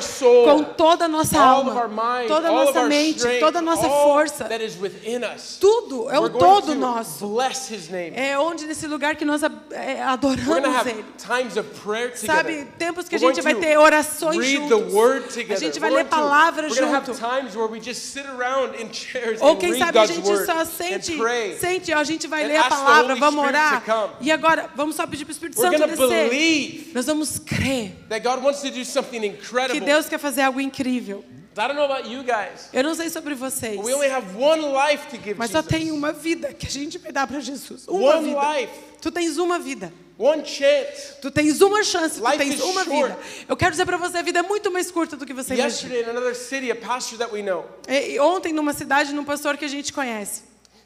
soul, 0.00 0.44
com 0.44 0.64
toda 0.64 1.04
a 1.04 1.08
nossa 1.08 1.38
all 1.38 1.62
of 1.62 1.70
our 1.76 1.82
alma, 1.84 2.02
mind, 2.18 2.28
toda 2.28 2.48
a 2.48 2.50
all 2.50 2.60
of 2.60 2.66
nossa 2.66 2.80
our 2.80 2.88
mente, 2.88 3.18
strength, 3.18 3.40
toda 3.40 3.58
a 3.58 3.62
nossa 3.62 3.88
força. 3.88 4.48
that 4.48 4.62
is 4.64 4.76
within 4.80 5.22
us. 5.24 5.58
Tudo 5.60 6.10
é 6.10 6.18
o 6.18 6.28
todo 6.28 6.66
to 6.68 6.74
nosso. 6.74 7.26
bless 7.28 7.70
His 7.72 7.88
name. 7.88 8.12
É 8.16 8.38
onde 8.38 8.66
nesse 8.66 8.86
lugar 8.86 9.16
que 9.16 9.24
nós 9.24 9.42
é, 9.70 10.02
adoramos 10.02 10.74
have 10.76 10.88
Ele. 10.90 11.04
times 11.18 11.56
of 11.56 11.68
prayer 11.80 12.10
together. 12.12 12.26
Sabe, 12.36 12.64
tempos 12.78 13.08
que 13.08 13.16
a 13.16 13.18
gente 13.18 13.40
vai 13.40 13.54
ter 13.54 13.76
orações 13.78 14.44
juntos. 14.46 15.36
A 15.50 15.56
gente 15.56 15.78
vai 15.78 15.90
ler 15.90 16.04
going 16.04 16.04
to- 16.04 16.10
palavra 16.10 16.68
We're 16.68 16.74
going 16.80 16.90
to 16.90 16.96
have 16.96 17.06
junto. 17.06 17.18
times 17.20 17.54
where 17.54 17.68
we 17.70 17.80
just 17.80 18.12
sit 18.12 18.24
around 18.26 18.74
in 18.80 18.92
chairs 18.92 19.40
Ou 19.40 19.52
and 19.52 19.56
quem 19.58 19.78
sabe 19.78 19.98
a 19.98 20.06
gente 20.06 20.26
só 20.46 20.64
sente, 20.64 21.16
sente, 21.58 21.92
ó, 21.92 21.98
a 21.98 22.04
gente 22.04 22.26
vai 22.26 22.46
ler 22.46 22.56
a 22.56 22.64
palavra, 22.64 23.14
vamos 23.16 23.44
orar. 23.44 23.82
E 24.20 24.30
agora, 24.32 24.70
vamos 24.74 24.96
só 24.96 25.06
pedir 25.06 25.24
para 25.24 25.30
o 25.30 25.32
Espírito 25.32 25.60
We're 25.60 25.76
Santo 25.78 25.86
going 25.86 25.96
to 25.96 26.08
descer. 26.08 26.28
believe 26.30 26.92
Nós 26.94 27.06
vamos 27.06 27.38
crer 27.38 27.92
that 28.08 28.20
God 28.22 28.42
wants 28.42 28.60
to 28.62 28.70
do 28.70 28.84
something 28.84 29.01
que. 29.04 29.80
Deus 29.80 30.08
quer 30.08 30.18
fazer 30.18 30.42
algo 30.42 30.60
incrível. 30.60 31.24
I 31.54 31.68
don't 31.68 31.74
know 31.74 31.84
about 31.84 32.08
you 32.08 32.22
guys, 32.22 32.70
Eu 32.72 32.82
não 32.82 32.94
sei 32.94 33.10
sobre 33.10 33.34
vocês, 33.34 33.76
but 33.76 33.84
we 33.84 33.92
only 33.94 34.08
have 34.08 34.26
one 34.38 34.62
life 34.72 35.06
to 35.10 35.16
give 35.22 35.34
mas 35.36 35.50
só 35.50 35.62
tem 35.62 35.90
uma 35.92 36.10
vida 36.10 36.50
que 36.54 36.66
a 36.66 36.70
gente 36.70 36.96
vai 36.96 37.12
dar 37.12 37.26
para 37.26 37.40
Jesus. 37.40 37.86
Uma 37.86 38.16
One 38.16 38.28
vida. 38.30 38.40
life, 38.58 38.72
Tu 39.02 39.10
tens 39.10 39.36
uma 39.36 39.58
vida. 39.58 39.92
one 40.18 40.42
chance. 40.46 41.20
Tu 41.20 41.30
tens 41.30 41.60
uma 41.60 41.84
chance, 41.84 42.18
tu 42.20 42.24
Life 42.24 42.38
tens 42.38 42.54
is 42.54 42.60
uma 42.62 42.84
short. 42.84 42.90
vida. 42.90 43.18
Eu 43.46 43.54
quero 43.56 43.70
dizer 43.72 43.84
para 43.84 43.98
você, 43.98 44.16
a 44.18 44.22
vida 44.22 44.38
é 44.38 44.42
muito 44.42 44.70
mais 44.70 44.90
curta 44.90 45.14
do 45.14 45.26
que 45.26 45.34
você 45.34 45.52
imagina. 45.54 45.68
Yesterday 45.94 46.02
in 46.04 46.16
another 46.16 46.34
city, 46.34 46.70
a 46.70 46.76
pastor 46.76 47.18
that 47.18 47.30
we 47.34 47.42
know, 47.42 47.66
E- 47.86 48.18
Ontem, 48.18 48.50
numa 48.54 48.72
cidade, 48.72 49.12
num 49.12 49.24
pastor 49.24 49.58
que 49.58 49.66
a 49.66 49.68
gente 49.68 49.92
conhece, 49.92 50.44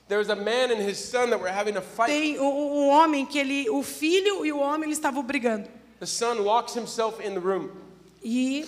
there 0.08 0.18
was 0.18 0.28
a 0.30 0.34
man 0.36 0.72
and 0.72 0.80
his 0.88 0.98
son 0.98 1.28
that 1.30 1.40
were 1.40 1.48
having 1.56 1.76
a 1.76 1.82
fight. 1.82 2.08
tem 2.10 2.40
um, 2.40 2.44
um 2.44 2.88
homem 2.88 3.24
que 3.24 3.38
ele, 3.38 3.70
o 3.70 3.84
filho 3.84 4.44
e 4.44 4.52
o 4.52 4.58
homem, 4.58 4.84
eles 4.88 4.98
estavam 4.98 5.22
brigando. 5.22 5.68
The 6.00 6.06
son 6.06 6.40
locks 6.42 6.74
himself 6.76 7.22
in 7.24 7.34
the 7.34 7.38
room. 7.40 7.70
E, 8.22 8.66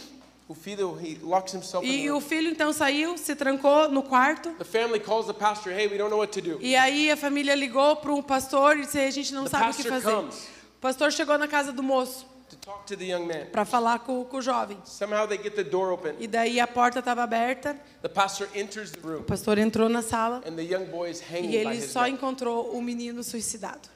O 0.48 0.54
filho, 0.54 0.98
he 0.98 1.18
locks 1.22 1.52
himself 1.54 1.87
in 1.87 1.90
e 1.90 2.02
the 2.04 2.12
o 2.12 2.20
filho 2.22 2.48
então 2.50 2.72
saiu, 2.72 3.18
se 3.18 3.34
trancou 3.37 3.88
no 3.90 4.02
quarto. 4.02 4.50
The 4.54 4.64
family 4.64 4.98
calls 4.98 5.26
the 5.26 5.34
pastor, 5.34 5.72
hey, 5.72 5.87
we 5.88 5.98
don't 5.98 6.08
know 6.11 6.18
what 6.20 6.32
to 6.32 6.40
do. 6.40 6.58
E 6.62 6.74
aí 6.74 7.11
a 7.11 7.16
família 7.18 7.54
ligou 7.54 7.96
para 7.96 8.12
um 8.14 8.22
pastor 8.22 8.78
e 8.78 8.82
disse: 8.82 8.98
a 8.98 9.11
gente 9.11 9.34
não 9.34 9.44
The 9.44 9.50
sabe 9.50 9.70
o 9.72 9.74
que 9.74 9.82
fazer. 9.82 10.11
comes. 10.11 10.37
O 10.76 10.80
pastor 10.80 11.12
chegou 11.12 11.37
na 11.37 11.46
casa 11.48 11.70
do 11.72 11.82
moço 11.82 12.24
To 12.48 12.56
talk 12.56 12.87
to 12.87 12.96
the 12.96 13.04
young 13.04 13.26
man. 13.26 13.44
para 13.52 13.66
falar 13.66 13.98
com, 13.98 14.24
com 14.24 14.38
o 14.38 14.40
jovem. 14.40 14.78
Somehow 14.87 15.26
they 15.28 15.37
get 15.37 15.54
the 15.54 15.62
door 15.64 15.92
open. 15.92 16.14
E 16.18 16.26
daí 16.26 16.58
a 16.58 16.66
porta 16.66 17.00
estava 17.00 17.22
aberta, 17.22 17.78
The 18.00 18.08
pastor 18.08 18.48
enters 18.54 18.90
the 18.90 19.00
room, 19.06 19.18
o 19.20 19.24
pastor 19.24 19.58
entrou 19.58 19.87
na 19.90 20.00
sala 20.00 20.40
and 20.46 20.54
the 20.56 20.62
young 20.62 20.87
boy 20.87 21.11
is 21.11 21.20
hanging 21.20 21.50
e 21.50 21.56
ele 21.56 21.82
só 21.82 22.08
encontrou 22.08 22.70
o 22.74 22.80
menino 22.80 23.22
suicidado. 23.22 23.87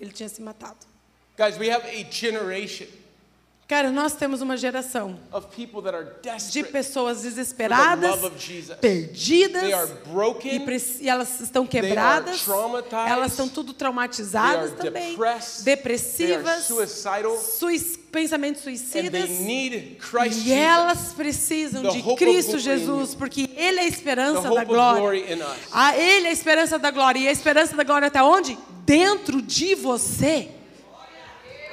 Ele 0.00 0.10
tinha 0.10 0.28
se 0.28 0.42
matado. 0.42 0.78
Guys, 1.38 1.56
we 1.56 1.70
have 1.70 1.86
a 1.86 2.10
generation 2.10 2.88
Cara, 3.70 3.92
nós 3.92 4.14
temos 4.14 4.42
uma 4.42 4.56
geração 4.56 5.16
de 6.50 6.64
pessoas 6.64 7.22
desesperadas, 7.22 8.18
perdidas, 8.80 9.62
e, 9.62 10.08
broken. 10.08 10.66
e 11.00 11.08
elas 11.08 11.38
estão 11.38 11.64
quebradas, 11.64 12.44
elas 13.06 13.30
estão 13.30 13.48
tudo 13.48 13.72
traumatizadas 13.72 14.72
também, 14.72 15.16
depressivas, 15.62 16.64
suicidal. 16.64 18.00
pensamentos 18.10 18.62
suicidas. 18.62 19.30
E 20.34 20.52
elas 20.52 21.12
precisam 21.12 21.84
de 21.92 22.02
Cristo 22.16 22.58
Jesus, 22.58 23.14
porque 23.14 23.48
Ele 23.54 23.78
é 23.78 23.82
a 23.84 23.86
esperança 23.86 24.50
da 24.50 24.64
glória. 24.64 25.22
A 25.70 25.96
Ele 25.96 26.26
é 26.26 26.30
a 26.30 26.32
esperança 26.32 26.76
da 26.76 26.90
glória. 26.90 27.20
E 27.20 27.28
a 27.28 27.30
esperança 27.30 27.76
da 27.76 27.84
glória 27.84 28.08
está 28.08 28.24
onde? 28.24 28.58
Dentro 28.84 29.40
de 29.40 29.76
você. 29.76 30.48
I 30.90 30.98
want 30.98 31.08
to 31.12 31.18
encourage 31.20 31.60
you 31.60 31.69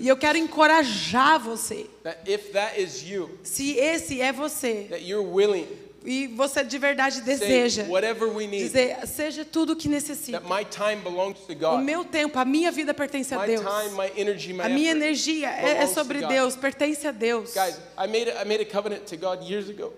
E 0.00 0.08
eu 0.08 0.16
quero 0.16 0.38
encorajar 0.38 1.38
você. 1.40 1.86
that 2.02 2.30
if 2.30 2.52
that 2.52 2.80
is 2.80 3.02
you, 3.02 3.30
Se 3.42 3.76
esse 3.78 4.20
é 4.20 4.32
você, 4.32 4.86
that 4.90 5.04
you're 5.04 5.26
willing 5.28 5.66
e 6.04 6.28
você 6.28 6.62
de 6.62 6.78
verdade 6.78 7.20
deseja 7.22 7.82
whatever 7.88 8.28
we 8.28 8.46
need. 8.46 8.62
dizer, 8.64 9.04
seja 9.08 9.44
tudo 9.44 9.72
o 9.72 9.76
que 9.76 9.88
necessita. 9.88 10.40
That 10.40 10.48
my 10.48 10.64
time 10.64 11.02
belongs 11.02 11.40
to 11.40 11.52
O 11.52 11.56
God. 11.56 11.82
meu 11.82 12.04
tempo, 12.04 12.38
a 12.38 12.44
minha 12.44 12.70
vida 12.70 12.94
pertence 12.94 13.34
a 13.34 13.40
My 13.40 13.46
Deus. 13.46 13.60
time, 13.60 13.96
my 13.96 14.12
energy, 14.16 14.52
my 14.52 14.62
A 14.62 14.68
minha 14.68 14.92
energia 14.92 15.48
é, 15.50 15.82
é 15.82 15.86
sobre. 15.86 16.24
Deus, 16.24 16.54
pertence 16.54 17.06
a 17.06 17.10
Deus. 17.10 17.52
Guys, 17.52 17.76
I 17.98 18.06
made 18.06 18.30
a, 18.30 18.42
I 18.42 18.44
made 18.44 18.62
a 18.62 18.66
covenant 18.66 19.04
to 19.06 19.16
God 19.16 19.42
years 19.42 19.68
ago. 19.68 19.92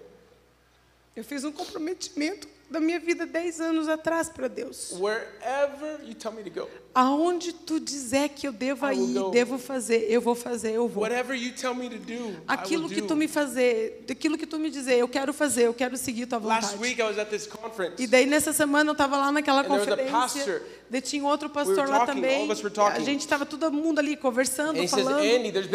Eu 1.15 1.23
fiz 1.25 1.45
um 1.45 1.53
comprometimento 1.53 2.49
da 2.71 2.81
minha 2.81 3.01
vida 3.01 3.25
10 3.27 3.61
anos 3.61 3.89
atrás 3.89 4.29
para 4.29 4.49
Deus. 4.49 4.93
Wherever 4.99 6.01
you 6.05 6.15
tell 6.15 6.33
me 6.33 6.43
to 6.43 6.51
go, 6.51 6.69
Aonde 6.95 7.53
tu 7.53 7.79
dizer 7.79 8.31
que 8.31 8.49
eu 8.49 8.53
devo 8.53 8.85
I 8.91 8.95
ir, 8.95 9.15
go. 9.19 9.31
devo 9.31 9.59
fazer, 9.59 10.07
eu 10.11 10.21
vou 10.21 10.35
fazer, 10.35 10.73
eu 10.73 10.89
vou. 10.89 11.03
whatever 11.05 11.37
you 11.37 11.53
tell 11.53 11.75
me 11.75 11.89
to 11.89 11.97
do, 11.99 12.13
I 12.13 12.17
will 12.17 12.37
Aquilo 12.49 12.89
que 12.89 13.01
do. 13.01 13.07
tu 13.07 13.17
me 13.17 13.29
fazer, 13.29 14.05
aquilo 14.11 14.37
que 14.37 14.47
tu 14.47 14.59
me 14.59 14.69
dizer, 14.71 14.97
eu 14.99 15.09
quero 15.09 15.33
fazer, 15.33 15.65
eu 15.67 15.75
quero 15.75 15.97
seguir 15.97 16.27
tua 16.27 16.39
Last 16.39 16.73
vontade. 16.77 16.83
week 16.83 17.01
I 17.01 17.05
was 17.05 17.19
at 17.19 17.29
this 17.31 17.47
conference. 17.47 18.03
E 18.03 18.07
daí 18.07 18.27
nessa 18.27 18.53
semana 18.53 18.91
eu 18.91 18.93
estava 18.93 19.17
lá 19.17 19.31
naquela 19.33 19.61
And 19.61 19.65
there 19.65 19.79
was 19.79 19.89
a 19.89 19.91
conferência, 19.91 20.13
pastor. 20.45 20.63
Daí 20.91 21.01
tinha 21.01 21.25
outro 21.25 21.49
pastor 21.49 21.89
lá 21.89 22.01
talking, 22.01 22.15
também. 22.15 22.51
A 22.93 23.01
gente 23.01 23.21
estava 23.21 23.45
todo 23.45 23.71
mundo 23.71 23.99
ali 23.99 24.17
conversando, 24.17 24.79
And 24.79 24.89
says, 24.89 25.05
falando. 25.05 25.21
There's 25.53 25.67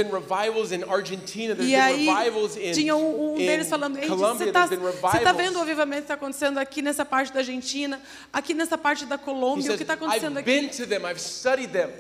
E 1.64 1.76
aí 1.76 2.08
tinha 2.74 2.96
um, 2.96 3.34
um 3.34 3.36
deles 3.36 3.70
falando, 3.70 3.98
"Andy, 3.98 4.08
Colombia. 4.08 4.38
você 4.38 4.50
está 4.50 4.68
tá 5.20 5.32
vendo 5.32 5.58
o 5.58 5.62
avivamento 5.62 6.02
que 6.02 6.06
está 6.06 6.14
acontecendo 6.16 6.58
aqui 6.58 6.82
nessa 6.82 7.06
parte 7.06 7.32
da 7.32 7.40
Argentina, 7.40 8.02
aqui 8.32 8.54
nessa 8.54 8.78
parte 8.78 9.06
da 9.06 9.18
Colômbia, 9.18 9.62
o 9.62 9.66
says, 9.66 9.78
que 9.78 9.84
está 9.84 9.94
acontecendo 9.94 10.38
aqui? 10.38 10.50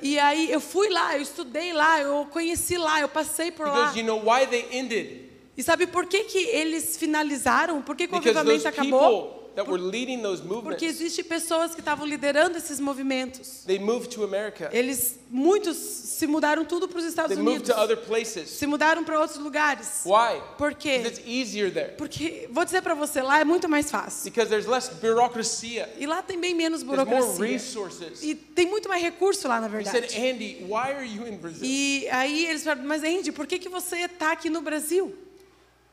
E 0.01 0.17
aí 0.19 0.51
eu 0.51 0.59
fui 0.59 0.89
lá, 0.89 1.15
eu 1.15 1.21
estudei 1.21 1.73
lá, 1.73 2.01
eu 2.01 2.27
conheci 2.31 2.77
lá, 2.77 2.99
eu 2.99 3.09
passei 3.09 3.51
por 3.51 3.67
He 3.67 3.69
lá. 3.69 3.93
you 3.95 4.03
know 4.03 4.19
why 4.19 4.45
they 4.47 4.67
ended? 4.71 5.29
E 5.55 5.61
sabe 5.61 5.85
por 5.85 6.07
que, 6.07 6.23
que 6.23 6.39
eles 6.47 6.97
finalizaram? 6.97 7.81
Por 7.81 7.95
que, 7.95 8.07
que 8.07 8.15
o 8.15 8.17
Because 8.17 8.37
avivamento 8.37 8.67
acabou? 8.67 9.42
That 9.55 9.69
were 9.69 9.77
leading 9.81 10.21
those 10.21 10.41
Porque 10.41 10.53
movements, 10.55 10.83
existem 10.83 11.23
pessoas 11.25 11.73
que 11.73 11.81
estavam 11.81 12.05
liderando 12.05 12.57
esses 12.57 12.79
movimentos. 12.79 13.63
they 13.65 13.77
moved 13.79 14.09
to 14.11 14.23
America. 14.23 14.69
Eles, 14.73 15.19
muitos 15.29 15.77
se 15.77 16.25
mudaram 16.27 16.65
tudo 16.65 16.87
para 16.87 16.97
os 16.99 17.05
Estados 17.05 17.35
They 17.35 17.43
moved 17.43 17.61
Unidos. 17.63 17.75
to 17.75 17.81
other 17.81 17.97
places. 17.97 18.49
Se 18.49 18.65
mudaram 18.65 19.03
para 19.03 19.19
outros 19.19 19.37
lugares. 19.39 20.01
Why? 20.05 20.41
Por 20.57 20.73
quê? 20.73 20.99
Because 20.99 21.19
it's 21.19 21.27
easier 21.27 21.71
there. 21.71 21.93
Porque, 21.97 22.47
vou 22.51 22.65
dizer 22.65 22.81
para 22.81 22.95
você, 22.95 23.21
lá 23.21 23.39
é 23.39 23.43
muito 23.43 23.69
mais 23.69 23.89
fácil. 23.91 24.23
Because 24.23 24.49
there's 24.49 24.65
less 24.67 24.89
bureaucracy. 25.01 25.81
E 25.97 26.05
lá 26.05 26.21
tem 26.21 26.39
bem 26.39 26.53
menos 26.55 26.81
There's 26.83 26.97
more 26.97 27.05
burocracia. 27.09 27.45
resources. 27.45 28.23
E 28.23 28.35
tem 28.35 28.65
muito 28.67 28.89
mais 28.89 29.01
recurso 29.01 29.47
lá, 29.47 29.59
na 29.61 29.67
He 29.67 29.83
said, 29.85 30.07
verdade. 30.07 30.17
Andy, 30.17 30.65
why 30.67 30.91
are 30.93 31.05
you 31.07 31.27
in 31.27 31.37
Brazil? 31.37 31.61
E 31.63 32.07
aí 32.09 32.45
eles 32.47 32.63
falaram, 32.63 32.87
mas 32.87 33.03
Andy, 33.03 33.31
por 33.31 33.45
que, 33.47 33.59
que 33.59 33.69
você 33.69 33.97
está 34.05 34.31
aqui 34.31 34.49
no 34.49 34.61
Brasil? 34.61 35.13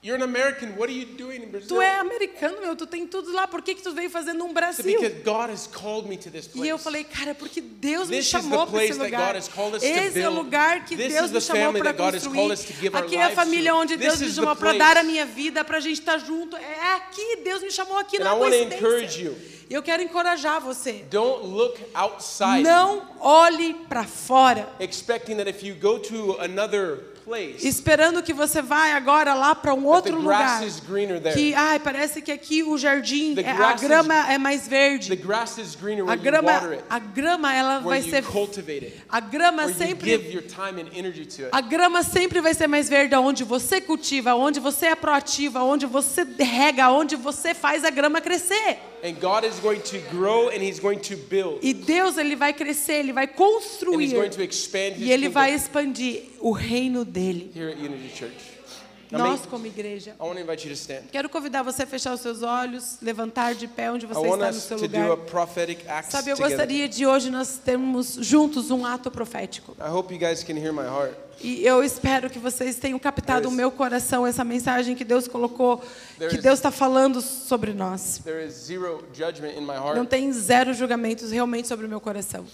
You're 0.03 0.17
an 0.17 0.23
American. 0.23 0.79
What 0.79 0.89
are 0.89 0.95
you 0.95 1.05
doing 1.05 1.43
in 1.43 1.51
Brazil? 1.51 1.77
Tu 1.77 1.83
é 1.83 1.99
americano, 1.99 2.59
meu, 2.63 2.75
tu 2.75 2.87
tem 2.87 3.07
tudo 3.07 3.31
lá, 3.33 3.47
por 3.47 3.61
que, 3.61 3.75
que 3.75 3.83
tu 3.83 3.93
veio 3.93 4.09
He 4.09 4.11
said, 4.11 4.55
Brasil? 4.55 4.85
because 4.85 5.23
God 5.23 5.51
has 5.51 5.67
called 5.67 6.09
me 6.09 6.17
to 6.17 6.31
this 6.31 6.49
place. 6.49 6.67
E 6.67 6.71
eu 6.71 6.79
falei, 6.79 7.05
cara, 7.05 7.35
porque 7.35 7.61
Deus 7.61 8.09
me 8.09 8.17
This 8.17 8.25
is 8.25 8.31
chamou 8.31 8.67
para 8.67 8.83
esse 8.83 8.99
lugar. 8.99 9.37
Esse 9.37 10.21
é 10.21 10.29
o 10.29 10.33
lugar 10.33 10.87
que 10.87 10.97
This 10.97 11.13
Deus 11.13 11.31
me 11.31 11.41
chamou 11.43 11.75
para 11.75 11.93
construir. 11.93 12.53
Aqui 12.95 13.17
é 13.17 13.25
a 13.25 13.31
família 13.31 13.75
onde 13.75 13.99
This 13.99 14.07
Deus 14.07 14.21
me 14.21 14.31
chamou 14.33 14.57
para 14.57 14.73
dar 14.73 14.97
a 14.97 15.03
minha 15.03 15.27
vida, 15.27 15.63
para 15.63 15.77
a 15.77 15.81
gente 15.81 16.01
estar 16.01 16.17
junto. 16.17 16.57
É 16.57 16.95
aqui, 16.95 17.37
Deus 17.45 17.61
me 17.61 17.71
chamou 17.71 17.99
aqui, 17.99 18.17
And 18.17 18.25
não 18.25 18.45
é 18.47 18.51
coincidência. 18.51 19.37
E 19.69 19.75
eu 19.75 19.83
quero 19.83 20.03
encorajar 20.03 20.61
você. 20.61 21.05
Don't 21.11 21.47
look 21.47 21.79
outside 21.95 22.63
Não 22.63 23.07
olhe 23.21 23.75
para 23.89 24.03
fora, 24.03 24.69
expecting 24.81 25.37
that 25.37 25.49
if 25.49 25.63
you 25.63 25.77
go 25.77 25.99
to 25.99 26.41
another 26.41 27.10
esperando 27.64 28.23
que 28.23 28.33
você 28.33 28.61
vai 28.62 28.93
agora 28.93 29.35
lá 29.35 29.55
para 29.55 29.73
um 29.75 29.85
outro 29.87 30.16
lugar. 30.23 30.59
Que, 31.35 31.55
ai, 31.55 31.79
parece 31.79 32.21
que 32.23 32.33
aqui 32.33 32.62
o 32.62 32.77
jardim, 32.77 33.35
é- 33.47 33.51
a 33.51 33.55
is- 33.75 33.81
grama 33.81 34.33
é 34.33 34.39
mais 34.39 34.66
verde. 34.66 35.09
A 36.11 36.16
grama, 36.16 36.53
a 36.89 36.99
grama 36.99 37.55
ela 37.55 37.79
vai 37.81 38.01
ser 38.11 38.23
a 39.09 39.21
grama 39.21 39.62
sempre. 39.79 40.11
A 41.53 41.61
grama 41.61 42.03
sempre 42.03 42.41
vai 42.41 42.55
ser 42.55 42.66
mais 42.66 42.89
verde 42.89 43.14
onde 43.14 43.45
você 43.45 43.81
cultiva, 43.81 44.35
onde 44.35 44.59
você 44.59 44.87
é 44.87 44.95
proativa, 44.95 45.62
onde 45.62 45.87
você 45.87 46.25
rega, 46.39 46.91
onde 46.91 47.16
você 47.16 47.55
faz 47.55 47.85
a 47.85 47.91
grama 47.91 48.21
crescer. 48.21 48.79
And 49.03 49.19
God 49.21 49.45
is 49.45 49.59
going 49.61 49.81
to 49.83 49.99
grow 50.11 50.49
and 50.51 50.63
He's 50.63 50.81
going 50.81 51.01
to 51.01 51.17
build. 51.17 51.61
E 51.63 51.73
Deus 51.73 52.19
ele 52.19 52.37
vai 52.37 52.53
crescer, 52.53 52.95
ele 52.95 53.13
vai 53.13 53.25
And 53.25 53.31
He's 53.31 53.37
construir 53.39 54.13
going 54.13 54.31
to 54.31 54.43
expand 54.43 54.97
His 54.97 55.09
e 55.09 55.11
ele 55.11 55.29
vai 55.29 55.55
expandir 55.55 56.23
o 56.41 56.53
reino 56.53 57.05
dele. 57.05 57.51
here 57.55 57.71
at 57.71 57.79
Unity 57.79 58.09
Church. 58.15 58.50
Nós 59.19 59.41
como 59.47 59.67
igreja. 59.67 60.15
I 60.19 60.23
want 60.23 60.37
to 60.37 60.41
invite 60.43 60.63
you 60.69 60.75
to 60.75 60.81
stand. 60.81 61.03
Quero 61.11 61.29
convidar 61.29 61.63
você 61.63 61.83
a 61.83 61.87
fechar 61.87 62.15
os 62.15 62.21
seus 62.21 62.43
olhos, 62.43 62.99
levantar 63.03 63.55
de 63.55 63.67
pé 63.67 63.91
onde 63.91 64.05
I 64.07 64.09
você 64.09 64.21
want 64.21 64.33
está 64.41 64.51
no 64.53 64.57
us 64.57 64.63
seu 64.63 64.79
to 64.79 64.89
do 64.89 64.97
a 64.97 65.01
lugar. 65.09 65.27
prophetic 65.27 65.87
act 65.89 66.13
Sabe, 66.13 66.31
eu 66.31 66.37
together. 66.37 66.57
gostaria 66.57 66.89
de 66.89 67.07
hoje 67.07 67.31
nós 67.31 67.59
termos 67.59 68.15
juntos 68.21 68.71
um 68.71 68.87
ato 68.87 69.11
profético. 69.11 69.77
I 69.81 69.91
hope 69.91 70.13
you 70.15 70.21
guys 70.21 70.43
can 70.45 70.55
hear 70.55 70.73
my 70.73 70.83
heart. 70.85 71.15
E 71.43 71.65
eu 71.65 71.83
espero 71.83 72.29
que 72.29 72.39
vocês 72.39 72.77
tenham 72.77 72.99
captado 72.99 73.49
o 73.49 73.51
meu 73.51 73.71
coração, 73.71 74.27
essa 74.27 74.45
mensagem 74.45 74.95
que 74.95 75.05
Deus 75.05 75.27
colocou, 75.27 75.79
There 76.19 76.29
que 76.31 76.37
is- 76.37 76.43
Deus 76.43 76.59
está 76.59 76.71
falando 76.71 77.21
sobre 77.23 77.73
nós. 77.73 78.21
There 78.23 78.45
is 78.47 78.53
zero 78.53 79.03
judgment 79.15 79.53
in 79.57 79.63
my 79.63 79.75
Não 79.97 80.05
tem 80.05 80.31
zero 80.33 80.75
julgamentos 80.75 81.31
realmente 81.31 81.67
sobre 81.67 81.87
o 81.87 81.89
meu 81.89 82.01
coração. 82.01 82.45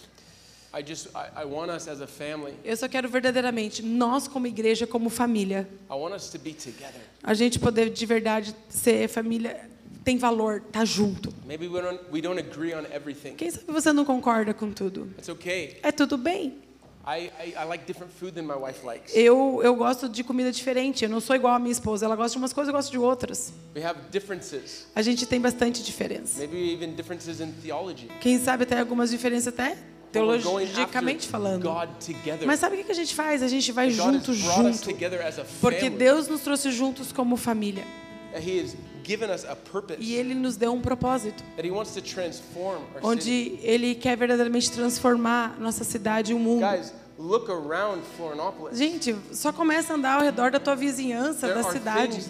I 0.75 0.83
just 0.87 1.09
I, 1.09 1.43
I 1.43 1.45
want 1.45 1.71
us 1.71 1.89
as 1.89 2.01
a 2.01 2.07
family. 2.07 2.55
Eu 2.65 2.77
só 2.77 2.89
quero 2.89 3.09
verdadeiramente, 3.09 3.83
nós 3.83 4.29
como 4.29 4.47
igreja, 4.47 4.87
como 4.87 5.09
família, 5.09 5.69
I 5.91 5.95
want 5.95 6.15
us 6.15 6.29
to 6.31 6.39
be 6.39 6.53
together. 6.53 7.01
a 7.23 7.35
gente 7.35 7.59
poder 7.59 7.91
de 7.91 8.07
verdade 8.07 8.55
ser 8.69 9.09
família, 9.09 9.69
tem 10.05 10.19
valor, 10.19 10.63
tá 10.73 10.85
junto. 10.85 11.33
Maybe 11.47 11.67
we 11.69 11.81
don't 11.81 12.01
we 12.13 12.21
don't 12.21 12.39
agree 12.39 12.75
on 12.75 12.85
everything. 12.93 13.35
Quem 13.35 13.51
sabe 13.51 13.65
você 13.73 13.93
não 13.93 14.05
concorda 14.05 14.53
com 14.53 14.71
tudo? 14.71 15.09
It's 15.19 15.29
okay. 15.29 15.79
É 15.83 15.91
tudo 15.93 16.17
bem. 16.17 16.67
Eu, 19.15 19.61
eu 19.63 19.77
gosto 19.77 20.09
de 20.09 20.25
comida 20.25 20.51
diferente, 20.51 21.05
eu 21.05 21.09
não 21.09 21.21
sou 21.21 21.37
igual 21.37 21.55
a 21.55 21.59
minha 21.59 21.71
esposa, 21.71 22.05
ela 22.05 22.17
gosta 22.17 22.33
de 22.33 22.39
umas 22.39 22.53
coisas, 22.53 22.69
eu 22.69 22.77
gosto 22.77 22.91
de 22.91 22.99
outras. 22.99 23.53
We 23.77 23.85
have 23.85 24.01
differences. 24.11 24.89
A 24.93 25.03
gente 25.03 25.25
tem 25.25 25.41
bastante 25.41 25.85
diferença. 25.85 26.41
Maybe 26.41 26.73
even 26.73 26.95
differences 26.95 27.41
in 27.41 27.53
theology. 27.63 28.09
Quem 28.21 28.41
sabe 28.41 28.65
até 28.65 28.81
algumas 28.81 29.11
diferenças 29.11 29.47
até 29.47 29.79
teologicamente 30.17 31.29
falando. 31.29 31.71
Mas 32.47 32.61
sabe 32.61 32.81
o 32.81 32.85
que 32.85 32.93
a 32.93 32.95
gente 32.95 33.15
faz? 33.15 33.43
A 33.43 33.49
gente 33.49 33.73
vai 33.73 33.91
junto, 33.91 34.33
junto. 34.33 34.91
Porque. 35.61 35.91
Deus 35.91 36.29
nos 36.29 36.41
trouxe 36.43 36.71
juntos 36.71 37.13
como 37.13 37.37
família. 37.37 37.85
That 38.33 38.47
He 38.47 38.61
has 38.61 38.77
given 39.03 39.31
us 39.31 39.45
a 39.45 39.57
purpose. 39.57 39.99
E 40.01 40.15
Ele 40.15 40.35
nos 40.35 40.57
deu 40.57 40.73
um 40.73 40.81
propósito. 40.81 41.43
That 41.57 41.67
He 41.67 41.71
wants 41.71 41.95
to 41.95 42.03
transform 42.03 42.83
our 42.95 42.95
city. 42.95 43.07
Onde 43.07 43.59
Ele 43.63 43.95
quer 43.95 44.17
verdadeiramente 44.17 44.71
transformar 44.71 45.59
nossa 45.59 45.85
cidade 45.85 46.33
e 46.33 46.35
o 46.35 46.39
mundo. 46.39 46.67
Guys, 46.67 46.93
look 47.19 47.51
around 47.51 48.03
Florianopolis. 48.17 48.77
Gente, 48.77 49.17
só 49.33 49.53
começa 49.53 49.93
a 49.93 49.97
andar 49.97 50.17
ao 50.17 50.23
redor 50.23 50.51
da 50.51 50.61
tua 50.61 50.77
vizinhança, 50.77 51.47
There 51.47 51.63
da 51.63 51.71
cidade. 51.71 52.21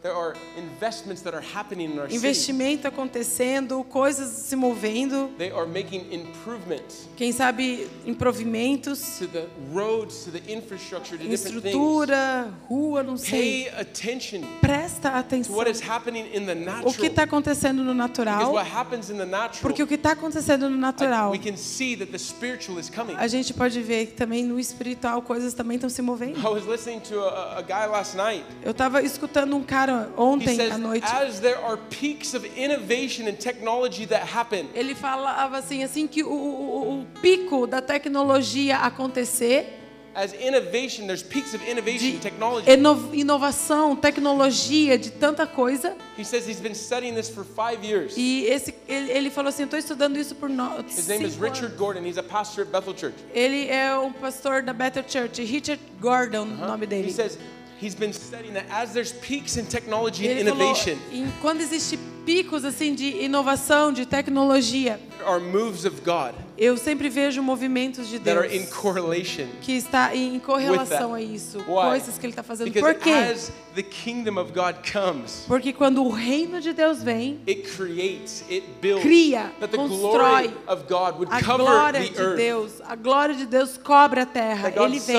Things 0.00 0.02
that 0.02 0.10
are 0.10 0.10
moving. 0.10 0.10
There 0.10 0.14
are 0.14 0.34
investments 0.56 1.22
that 1.22 1.34
are 1.34 1.40
happening 1.42 1.92
in 1.92 1.98
our 1.98 2.08
city. 2.08 2.16
Investimento 2.16 2.86
acontecendo, 2.88 3.84
coisas 3.84 4.28
se 4.30 4.56
movendo. 4.56 5.30
They 5.38 5.50
are 5.50 5.66
making 5.66 6.10
improvements 6.12 7.06
Quem 7.16 7.32
sabe, 7.32 7.86
improvimentos, 8.06 9.18
to 9.18 9.26
the 9.26 9.46
roads, 9.72 10.24
to 10.24 10.30
the 10.30 10.40
infrastructure, 10.50 11.16
to 11.18 11.24
different 11.24 11.62
things. 11.62 11.74
estrutura, 11.74 12.52
rua, 12.68 13.02
não 13.02 13.16
sei. 13.16 13.64
Pay 13.70 13.80
attention 13.80 14.42
Presta 14.60 15.10
to 15.10 15.16
atenção. 15.18 15.54
what 15.54 15.68
is 15.70 15.80
happening 15.80 16.26
in 16.32 16.46
the 16.46 16.52
O 16.52 16.56
que 16.56 16.64
natural. 16.64 17.06
está 17.06 17.22
acontecendo 17.24 17.84
no 17.84 17.92
Because 17.94 17.98
natural? 18.24 18.52
what 18.54 18.66
happens 18.66 19.10
in 19.10 19.18
the 19.18 19.26
natural, 19.26 19.60
Porque 19.62 19.82
o 19.82 19.86
que 19.86 19.94
está 19.96 20.12
acontecendo 20.12 20.68
no 20.70 20.76
I- 20.76 20.80
natural, 20.80 21.30
we 21.30 21.38
can 21.38 21.56
see 21.56 21.94
that 21.96 22.10
the 22.10 22.18
spiritual 22.18 22.78
is 22.78 22.88
coming. 22.88 23.14
a 23.16 23.26
gente 23.28 23.52
pode 23.52 23.80
ver 23.82 24.06
que 24.06 24.12
também 24.12 24.44
no 24.44 24.58
espiritual 24.58 25.20
coisas 25.22 25.52
também 25.54 25.74
estão 25.76 25.90
se 25.90 26.00
movendo. 26.02 26.38
I 26.40 26.48
was 26.48 26.64
listening 26.66 27.00
to 27.00 27.20
a, 27.20 27.58
a 27.58 27.62
guy 27.62 27.86
last 27.90 28.16
night. 28.16 28.44
Eu 28.62 28.70
estava 28.70 29.02
escutando 29.02 29.54
um 29.56 29.62
cara 29.62 29.89
He 29.98 30.20
ontem 30.20 30.56
says, 30.56 30.72
à 30.72 30.78
noite. 30.78 31.04
as 31.04 31.40
there 31.40 31.58
are 31.64 31.76
peaks 31.76 32.34
of 32.34 32.46
innovation 32.56 33.26
and 33.28 33.34
technology 33.34 34.06
that 34.06 34.24
happen, 34.24 34.68
Ele 34.74 34.94
falava 34.94 35.58
assim, 35.58 35.82
assim 35.82 36.06
que 36.06 36.22
o, 36.22 36.30
o- 36.32 37.00
o 37.00 37.06
pico 37.20 37.66
da 37.66 37.80
tecnologia 37.82 38.78
acontecer, 38.78 39.76
as 40.12 40.32
innovation, 40.34 41.06
there's 41.06 41.22
peaks 41.22 41.54
of 41.54 41.64
innovation 41.70 42.18
technology. 42.18 42.68
ino- 42.68 43.10
inovação, 43.14 43.94
tecnologia, 43.94 44.98
de 44.98 45.10
tanta 45.12 45.46
coisa. 45.46 45.96
He 46.18 46.24
says 46.24 46.48
he's 46.48 46.60
been 46.60 46.74
studying 46.74 47.14
this 47.14 47.28
for 47.30 47.44
five 47.44 47.84
years. 47.84 48.14
E 48.16 48.44
esse, 48.46 48.74
ele, 48.88 49.10
ele 49.12 49.30
falou 49.30 49.50
assim, 49.50 49.62
estou 49.62 49.78
estudando 49.78 50.18
isso 50.18 50.34
por 50.34 50.48
nós. 50.48 50.98
His 50.98 51.06
name 51.06 51.24
is 51.24 51.36
Richard 51.36 51.76
Gordon. 51.76 52.04
He's 52.04 52.18
a 52.18 52.24
pastor 52.24 52.64
at 52.64 52.72
Bethel 52.72 52.94
Church. 52.96 53.14
Ele 53.32 53.68
é 53.68 53.96
um 53.96 54.12
pastor 54.12 54.62
da 54.62 54.72
Bethel 54.72 55.04
Church, 55.06 55.44
Richard 55.44 55.80
Gordon, 56.00 56.42
o 56.60 56.66
nome 56.66 56.84
He 56.84 56.88
dele. 56.88 57.12
says 57.12 57.38
he's 57.80 57.94
been 57.94 58.12
studying 58.12 58.54
that 58.54 58.66
as 58.70 58.92
there's 58.92 59.12
peaks 59.12 59.56
in 59.56 59.66
technology 59.66 60.28
and 60.28 60.48
falou, 60.48 60.54
innovation, 60.54 60.98
em, 61.12 61.30
quando 61.40 61.62
existe 61.62 61.98
picos 62.24 62.64
assim 62.64 62.94
de 62.94 63.22
inovação, 63.24 63.92
de 63.92 64.06
tecnologia, 64.06 65.00
are 65.26 65.42
moves 65.42 65.84
of 65.84 66.00
God 66.02 66.34
Eu 66.56 66.76
sempre 66.76 67.08
vejo 67.08 67.42
movimentos 67.42 68.06
de 68.08 68.18
that 68.18 68.36
are 68.36 68.46
in 68.54 68.60
Deus 68.60 68.74
correlation. 68.74 69.46
que 69.62 69.72
está 69.72 70.14
em 70.14 70.38
correlação 70.38 71.14
a 71.14 71.22
isso, 71.22 71.58
coisas 71.64 72.18
que 72.18 72.26
ele 72.26 72.32
está 72.32 72.42
fazendo. 72.42 72.70
Because 72.70 72.94
Por 72.94 73.02
quê? 73.02 73.10
as 73.10 73.52
the 73.74 73.82
kingdom 73.82 74.38
of 74.38 74.52
God 74.52 74.76
comes, 74.92 75.44
Porque 75.46 75.72
quando 75.72 76.04
o 76.04 76.10
reino 76.10 76.60
de 76.60 76.74
Deus 76.74 77.02
vem, 77.02 77.40
it 77.48 77.62
creates, 77.62 78.44
it 78.50 78.64
builds, 78.80 79.02
Cria, 79.02 79.50
that 79.58 79.70
the 79.70 79.76
constrói. 79.78 80.48
glory 80.48 80.50
of 80.66 80.84
God 80.86 81.14
would 81.18 81.32
a 81.32 81.40
cover 81.40 81.64
glória 81.64 82.00
the 82.00 82.08
de 82.08 82.20
earth. 82.20 82.36
Deus, 82.36 82.72
a 82.86 82.94
glória 82.96 83.34
de 83.34 83.46
Deus 83.46 83.78
cobre 83.78 84.20
a 84.20 84.26
terra. 84.26 84.72
Ele 84.76 84.98
vem. 84.98 85.16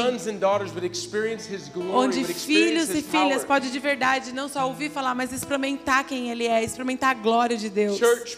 Onde 1.91 2.23
filhos 2.25 2.89
e 2.89 3.01
filhas 3.01 3.43
podem 3.43 3.71
de 3.71 3.79
verdade 3.79 4.31
não 4.31 4.47
só 4.47 4.67
ouvir 4.67 4.91
falar, 4.91 5.15
mas 5.15 5.31
experimentar 5.33 6.03
quem 6.03 6.29
Ele 6.29 6.45
é, 6.45 6.63
experimentar 6.63 6.90
a 7.09 7.13
glória 7.13 7.57
de 7.57 7.69
Deus. 7.69 7.97
Church, 7.97 8.37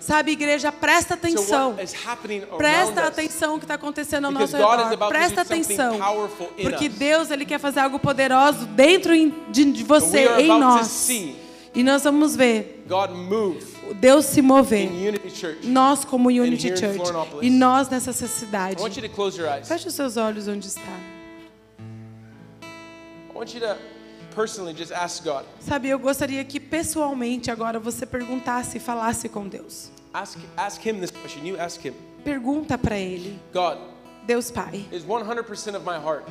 Sabe, 0.00 0.32
igreja, 0.32 0.70
presta 0.72 1.14
atenção. 1.14 1.76
Presta 2.56 3.06
atenção 3.06 3.52
ao 3.52 3.58
que 3.58 3.64
está 3.64 3.74
acontecendo 3.74 4.26
ao 4.26 4.30
nosso 4.30 4.56
redor. 4.56 5.08
Presta 5.08 5.42
atenção. 5.42 5.98
Porque 6.60 6.88
us. 6.88 6.94
Deus 6.94 7.30
ele 7.30 7.44
quer 7.44 7.58
fazer 7.58 7.80
algo 7.80 7.98
poderoso 7.98 8.66
dentro 8.66 9.12
de, 9.50 9.84
você, 9.84 10.26
em 10.38 10.48
nós. 10.48 11.08
E 11.74 11.82
nós 11.82 12.04
vamos 12.04 12.36
ver 12.36 12.84
Deus 13.96 14.26
se 14.26 14.40
mover. 14.40 14.88
Nós 15.64 16.04
como 16.04 16.28
Unity 16.28 16.68
Church. 16.76 17.12
E 17.42 17.50
nós 17.50 17.88
nessa 17.88 18.12
cidade. 18.12 18.82
Feche 19.64 19.88
os 19.88 19.94
seus 19.94 20.16
olhos 20.16 20.48
onde 20.48 20.68
está. 20.68 21.14
I 23.34 23.36
want 23.36 23.52
you 23.52 23.60
to 23.60 23.93
personally 24.34 24.74
just 24.76 24.92
ask 24.92 25.22
God. 25.22 25.44
Sabe, 25.60 25.88
eu 25.88 25.98
gostaria 25.98 26.44
que 26.44 26.58
pessoalmente 26.58 27.50
agora 27.50 27.78
você 27.78 28.04
perguntasse 28.04 28.78
e 28.78 28.80
falasse 28.80 29.28
com 29.28 29.48
Deus. 29.48 29.90
Ask, 30.12 30.38
ask 30.56 30.84
Him 30.84 31.00
this 31.00 31.10
question. 31.10 31.44
You 31.44 31.60
ask 31.60 31.84
Him. 31.84 31.94
Pergunta 32.22 32.78
para 32.78 32.98
Ele. 32.98 33.38
God, 33.52 33.78
Deus 34.26 34.50
Pai, 34.50 34.86
is 34.92 35.04
100% 35.04 35.76
of 35.76 35.84
my 35.84 35.96
heart 35.96 36.24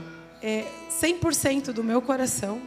é 0.43 0.65
100% 1.01 1.71
do 1.71 1.83
meu 1.83 2.01
coração 2.01 2.61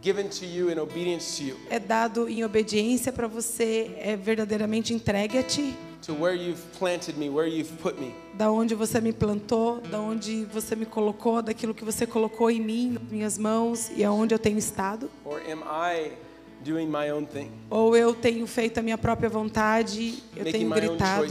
given 0.00 0.28
to 0.28 0.44
you 0.44 0.70
in 0.70 0.78
obedience 0.78 1.38
to 1.38 1.42
you, 1.42 1.56
é 1.70 1.80
dado 1.80 2.28
em 2.28 2.44
obediência 2.44 3.10
para 3.10 3.26
você, 3.26 3.90
é 3.98 4.14
verdadeiramente 4.14 4.92
entregue 4.92 5.38
a 5.38 5.42
Ti. 5.42 5.74
To 6.06 6.12
where 6.12 6.34
you've 6.34 6.60
planted 6.78 7.16
me, 7.16 7.30
where 7.30 7.46
you've 7.48 7.72
put 7.80 7.98
me? 7.98 8.14
Da 8.34 8.50
onde 8.50 8.74
você 8.74 9.00
me 9.00 9.12
plantou, 9.12 9.80
da 9.80 9.98
onde 10.00 10.44
você 10.44 10.76
me 10.76 10.84
colocou, 10.84 11.40
daquilo 11.40 11.72
que 11.74 11.84
você 11.84 12.06
colocou 12.06 12.50
em 12.50 12.60
mim, 12.60 12.90
nas 12.90 13.02
minhas 13.10 13.38
mãos 13.38 13.90
e 13.96 14.04
aonde 14.04 14.34
eu 14.34 14.38
tenho 14.38 14.58
estado? 14.58 15.10
Or 15.24 15.40
am 15.50 15.62
I 15.64 16.12
doing 16.62 16.86
my 16.88 17.10
own 17.10 17.24
thing, 17.26 17.50
Ou 17.70 17.96
eu 17.96 18.14
tenho 18.14 18.46
feito 18.46 18.78
a 18.78 18.82
minha 18.82 18.98
própria 18.98 19.28
vontade, 19.28 20.22
eu 20.36 20.44
tenho 20.44 20.68
gritado, 20.70 21.28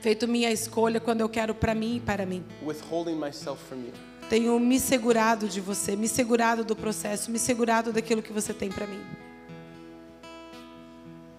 feito 0.00 0.26
minha 0.28 0.50
escolha 0.50 1.00
quando 1.00 1.20
eu 1.20 1.28
quero 1.28 1.54
para 1.54 1.74
mim 1.74 1.96
e 1.96 2.00
para 2.00 2.24
mim? 2.26 2.42
withholding 2.64 3.14
myself 3.16 3.62
from 3.68 3.76
you? 3.76 3.92
Tenho 4.28 4.58
me 4.58 4.80
segurado 4.80 5.46
de 5.48 5.60
você, 5.60 5.94
me 5.96 6.08
segurado 6.08 6.64
do 6.64 6.74
processo, 6.74 7.30
me 7.30 7.38
segurado 7.38 7.92
daquilo 7.92 8.22
que 8.22 8.32
você 8.32 8.54
tem 8.54 8.70
para 8.70 8.86
mim. 8.86 9.00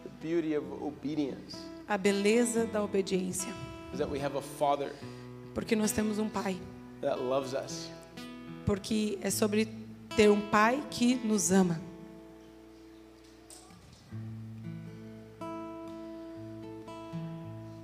The 0.03 0.27
beauty 0.27 0.55
of 0.55 0.65
obedience 0.81 1.57
A 1.87 1.97
beleza 1.97 2.65
da 2.65 2.83
obediência, 2.83 3.53
is 3.93 3.99
that 3.99 4.11
we 4.11 4.19
have 4.19 4.35
a 4.37 4.41
Father 4.41 4.91
porque 5.53 5.75
nós 5.75 5.91
temos 5.91 6.17
um 6.17 6.27
pai, 6.27 6.57
that 7.01 7.19
loves 7.21 7.53
us. 7.53 7.89
porque 8.65 9.17
é 9.21 9.29
sobre 9.29 9.67
ter 10.15 10.29
um 10.29 10.41
pai 10.41 10.83
que 10.89 11.15
nos 11.15 11.51
ama. 11.51 11.79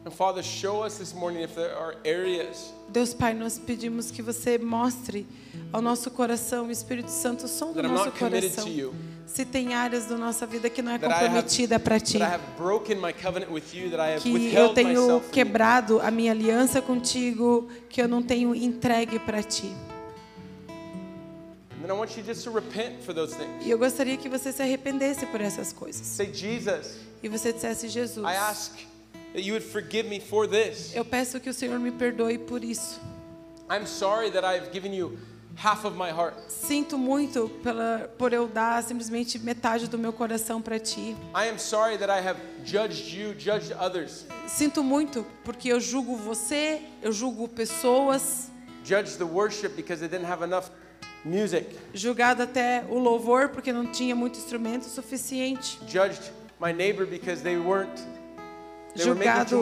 Father, 0.10 0.44
show 0.44 0.84
us 0.86 0.98
this 0.98 1.14
morning 1.14 1.42
if 1.42 1.56
there 1.56 1.74
are 1.74 1.96
areas 2.06 2.74
Deus 2.90 3.14
Pai, 3.14 3.34
nós 3.34 3.58
pedimos 3.58 4.12
que 4.12 4.22
você 4.22 4.58
mostre 4.58 5.26
ao 5.72 5.82
nosso 5.82 6.12
coração, 6.12 6.68
o 6.68 6.72
Espírito 6.72 7.10
Santo, 7.10 7.46
o 7.46 7.48
som 7.48 7.72
do 7.72 7.82
nosso 7.82 8.12
coração. 8.12 8.66
Se 9.26 9.46
tem 9.46 9.74
áreas 9.74 10.06
da 10.06 10.18
nossa 10.18 10.46
vida 10.46 10.70
que 10.70 10.82
não 10.82 10.92
é 10.92 11.00
comprometida 11.00 11.80
para 11.80 12.00
ti, 12.00 12.20
que 14.22 14.54
eu 14.54 14.70
tenho 14.74 15.22
quebrado 15.32 16.02
a 16.02 16.12
minha 16.12 16.32
aliança 16.32 16.82
contigo, 16.82 17.70
que 17.90 18.02
eu 18.02 18.08
não 18.08 18.22
tenho 18.22 18.54
entregue 18.54 19.20
para 19.20 19.42
ti. 19.42 19.74
E 23.66 23.70
eu 23.72 23.78
gostaria 23.78 24.18
que 24.18 24.30
você 24.30 24.52
se 24.52 24.62
arrependesse 24.62 25.26
por 25.26 25.42
essas 25.42 25.74
coisas. 25.74 26.20
E 27.24 27.30
você 27.30 27.54
dissesse, 27.54 27.88
Jesus, 27.88 28.26
eu 30.94 31.06
peço 31.06 31.40
que 31.40 31.50
o 31.50 31.54
Senhor 31.54 31.80
me 31.80 31.92
perdoe 31.92 32.38
por 32.38 32.64
isso. 32.64 33.00
I'm 33.72 33.86
sorry 33.88 34.30
that 34.32 34.46
I've 34.46 34.74
given 34.74 34.94
you 34.94 35.18
half 35.56 35.86
of 35.86 35.98
my 35.98 36.10
heart. 36.10 36.36
Sinto 36.48 36.98
muito 36.98 37.50
pela, 37.64 38.10
por 38.18 38.34
eu 38.34 38.48
dar 38.48 38.84
simplesmente 38.84 39.40
metade 39.40 39.88
do 39.88 39.98
meu 39.98 40.14
coração 40.14 40.62
para 40.62 40.80
ti. 40.80 41.16
I 41.36 41.50
am 41.50 41.58
sorry 41.58 41.98
that 41.98 42.12
I 42.12 42.26
have 42.26 42.40
judged 42.64 43.14
you, 43.16 43.34
judged 43.38 43.74
others, 43.80 44.26
Sinto 44.48 44.84
muito 44.84 45.26
porque 45.44 45.70
eu 45.70 45.80
julgo 45.80 46.16
você, 46.16 46.82
eu 47.02 47.12
julgo 47.12 47.48
pessoas, 47.48 48.50
judged 48.84 49.18
the 49.18 49.24
worship 49.24 49.70
because 49.76 50.00
they 50.00 50.10
didn't 50.10 50.30
have 50.30 50.44
enough 50.44 50.70
music, 51.24 51.78
julgado 51.94 52.42
até 52.44 52.84
o 52.90 52.98
louvor 52.98 53.50
porque 53.50 53.72
não 53.72 53.86
tinha 53.86 54.16
muito 54.16 54.38
instrumento 54.38 54.86
suficiente, 54.86 55.80
judged 55.88 56.32
my 56.60 56.72
neighbor 56.74 57.06
because 57.06 57.42
they 57.42 57.58
weren't, 57.58 58.02
julgado, 58.96 59.58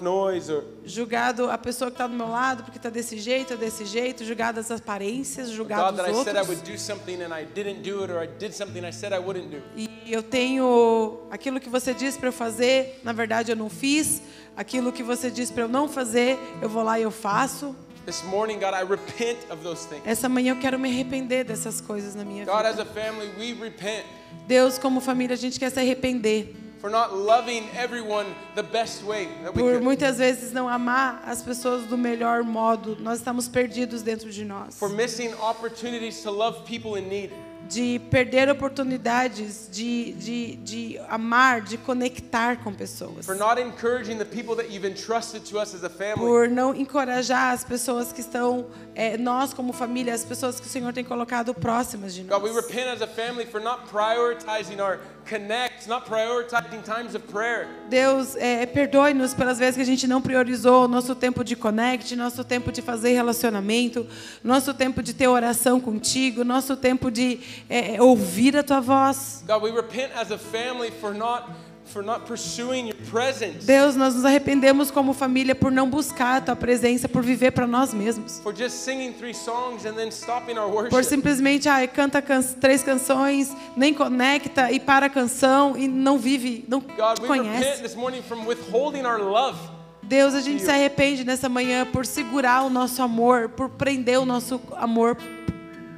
noise 0.00 0.52
or 0.52 0.64
julgado 0.84 1.50
a 1.50 1.58
pessoa 1.58 1.90
que 1.90 1.94
está 1.94 2.06
do 2.06 2.14
meu 2.14 2.28
lado 2.28 2.62
porque 2.64 2.78
está 2.78 2.90
desse 2.90 3.18
jeito 3.18 3.52
ou 3.52 3.58
desse 3.58 3.84
jeito, 3.84 4.24
julgado 4.24 4.60
as 4.60 4.70
aparências, 4.70 5.50
julgado 5.50 6.00
os 6.02 6.08
outros. 6.16 6.60
do 6.60 6.78
something 6.78 7.22
and 7.22 7.34
I 7.34 7.44
didn't 7.44 7.82
do 7.82 8.02
it, 8.02 8.12
or 8.12 8.22
I 8.22 8.26
did 8.26 8.52
something 8.52 8.86
I 8.86 8.92
said 8.92 9.12
I 9.12 9.18
wouldn't 9.18 9.48
do. 9.48 9.62
E 9.76 9.88
eu 10.12 10.22
tenho 10.22 11.20
aquilo 11.30 11.60
que 11.60 11.68
você 11.68 11.94
disse 11.94 12.18
para 12.18 12.28
eu 12.28 12.32
fazer, 12.32 13.00
na 13.04 13.12
verdade 13.12 13.52
eu 13.52 13.56
não 13.56 13.70
fiz. 13.70 14.22
Aquilo 14.56 14.92
que 14.92 15.02
você 15.02 15.30
disse 15.30 15.52
para 15.52 15.62
eu 15.62 15.68
não 15.68 15.88
fazer, 15.88 16.38
eu 16.60 16.68
vou 16.68 16.82
lá 16.82 16.98
e 16.98 17.02
eu 17.02 17.10
faço. 17.10 17.74
This 18.04 18.22
morning, 18.24 18.54
God, 18.54 18.74
I 18.74 18.84
repent 18.84 19.38
of 19.50 19.62
those 19.62 19.86
things. 19.86 20.02
Essa 20.04 20.28
manhã 20.28 20.52
eu 20.52 20.58
quero 20.58 20.78
me 20.78 20.88
arrepender 20.88 21.44
dessas 21.44 21.80
coisas 21.80 22.14
na 22.14 22.24
minha 22.24 22.44
God, 22.44 22.56
vida. 22.56 22.68
as 22.68 22.78
a 22.80 22.84
family, 22.84 23.30
we 23.38 23.52
repent 23.52 24.04
Deus, 24.46 24.78
como 24.78 25.00
família, 25.00 25.34
a 25.34 25.38
gente 25.38 25.60
quer 25.60 25.70
se 25.70 25.78
arrepender 25.78 26.56
for 26.80 26.88
not 26.88 27.14
loving 27.14 27.68
everyone 27.76 28.26
the 28.54 28.62
best 28.62 29.02
way 29.04 29.28
that 29.42 29.54
we 29.54 29.62
por 29.62 29.80
muitas 29.80 30.18
vezes 30.18 30.52
não 30.52 30.68
amar 30.68 31.22
as 31.26 31.42
pessoas 31.42 31.86
do 31.86 31.98
melhor 31.98 32.42
modo. 32.42 32.96
Nós 33.00 33.18
estamos 33.18 33.48
perdidos 33.48 34.02
dentro 34.02 34.30
de 34.30 34.44
nós. 34.44 34.78
for 34.78 34.88
missing 34.88 35.32
opportunities 35.34 36.22
to 36.22 36.30
love 36.30 36.64
people 36.64 36.96
in 36.96 37.08
need. 37.08 37.30
De 37.70 38.00
perder 38.10 38.50
oportunidades 38.50 39.68
de, 39.70 40.12
de, 40.14 40.56
de 40.56 41.00
amar, 41.08 41.60
de 41.60 41.78
conectar 41.78 42.56
com 42.64 42.74
pessoas. 42.74 43.24
for 43.24 43.36
not 43.36 43.60
encouraging 43.60 44.18
the 44.18 44.24
people 44.24 44.56
that 44.56 44.72
you've 44.72 44.84
entrusted 44.84 45.44
to 45.48 45.56
us 45.56 45.72
as 45.72 45.84
a 45.84 45.88
family. 45.88 46.16
Por 46.16 46.48
não 46.48 46.74
encorajar 46.74 47.52
as 47.52 47.62
pessoas 47.62 48.12
que 48.12 48.20
estão, 48.20 48.66
é, 48.94 49.16
nós 49.16 49.54
como 49.54 49.72
família, 49.72 50.12
as 50.12 50.24
pessoas 50.24 50.58
que 50.58 50.66
o 50.66 50.68
Senhor 50.68 50.92
tem 50.92 51.04
colocado 51.04 51.54
próximas 51.54 52.12
de 52.12 52.22
God, 52.22 52.42
we 52.42 52.50
nós. 52.50 52.66
repent 52.66 52.88
as 52.88 53.02
a 53.02 53.06
family 53.06 53.46
for 53.46 53.60
not 53.60 53.84
prioritizing 53.88 54.80
our 54.80 54.98
connects, 55.28 55.86
not 55.86 56.04
prioritizing 56.08 56.82
times 56.82 57.14
of 57.14 57.24
prayer. 57.30 57.68
Deus, 57.88 58.34
é, 58.36 58.66
perdoe-nos 58.66 59.32
pelas 59.32 59.58
vezes 59.58 59.76
que 59.76 59.82
a 59.82 59.86
gente 59.86 60.08
não 60.08 60.20
priorizou 60.20 60.86
o 60.86 60.88
nosso 60.88 61.14
tempo 61.14 61.44
de 61.44 61.54
connect, 61.54 62.16
nosso 62.16 62.42
tempo 62.42 62.72
de 62.72 62.82
fazer 62.82 63.12
relacionamento, 63.12 64.06
nosso 64.42 64.74
tempo 64.74 65.02
de 65.02 65.14
ter 65.14 65.28
oração 65.28 65.78
contigo, 65.80 66.42
nosso 66.42 66.76
tempo 66.76 67.10
de 67.12 67.38
é, 67.68 67.96
é, 67.96 68.02
ouvir 68.02 68.56
a 68.56 68.62
tua 68.62 68.80
voz. 68.80 69.44
God, 69.46 69.62
we 69.62 69.70
repent 69.70 70.12
as 70.16 70.30
a 70.30 70.38
family 70.38 70.90
for 70.90 71.14
not 71.14 71.44
for 71.90 72.04
not 72.04 72.24
pursuing 72.24 72.86
your 72.86 72.96
presence, 73.10 73.66
Deus, 73.66 73.96
nós 73.96 74.14
nos 74.14 74.24
arrependemos 74.24 74.92
como 74.92 75.12
família 75.12 75.56
por 75.56 75.72
não 75.72 75.90
buscar 75.90 76.36
a 76.36 76.40
tua 76.40 76.54
presença, 76.56 77.08
por 77.08 77.20
viver 77.22 77.50
para 77.50 77.66
nós 77.66 77.92
mesmos. 77.92 78.38
for 78.44 78.54
just 78.54 78.76
singing 78.76 79.12
three 79.12 79.34
songs 79.34 79.84
and 79.84 79.94
then 79.94 80.08
stopping 80.08 80.56
our 80.56 80.70
Por 80.70 80.84
worship. 80.84 81.02
simplesmente, 81.08 81.68
ai, 81.68 81.88
canta 81.88 82.22
can 82.22 82.42
três 82.60 82.82
canções, 82.84 83.50
nem 83.76 83.92
conecta 83.92 84.70
e 84.70 84.78
para 84.78 85.06
a 85.06 85.10
canção 85.10 85.76
e 85.76 85.88
não 85.88 86.16
vive, 86.16 86.64
não 86.68 86.80
God, 86.80 87.26
conhece. 87.26 87.82
this 87.82 87.96
morning 87.96 88.22
from 88.22 88.46
withholding 88.46 89.04
our 89.04 89.18
love. 89.20 89.58
Deus, 90.02 90.34
a 90.34 90.40
gente 90.40 90.62
se 90.62 90.70
arrepende 90.70 91.24
nessa 91.24 91.48
manhã 91.48 91.84
por 91.86 92.06
segurar 92.06 92.62
o 92.62 92.70
nosso 92.70 93.02
amor, 93.02 93.48
por 93.48 93.68
prender 93.68 94.18
o 94.18 94.24
nosso 94.24 94.60
amor 94.76 95.16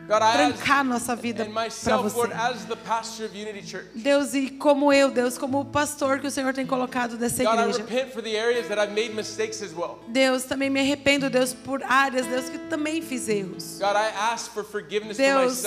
trancar 0.06 0.84
nossa 0.84 1.14
vida 1.16 1.44
para 1.44 1.96
você. 1.98 2.30
Deus, 3.94 4.34
e 4.34 4.50
como 4.50 4.92
eu, 4.92 5.10
Deus, 5.10 5.38
como 5.38 5.60
o 5.60 5.64
pastor 5.64 6.20
que 6.20 6.26
o 6.26 6.30
Senhor 6.30 6.52
tem 6.52 6.66
colocado 6.66 7.16
dessa 7.16 7.42
igreja. 7.42 7.84
Deus, 10.08 10.44
também 10.44 10.70
me 10.70 10.80
arrependo, 10.80 11.30
Deus, 11.30 11.54
por 11.54 11.82
áreas, 11.84 12.26
Deus, 12.26 12.48
que 12.48 12.58
também 12.58 13.00
fiz 13.00 13.28
erros. 13.28 13.78
Deus, 15.16 15.62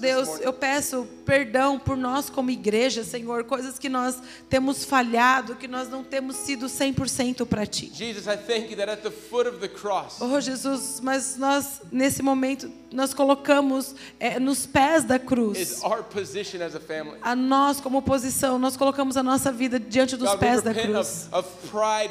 Deus, 0.00 0.40
eu 0.40 0.52
peço 0.52 1.06
perdão 1.24 1.78
por 1.78 1.96
nós 1.96 2.30
como 2.30 2.50
igreja, 2.50 3.02
Senhor, 3.02 3.44
coisas 3.44 3.78
que 3.78 3.88
nós 3.88 4.16
temos 4.48 4.84
falhado, 4.84 5.56
que 5.56 5.66
nós 5.66 5.88
não 5.88 6.04
temos 6.04 6.36
sido 6.36 6.66
100% 6.66 7.46
para 7.46 7.66
Ti. 7.66 7.90
Jesus, 7.92 8.26
I 8.26 8.36
thank 8.36 8.70
you 8.70 8.76
that 8.76 8.90
at 8.90 9.02
the 9.02 9.10
foot 9.10 9.48
of 9.48 9.58
the 9.58 9.68
cross, 9.68 10.20
Oh 10.20 10.40
Jesus, 10.40 11.00
mas 11.00 11.36
nós 11.36 11.82
nesse 11.90 12.22
momento 12.22 12.70
nós 12.96 13.12
colocamos 13.12 13.94
eh, 14.18 14.40
nos 14.40 14.64
pés 14.64 15.04
da 15.04 15.18
cruz. 15.18 15.82
our 15.84 16.02
position 16.02 16.62
as 16.62 16.74
a 17.20 17.36
nós 17.36 17.78
como 17.78 18.00
posição, 18.00 18.58
nós 18.58 18.74
colocamos 18.74 19.18
a 19.18 19.22
nossa 19.22 19.52
vida 19.52 19.78
diante 19.78 20.16
dos 20.16 20.30
God, 20.30 20.40
we 20.40 20.40
pés 20.40 20.62
da 20.62 20.72
repent 20.72 20.92
cruz. 20.94 21.28
of, 21.30 21.38
of 21.38 21.68
pride. 21.68 22.06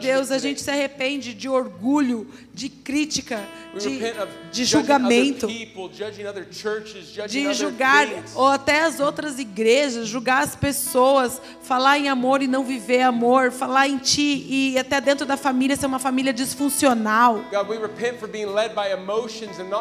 Deus, 0.00 0.30
a 0.30 0.38
gente 0.38 0.60
se 0.60 0.70
arrepende 0.70 1.34
de 1.34 1.48
orgulho, 1.48 2.28
de 2.54 2.68
crítica, 2.68 3.40
de, 3.76 3.98
de 4.52 4.64
julgamento, 4.64 5.48
people, 5.48 5.90
churches, 6.52 7.08
de 7.28 7.52
julgar 7.52 8.06
ou 8.36 8.46
até 8.46 8.82
as 8.82 9.00
outras 9.00 9.40
igrejas, 9.40 10.06
julgar 10.06 10.44
as 10.44 10.54
pessoas, 10.54 11.40
falar 11.62 11.98
em 11.98 12.08
amor 12.08 12.40
e 12.40 12.46
não 12.46 12.62
viver 12.64 13.02
amor, 13.02 13.50
falar 13.50 13.88
em 13.88 13.98
ti 13.98 14.46
e 14.48 14.78
até 14.78 15.00
dentro 15.00 15.26
da 15.26 15.36
família 15.36 15.74
ser 15.74 15.86
uma 15.86 15.98
família 15.98 16.32
disfuncional. 16.32 17.44
God, 17.50 17.68
we 17.68 17.78
repent 17.78 18.20
for 18.20 18.28
being 18.28 18.46
led 18.46 18.76
by 18.76 18.92
emotions 18.92 19.58
and 19.58 19.71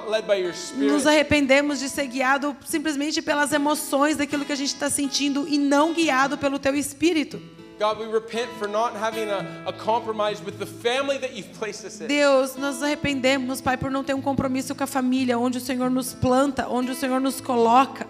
Nos 0.77 1.05
arrependemos 1.05 1.79
de 1.79 1.89
ser 1.89 2.07
guiado 2.07 2.55
simplesmente 2.65 3.21
pelas 3.21 3.51
emoções 3.51 4.17
daquilo 4.17 4.45
que 4.45 4.51
a 4.51 4.55
gente 4.55 4.73
está 4.73 4.89
sentindo 4.89 5.47
e 5.47 5.57
não 5.57 5.93
guiado 5.93 6.37
pelo 6.37 6.57
teu 6.57 6.75
espírito. 6.75 7.41
God, 7.79 7.97
we 7.99 8.05
repent 8.05 8.47
for 8.59 8.67
not 8.67 8.95
having 8.95 9.27
a, 9.27 9.67
a 9.67 9.73
compromise 9.73 10.39
with 10.43 10.59
the 10.59 10.67
family 10.67 11.17
that 11.17 11.35
you've 11.35 11.49
placed 11.57 11.83
us 11.83 11.99
in. 11.99 12.05
Deus, 12.05 12.55
nós 12.55 12.75
nos 12.75 12.83
arrependemos, 12.83 13.59
Pai, 13.59 13.75
por 13.75 13.89
não 13.89 14.03
ter 14.03 14.13
um 14.13 14.21
compromisso 14.21 14.75
com 14.75 14.83
a 14.83 14.87
família, 14.87 15.39
onde 15.39 15.57
o 15.57 15.61
Senhor 15.61 15.89
nos 15.89 16.13
planta, 16.13 16.67
onde 16.69 16.91
o 16.91 16.95
Senhor 16.95 17.19
nos 17.19 17.41
coloca, 17.41 18.05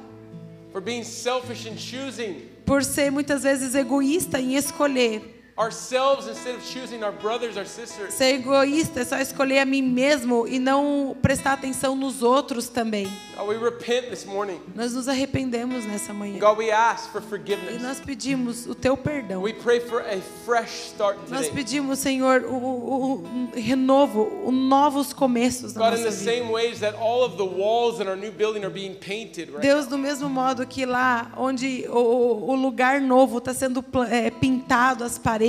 For 0.73 0.82
being 0.82 1.03
selfish 1.03 1.67
and 1.67 1.77
choosing 1.77 2.49
por 2.65 2.84
ser 2.84 3.11
muitas 3.11 3.43
vezes 3.43 3.75
egoísta 3.75 4.39
em 4.39 4.55
escolher. 4.55 5.40
Ourselves 5.57 6.27
instead 6.27 6.55
of 6.55 6.63
choosing 6.65 7.03
our 7.03 7.11
brothers, 7.11 7.57
our 7.57 7.65
sisters. 7.65 8.13
Ser 8.13 8.35
egoísta 8.35 9.01
é 9.01 9.05
só 9.05 9.17
escolher 9.19 9.59
a 9.59 9.65
mim 9.65 9.81
mesmo 9.81 10.47
e 10.47 10.59
não 10.59 11.15
prestar 11.21 11.53
atenção 11.53 11.95
nos 11.95 12.23
outros 12.23 12.67
também. 12.67 13.07
God, 13.37 13.47
we 13.49 13.57
repent 13.57 14.09
this 14.09 14.25
morning. 14.25 14.59
Nós 14.75 14.93
nos 14.93 15.07
arrependemos 15.07 15.85
nessa 15.85 16.13
manhã. 16.13 16.39
God, 16.39 16.57
we 16.57 16.71
ask 16.71 17.11
for 17.11 17.21
E 17.21 17.25
forgiveness. 17.25 17.81
nós 17.81 17.99
pedimos 17.99 18.65
o 18.67 18.75
teu 18.75 18.95
perdão. 18.95 19.41
We 19.41 19.53
pray 19.53 19.79
for 19.79 20.01
a 20.01 20.19
fresh 20.45 20.89
start 20.93 21.17
Nós 21.29 21.47
today. 21.47 21.51
pedimos, 21.63 21.99
Senhor, 21.99 22.43
o, 22.43 22.53
o- 22.55 23.13
o 23.23 23.59
renovo, 23.59 24.29
o 24.45 24.51
novos 24.51 25.11
começos 25.13 25.73
na 25.73 25.81
God, 25.89 25.99
in 25.99 26.03
nossa 26.03 26.11
the 26.17 26.23
vida. 26.25 26.37
same 26.39 26.51
ways 26.51 26.79
that 26.79 26.95
all 26.99 27.23
of 27.23 27.35
the 27.37 27.43
walls 27.43 27.99
in 27.99 28.07
our 28.07 28.15
new 28.17 28.31
building 28.31 28.59
are 28.63 28.69
being 28.73 28.93
painted 28.95 29.49
right 29.49 29.61
Deus, 29.61 29.87
do 29.87 29.97
mesmo 29.97 30.29
modo 30.29 30.65
que 30.67 30.85
lá 30.85 31.31
onde 31.37 31.85
o, 31.89 32.51
o 32.51 32.55
lugar 32.55 33.01
novo 33.01 33.39
está 33.39 33.53
sendo 33.53 33.83
é, 34.09 34.29
pintado, 34.29 35.03
as 35.03 35.17
paredes 35.17 35.40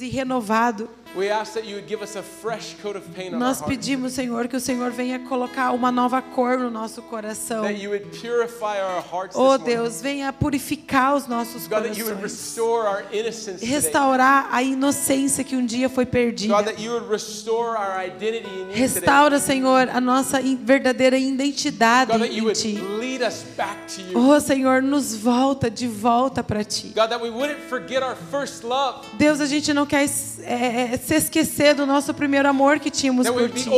e 0.00 0.08
renovado, 0.08 0.88
We 1.16 1.28
ask 1.28 1.54
that 1.54 1.66
you 1.66 1.74
would 1.74 1.88
give 1.88 2.02
us 2.02 2.14
a 2.14 2.22
fresh 2.22 2.74
coat 2.80 2.96
of 2.96 3.04
paint 3.16 3.34
on 3.34 3.42
our 3.42 3.48
nós 3.48 3.60
pedimos, 3.60 4.12
Senhor, 4.12 4.46
que 4.46 4.56
o 4.56 4.60
Senhor 4.60 4.92
venha 4.92 5.18
colocar 5.18 5.72
uma 5.72 5.90
nova 5.90 6.22
cor 6.22 6.56
no 6.56 6.70
nosso 6.70 7.02
coração. 7.02 7.62
That 7.62 7.82
you 7.82 7.90
would 7.90 8.06
purify 8.20 8.78
our 8.80 9.02
hearts 9.02 9.34
Oh. 9.36 9.58
Deus, 9.58 10.00
venha 10.00 10.32
purificar 10.32 11.16
os 11.16 11.26
nossos 11.26 11.66
God, 11.66 11.82
that 11.82 11.98
you 11.98 12.06
would 12.06 12.16
corações. 12.20 12.22
restore 12.22 12.86
our 12.86 13.02
innocence 13.12 13.58
today. 13.58 13.66
Restaurar 13.66 14.48
a 14.52 14.62
inocência 14.62 15.42
que 15.42 15.56
um 15.56 15.66
dia 15.66 15.88
foi 15.88 16.04
God, 16.04 16.12
perdida. 16.12 16.62
that 16.62 16.80
you 16.80 16.92
would 16.92 17.08
restore 17.10 17.76
our 17.76 17.98
identity 18.04 18.46
in 18.48 18.60
you 18.60 18.66
today. 18.66 18.80
Restaura, 18.80 19.38
Senhor, 19.40 19.88
a 19.92 20.00
nossa 20.00 20.40
verdadeira 20.40 21.18
identidade 21.18 22.12
God, 22.12 22.20
that 22.20 22.32
you 22.32 22.38
em 22.38 22.44
would 22.44 22.60
Ti. 22.60 22.78
lead 22.98 23.22
us 23.22 23.44
back 23.56 23.76
to 23.96 24.00
you. 24.00 24.16
Oh, 24.16 24.38
Senhor, 24.38 24.80
nos 24.80 25.16
volta 25.16 25.68
de 25.68 25.88
volta 25.88 26.44
para 26.44 26.62
Ti. 26.62 26.92
God, 26.94 27.08
that 27.10 27.20
we 27.20 27.30
wouldn't 27.30 27.60
forget 27.68 28.00
our 28.02 28.14
first 28.30 28.62
love. 28.62 29.04
Deus, 29.18 29.40
a 29.40 29.46
gente 29.46 29.74
não 29.74 29.84
quer 29.86 30.04
é, 30.44 30.94
é, 30.94 30.99
se 31.00 31.14
esquecer 31.14 31.74
do 31.74 31.86
nosso 31.86 32.12
primeiro 32.14 32.48
amor 32.48 32.78
que 32.78 32.90
tínhamos 32.90 33.26
por 33.32 33.50
Ti. 33.50 33.68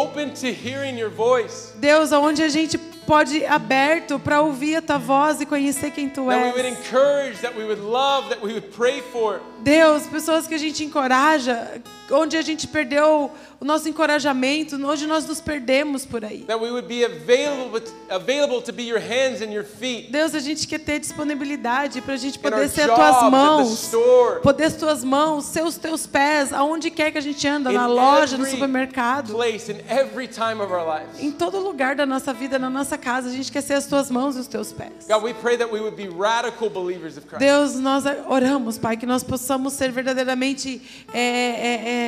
Deus, 1.76 2.12
aonde 2.12 2.42
a 2.42 2.48
gente 2.48 2.76
pode 3.06 3.44
aberto 3.46 4.18
para 4.18 4.40
ouvir 4.40 4.76
a 4.76 4.82
Tua 4.82 4.98
voz 4.98 5.40
e 5.40 5.46
conhecer 5.46 5.90
quem 5.90 6.08
Tu 6.08 6.30
és. 6.30 6.54
Deus, 9.60 10.06
pessoas 10.06 10.46
que 10.46 10.54
a 10.54 10.58
gente 10.58 10.84
encoraja, 10.84 11.80
onde 12.12 12.36
a 12.36 12.42
gente 12.42 12.66
perdeu 12.66 13.30
o 13.60 13.64
nosso 13.64 13.88
encorajamento, 13.88 14.76
onde 14.86 15.06
nós 15.06 15.26
nos 15.26 15.40
perdemos 15.40 16.04
por 16.04 16.24
aí. 16.24 16.44
Deus, 20.10 20.34
a 20.34 20.40
gente 20.40 20.66
quer 20.66 20.80
ter 20.80 20.98
disponibilidade 20.98 22.00
para 22.00 22.14
a 22.14 22.16
gente 22.16 22.38
poder 22.38 22.68
ser 22.68 22.86
jobs, 22.86 22.96
tuas 22.96 23.30
mãos, 23.30 23.92
poder 24.42 24.64
as 24.64 24.74
tuas 24.74 25.04
mãos, 25.04 25.44
ser 25.44 25.62
os 25.62 25.76
teus 25.76 26.06
pés, 26.06 26.52
aonde 26.52 26.90
quer 26.90 27.10
que 27.10 27.18
a 27.18 27.20
gente 27.20 27.46
anda, 27.46 27.70
na 27.70 27.86
loja, 27.86 28.36
no 28.36 28.46
supermercado, 28.46 29.32
place, 29.32 29.72
em 31.20 31.30
todo 31.30 31.58
lugar 31.58 31.94
da 31.94 32.04
nossa 32.04 32.32
vida, 32.32 32.58
na 32.58 32.70
nossa 32.70 32.98
casa, 32.98 33.28
a 33.28 33.32
gente 33.32 33.50
quer 33.50 33.62
ser 33.62 33.74
as 33.74 33.86
tuas 33.86 34.10
mãos 34.10 34.36
e 34.36 34.40
os 34.40 34.46
teus 34.46 34.72
pés. 34.72 35.06
God, 35.08 35.22
we 35.22 35.34
pray 35.34 35.56
that 35.56 35.72
we 35.72 35.80
would 35.80 35.96
be 35.96 36.08
radical 36.08 36.68
believers 36.68 37.16
of 37.16 37.26
Christ. 37.26 37.38
Deus, 37.38 37.74
nós 37.76 38.04
oramos, 38.28 38.78
Pai, 38.78 38.96
que 38.96 39.06
nós 39.06 39.22
possamos 39.22 39.72
ser 39.72 39.90
verdadeiramente 39.90 40.80
é, 41.12 41.20
é, 41.20 41.88
é, 41.88 42.01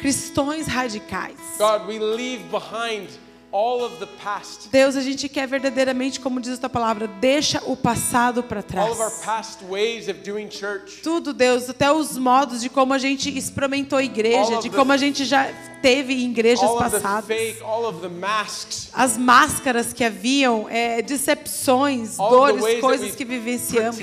cristãos 0.00 0.66
radicais. 0.66 1.36
God, 1.58 1.86
we 1.88 1.98
leave 1.98 2.44
behind 2.50 3.08
all 3.56 3.84
of 3.84 3.98
the 4.00 4.06
past, 4.20 4.68
Deus, 4.72 4.96
a 4.96 5.00
gente 5.00 5.28
quer 5.28 5.46
verdadeiramente, 5.46 6.18
como 6.18 6.40
diz 6.40 6.54
a 6.54 6.56
tua 6.58 6.68
palavra, 6.68 7.06
deixa 7.06 7.62
o 7.66 7.76
passado 7.76 8.42
para 8.42 8.64
all 8.76 8.90
of 8.90 9.00
our 9.00 9.08
trás. 9.08 9.24
past 9.24 9.64
ways 9.70 10.08
of 10.08 10.14
doing 10.28 10.50
church. 10.50 11.00
Tudo, 11.04 11.32
Deus, 11.32 11.70
até 11.70 11.92
os 11.92 12.18
modos 12.18 12.60
de 12.60 12.68
como 12.68 12.92
a 12.92 12.98
gente 12.98 13.28
experimentou 13.38 13.96
a 13.96 14.00
All 14.00 14.04
igreja, 14.06 14.54
of 14.54 14.62
de 14.62 14.70
the- 14.70 14.76
como 14.76 14.90
a 14.90 14.96
gente 14.96 15.24
já 15.24 15.52
teve 15.80 16.14
em 16.14 16.30
igrejas 16.32 16.68
all 16.68 16.78
passadas. 16.78 17.26
fake, 17.26 17.62
all 17.62 17.84
of 17.86 18.00
the 18.00 18.08
masks, 18.08 18.90
As 18.92 19.16
máscaras 19.16 19.92
que 19.92 20.02
haviam, 20.02 20.66
é, 20.68 21.00
decepções, 21.00 22.18
all 22.18 22.30
dores, 22.30 22.80
coisas 22.80 23.14
que 23.14 23.24
vivenciamos. 23.24 24.00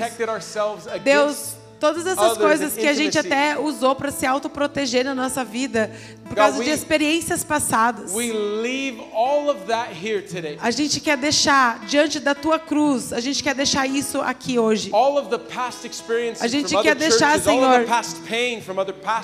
Deus, 1.04 1.56
todas 1.82 2.06
essas 2.06 2.38
coisas 2.38 2.74
que 2.74 2.86
a 2.86 2.94
gente 2.94 3.18
até 3.18 3.58
usou 3.58 3.96
para 3.96 4.12
se 4.12 4.24
autoproteger 4.24 5.04
na 5.04 5.16
nossa 5.16 5.44
vida, 5.44 5.90
por 6.28 6.36
causa 6.36 6.62
de 6.62 6.70
experiências 6.70 7.42
passadas. 7.42 8.12
We 8.12 8.32
leave 8.32 9.02
all 9.12 9.50
of 9.50 9.62
that 9.66 9.90
here 9.92 10.22
today. 10.22 10.58
A 10.62 10.70
gente 10.70 11.00
quer 11.00 11.16
deixar 11.16 11.84
diante 11.86 12.20
da 12.20 12.36
tua 12.36 12.60
cruz, 12.60 13.12
a 13.12 13.18
gente 13.18 13.42
quer 13.42 13.56
deixar 13.56 13.88
isso 13.88 14.20
aqui 14.20 14.60
hoje. 14.60 14.90
All 14.92 15.18
of 15.18 15.28
the 15.28 15.38
past 15.38 15.84
experiences 15.84 16.40
A 16.40 16.46
gente 16.46 16.72
quer 16.82 16.94
deixar, 16.94 17.40
Senhor, 17.40 17.84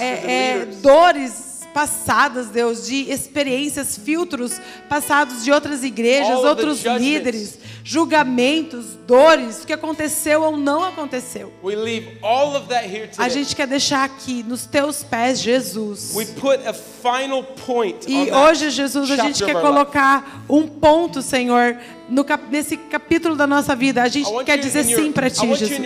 É, 0.03 0.63
é, 0.63 0.65
dores 0.83 1.58
passadas, 1.79 2.49
Deus, 2.49 2.89
de 2.89 3.09
experiências, 3.09 3.97
filtros 3.97 4.61
passados 4.89 5.45
de 5.45 5.53
outras 5.53 5.85
igrejas, 5.85 6.33
All 6.33 6.47
outros 6.47 6.83
líderes, 6.83 7.57
julgamentos, 7.85 8.97
dores, 9.07 9.62
o 9.62 9.66
que 9.68 9.72
aconteceu 9.72 10.43
ou 10.43 10.57
não 10.57 10.83
aconteceu. 10.83 11.53
We 11.62 11.76
leave 11.76 12.18
all 12.20 12.57
of 12.57 12.66
that 12.70 12.85
here 12.85 13.09
A 13.16 13.29
gente 13.29 13.55
quer 13.55 13.68
deixar 13.68 14.03
aqui 14.03 14.43
nos 14.43 14.66
teus 14.66 15.05
pés, 15.05 15.41
Jesus. 15.41 16.16
We 16.16 16.26
put 16.26 16.66
a 16.66 16.72
final 16.72 17.45
point 17.45 18.09
on 18.09 18.11
E 18.11 18.33
hoje, 18.33 18.70
Jesus, 18.70 19.09
a 19.12 19.16
gente 19.16 19.45
quer 19.45 19.61
colocar 19.61 20.45
um 20.49 20.66
ponto, 20.66 21.22
Senhor, 21.22 21.79
no 22.09 22.25
cap- 22.25 22.45
nesse 22.51 22.77
capítulo 22.77 23.37
da 23.37 23.47
nossa 23.47 23.77
vida. 23.77 24.03
A 24.03 24.09
gente 24.09 24.29
quer 24.45 24.59
dizer 24.59 24.85
your- 24.87 25.03
sim 25.03 25.13
para 25.13 25.29
ti, 25.31 25.47
Jesus. 25.55 25.81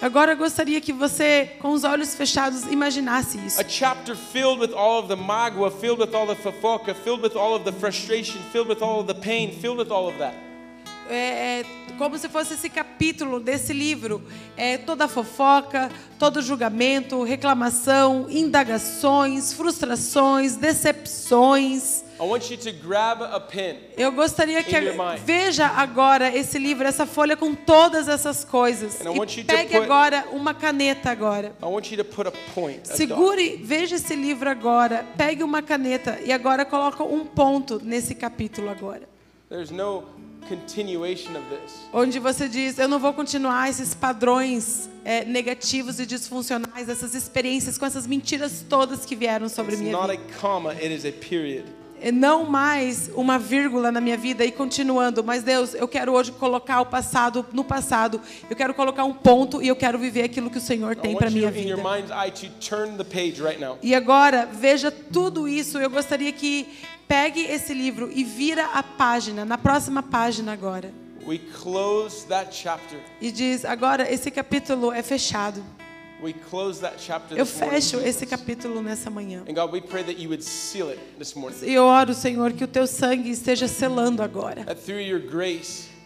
Agora 0.00 0.32
eu 0.32 0.36
gostaria 0.36 0.80
que 0.80 0.92
você, 0.92 1.50
com 1.58 1.70
os 1.72 1.84
olhos 1.84 2.14
fechados, 2.14 2.62
imaginasse 2.70 3.38
isso. 3.46 3.60
A 3.60 3.64
chapter 3.68 4.16
filled 4.16 4.60
with 4.60 4.74
all 4.74 5.00
of 5.00 5.08
the 5.08 5.16
mágoa, 5.16 5.70
filled 5.70 6.00
with 6.00 6.14
all 6.14 6.26
the 6.26 6.36
fofoca, 6.36 6.94
filled 6.94 7.22
with 7.22 7.36
all 7.36 7.54
of 7.54 7.64
the 7.64 7.72
frustration, 7.72 8.38
filled 8.52 8.68
with 8.68 8.82
all 8.82 9.00
of 9.00 9.06
the 9.12 9.18
pain, 9.20 9.52
filled 9.60 9.78
with 9.78 9.90
all 9.90 10.08
of 10.08 10.16
that. 10.18 10.34
é, 11.12 11.60
é 11.62 11.64
como 11.98 12.16
se 12.16 12.28
fosse 12.28 12.54
esse 12.54 12.68
capítulo 12.70 13.40
desse 13.40 13.72
livro. 13.72 14.22
É, 14.56 14.78
toda 14.78 15.08
fofoca, 15.08 15.90
todo 16.20 16.40
julgamento, 16.40 17.24
reclamação, 17.24 18.26
indagações, 18.30 19.52
frustrações, 19.52 20.54
decepções. 20.56 22.04
I 22.20 22.24
want 22.24 22.50
you 22.50 22.58
to 22.58 22.70
grab 22.86 23.22
a 23.22 23.40
pen. 23.40 23.78
Eu 23.96 24.12
gostaria 24.12 24.62
que 24.62 24.74
veja 25.24 25.66
agora 25.68 26.28
esse 26.36 26.58
livro, 26.58 26.86
essa 26.86 27.06
folha 27.06 27.34
com 27.34 27.54
todas 27.54 28.08
essas 28.08 28.44
coisas. 28.44 29.00
And 29.00 29.14
I 29.14 29.18
want 29.18 29.38
E 29.38 29.44
pegue 29.44 29.72
put- 29.72 29.84
agora 29.84 30.26
uma 30.32 30.52
caneta 30.52 31.10
agora. 31.10 31.54
I 31.62 31.64
want 31.66 31.90
you 31.90 31.96
to 31.96 32.04
put 32.04 32.28
a 32.28 32.32
point. 32.54 32.86
Segure, 32.86 33.56
veja 33.64 33.96
esse 33.96 34.14
livro 34.14 34.50
agora, 34.50 35.06
pegue 35.16 35.42
uma 35.42 35.62
caneta 35.62 36.20
e 36.22 36.30
agora 36.30 36.66
coloca 36.66 37.02
um 37.02 37.24
ponto 37.24 37.80
nesse 37.82 38.14
capítulo 38.14 38.68
agora. 38.68 39.08
There's 39.48 39.70
no 39.70 40.04
continuation 40.46 41.30
of 41.36 41.44
this. 41.48 41.72
Onde 41.92 42.18
você 42.18 42.48
diz, 42.50 42.78
eu 42.78 42.86
não 42.86 42.98
vou 42.98 43.14
continuar 43.14 43.70
esses 43.70 43.94
padrões 43.94 44.90
é, 45.06 45.24
negativos 45.24 45.98
e 45.98 46.04
disfuncionais, 46.04 46.86
essas 46.88 47.14
experiências 47.14 47.78
com 47.78 47.86
essas 47.86 48.06
mentiras 48.06 48.64
todas 48.68 49.06
que 49.06 49.16
vieram 49.16 49.48
sobre 49.48 49.72
It's 49.72 49.80
minha 49.82 49.96
not 49.96 50.10
vida. 50.10 50.22
a 50.22 50.38
comma, 50.40 50.72
it 50.72 50.92
is 50.94 51.04
a 51.06 51.12
period. 51.12 51.64
É 52.02 52.10
Não 52.10 52.44
mais 52.44 53.10
uma 53.14 53.38
vírgula 53.38 53.92
na 53.92 54.00
minha 54.00 54.16
vida 54.16 54.44
e 54.44 54.50
continuando, 54.50 55.22
mas 55.22 55.42
Deus, 55.42 55.74
eu 55.74 55.86
quero 55.86 56.12
hoje 56.12 56.32
colocar 56.32 56.80
o 56.80 56.86
passado 56.86 57.44
no 57.52 57.62
passado. 57.62 58.20
Eu 58.48 58.56
quero 58.56 58.72
colocar 58.72 59.04
um 59.04 59.12
ponto 59.12 59.62
e 59.62 59.68
eu 59.68 59.76
quero 59.76 59.98
viver 59.98 60.22
aquilo 60.22 60.50
que 60.50 60.58
o 60.58 60.60
Senhor 60.60 60.96
tem 60.96 61.14
para 61.16 61.30
minha 61.30 61.50
vida. 61.50 61.76
right. 63.40 63.60
E 63.82 63.94
agora, 63.94 64.46
veja 64.46 64.90
tudo 64.90 65.46
isso. 65.46 65.78
Eu 65.78 65.90
gostaria 65.90 66.32
que 66.32 66.66
pegue 67.06 67.42
esse 67.42 67.74
livro 67.74 68.10
e 68.12 68.24
vira 68.24 68.66
a 68.66 68.82
página, 68.82 69.44
na 69.44 69.58
próxima 69.58 70.02
página 70.02 70.52
agora. 70.52 70.92
We 71.26 71.38
close 71.38 72.26
that 72.28 72.54
chapter. 72.54 72.98
E 73.20 73.30
diz: 73.30 73.64
agora 73.64 74.10
esse 74.10 74.30
capítulo 74.30 74.90
é 74.90 75.02
fechado. 75.02 75.62
We 76.22 76.34
close 76.34 76.80
that 76.80 76.96
chapter 76.98 77.36
Eu 77.36 77.46
fecho 77.46 77.98
esse 78.00 78.26
capítulo 78.26 78.82
nessa 78.82 79.08
manhã. 79.08 79.42
And 79.48 79.54
God, 79.54 79.72
we 79.72 79.80
pray 79.80 80.02
that 80.04 80.18
you 80.18 80.28
would 80.28 80.42
seal 80.42 80.90
it 80.90 81.00
this 81.18 81.34
morning. 81.34 81.58
E 81.62 81.72
eu 81.72 81.84
oro, 81.84 82.12
Senhor, 82.12 82.52
que 82.52 82.64
o 82.64 82.68
teu 82.68 82.86
sangue 82.86 83.30
esteja 83.30 83.66
selando 83.66 84.22
agora. 84.22 84.64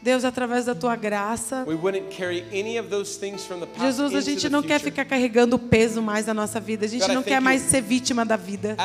Deus, 0.04 0.22
através 0.22 0.66
da 0.66 0.74
tua 0.74 0.94
graça. 0.96 1.64
Jesus, 3.80 4.14
a 4.14 4.20
gente 4.20 4.50
não 4.50 4.62
quer 4.62 4.78
ficar 4.78 5.06
carregando 5.06 5.56
o 5.56 5.58
peso 5.58 6.02
mais 6.02 6.26
da 6.26 6.34
nossa 6.34 6.60
vida. 6.60 6.84
A 6.84 6.88
gente 6.88 7.08
não 7.08 7.22
quer 7.22 7.40
mais 7.40 7.62
ser 7.62 7.80
vítima 7.80 8.22
da 8.22 8.36
vida. 8.36 8.76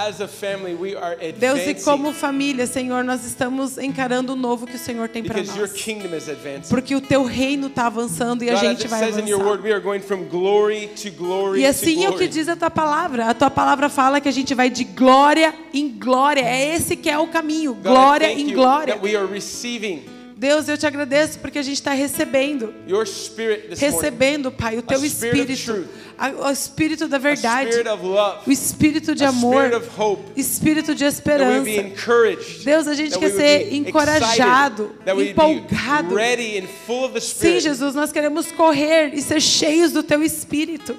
Deus, 1.38 1.60
e 1.68 1.76
como 1.84 2.14
família, 2.14 2.66
Senhor, 2.66 3.04
nós 3.04 3.26
estamos 3.26 3.78
encarando 3.78 4.32
o 4.32 4.36
novo 4.36 4.66
que 4.66 4.78
o 4.78 4.80
Senhor 4.80 5.10
tem 5.10 5.22
para 5.22 5.44
nós. 5.44 5.72
Porque 6.70 6.96
o 6.96 7.02
teu 7.02 7.24
reino 7.26 7.68
está 7.68 7.88
avançando 7.88 8.44
e 8.44 8.50
a 8.50 8.56
gente 8.56 8.88
vai 8.88 9.02
avançar. 9.04 9.28
E 11.58 11.66
assim 11.66 12.06
é 12.06 12.10
o 12.10 12.18
que 12.18 12.28
diz 12.30 12.48
a 12.48 12.56
tua 12.56 12.72
palavra. 12.72 13.26
A 13.26 13.34
tua 13.34 13.50
palavra 13.52 13.90
fala 13.90 14.22
que 14.22 14.30
a 14.30 14.32
gente 14.32 14.56
vai 14.56 14.70
de 14.70 14.86
glória 14.86 15.54
em 15.74 15.90
glória. 15.90 16.42
É 16.42 16.74
esse 16.76 16.96
que 16.96 17.10
é 17.10 17.18
o 17.20 17.28
caminho. 17.28 17.74
Glória 17.74 18.32
em 18.32 18.54
glória. 18.54 18.98
Deus, 20.40 20.70
eu 20.70 20.78
te 20.78 20.88
agradeço 20.88 21.38
porque 21.40 21.60
a 21.60 21.62
gente 21.62 21.76
está 21.76 21.92
recebendo. 21.92 22.74
Recebendo, 23.78 24.50
Pai, 24.50 24.78
o 24.78 24.82
teu 24.82 25.04
espírito. 25.04 25.86
O 26.42 26.50
espírito 26.50 27.10
da 27.10 27.18
verdade. 27.18 27.72
O 28.48 28.52
espírito 28.52 29.14
de 29.14 29.26
amor. 29.26 29.70
Espírito 30.38 30.96
de 30.96 31.04
esperança. 31.04 31.66
Deus, 32.64 32.88
a 32.88 32.94
gente 32.94 33.20
quer 33.20 33.32
ser 33.32 33.74
encorajado, 33.74 34.96
empolgado. 35.30 36.16
Sim. 37.22 37.60
Jesus, 37.60 37.94
nós 37.94 38.14
queremos 38.14 38.50
correr 38.54 39.14
e 39.14 39.22
ser 39.22 39.42
cheios 39.42 39.92
do 39.92 40.02
teu 40.04 40.24
espírito. 40.24 40.96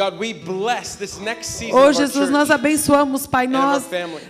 God, 0.00 0.18
we 0.18 0.32
bless 0.32 0.94
this 0.96 1.18
next 1.18 1.50
season 1.58 1.76
Oh, 1.76 1.92
Jesus, 1.92 2.30
nós 2.30 2.50
abençoamos, 2.50 3.26
Pai, 3.26 3.46
nós 3.46 3.84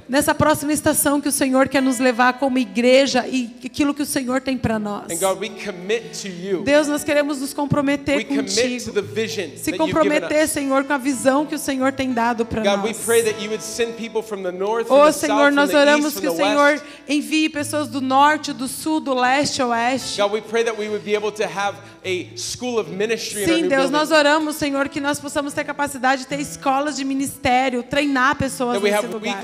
nessa 0.09 0.35
próxima 0.35 0.73
estação 0.73 1.21
que 1.21 1.29
o 1.29 1.33
Senhor 1.33 1.69
quer 1.69 1.81
nos 1.81 2.01
levar 2.01 2.41
como 2.41 2.59
igreja 2.59 3.25
e 3.29 3.55
aquilo 3.65 3.95
que 3.95 4.03
o 4.03 4.07
Senhor 4.07 4.41
tem 4.41 4.59
para 4.59 4.81
nós. 4.81 5.05
And 5.13 5.19
God, 5.21 5.39
we 5.41 5.49
commit 5.49 6.21
to 6.23 6.29
you. 6.29 6.65
Deus, 6.65 6.89
nós 6.89 7.05
queremos 7.05 7.39
nos 7.41 7.51
We 7.51 7.57
comprometer 7.57 8.27
commit 8.27 8.53
to 8.53 8.63
contigo. 8.63 8.93
the 8.93 9.01
vision 9.03 9.51
Se 9.57 9.73
comprometer. 9.73 10.49
Senhor, 10.49 10.83
com 10.83 10.93
a 10.93 10.99
visão 10.99 11.47
que 11.47 11.55
o 11.55 11.59
Senhor 11.59 11.93
tem 11.93 12.13
dado 12.13 12.45
para 12.45 12.63
God, 12.65 12.83
we 12.85 12.89
nós. 12.89 13.05
pray 13.05 13.23
that 13.23 13.41
you 13.41 13.51
would 13.51 13.63
send 13.63 13.93
people 13.93 14.23
from 14.23 14.43
the 14.43 14.51
north, 14.51 14.89
Oh, 14.91 15.13
Senhor, 15.13 15.53
nós 15.53 15.73
oramos 15.73 16.19
que 16.19 16.27
o 16.27 16.35
Senhor 16.35 16.83
envie 17.09 17.49
pessoas 17.49 17.87
do 17.87 18.01
norte, 18.01 18.53
do 18.53 18.67
sul, 18.67 18.99
do 19.01 19.15
leste, 19.15 19.63
oeste. 19.63 20.21
God, 20.21 20.33
we 20.33 20.41
pray 20.41 20.65
that 20.65 20.77
we 20.77 20.89
would 20.89 21.05
be 21.05 21.15
able 21.15 21.31
to 21.31 21.45
have 21.45 21.77
a 22.05 22.29
school 22.37 22.81
of 22.81 22.91
ministry 22.91 23.45
in 23.45 23.51
our 23.51 23.57
Sim, 23.57 23.69
Deus, 23.69 23.91
nós 23.91 24.11
oramos, 24.11 24.57
Senhor, 24.57 24.89
que 24.89 25.01
nós 25.01 25.21
possamos 25.21 25.53
ter 25.53 25.60
capacidade 25.65 26.23
de 26.23 26.29
ter 26.29 26.41
escolas 26.41 26.97
de 26.97 27.05
ministério, 27.05 27.83
treinar 27.83 28.37
pessoas 28.37 28.81
nesse 28.83 29.07
lugar. 29.07 29.43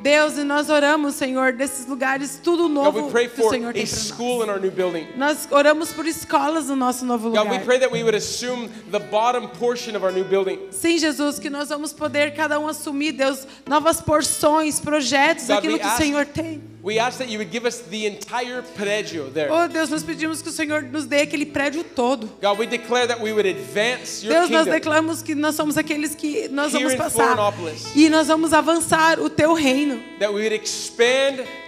Deus, 0.00 0.38
e 0.38 0.44
nós 0.44 0.68
oramos, 0.70 1.14
Senhor, 1.14 1.52
desses 1.52 1.86
lugares, 1.86 2.40
tudo 2.42 2.68
novo 2.68 3.10
que 3.10 3.40
o 3.40 3.50
Senhor 3.50 3.72
tem 3.72 3.82
a 3.82 3.86
para 4.46 4.60
nós. 4.60 5.08
Nós 5.16 5.48
oramos 5.50 5.92
por 5.92 6.06
escolas 6.06 6.66
no 6.68 6.76
nosso 6.76 7.04
novo 7.04 7.28
lugar. 7.28 7.44
Sim, 10.70 10.98
Jesus, 10.98 11.38
que 11.38 11.50
nós 11.50 11.68
vamos 11.68 11.92
poder 11.92 12.34
cada 12.34 12.58
um 12.58 12.68
assumir, 12.68 13.12
Deus, 13.12 13.46
novas 13.66 14.00
porções, 14.00 14.80
projetos, 14.80 15.46
God, 15.46 15.56
aquilo 15.58 15.78
que 15.78 15.86
o 15.86 15.96
Senhor 15.96 16.26
tem. 16.26 16.62
We 16.80 16.98
ask 16.98 17.18
that 17.18 17.30
you 17.30 17.38
would 17.38 17.50
give 17.52 17.66
us 17.66 17.80
the 17.90 18.06
entire 18.06 18.62
prédio 18.76 19.30
there. 19.30 19.50
Oh, 19.50 19.66
Deus, 19.66 19.90
nós 19.90 20.04
pedimos 20.04 20.40
que 20.40 20.48
o 20.48 20.52
Senhor 20.52 20.82
nos 20.84 21.06
dê 21.06 21.22
aquele 21.22 21.44
prédio 21.44 21.82
todo. 21.82 22.30
God, 22.40 22.58
we 22.58 22.66
declare 22.66 23.06
that 23.08 23.20
we 23.20 23.32
would 23.32 23.48
advance 23.48 24.24
Deus, 24.28 24.50
nós 24.50 24.64
declaramos 24.74 25.22
que 25.22 25.34
nós 25.34 25.54
somos 25.54 25.76
aqueles 25.76 26.14
que 26.14 26.48
nós 26.48 26.72
vamos 26.72 26.94
passar 26.94 27.36
e 27.94 28.08
nós 28.08 28.26
vamos 28.28 28.52
avançar 28.52 29.18
o 29.20 29.28
teu 29.30 29.52
reino. 29.54 30.00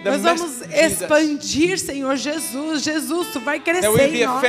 Nós 0.03 0.21
vamos 0.39 0.61
expandir, 0.71 1.77
Senhor 1.79 2.15
Jesus. 2.15 2.81
Jesus, 2.81 3.27
tu 3.33 3.39
vai 3.39 3.59
crescer 3.59 3.87
em 3.87 4.25
nós. 4.25 4.41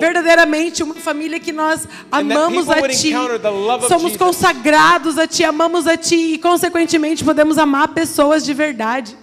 Verdadeiramente 0.00 0.82
uma 0.82 0.94
família 0.94 1.38
que 1.40 1.52
nós 1.52 1.86
amamos 2.10 2.68
a 2.70 2.74
Ti. 2.88 3.12
Somos 3.88 4.16
consagrados 4.16 5.18
a 5.18 5.26
Ti, 5.26 5.44
amamos 5.44 5.86
a 5.86 5.96
Ti 5.96 6.34
e, 6.34 6.38
consequentemente, 6.38 7.22
podemos 7.24 7.58
amar 7.58 7.88
pessoas 7.88 8.44
de 8.44 8.52
verdade. 8.54 9.16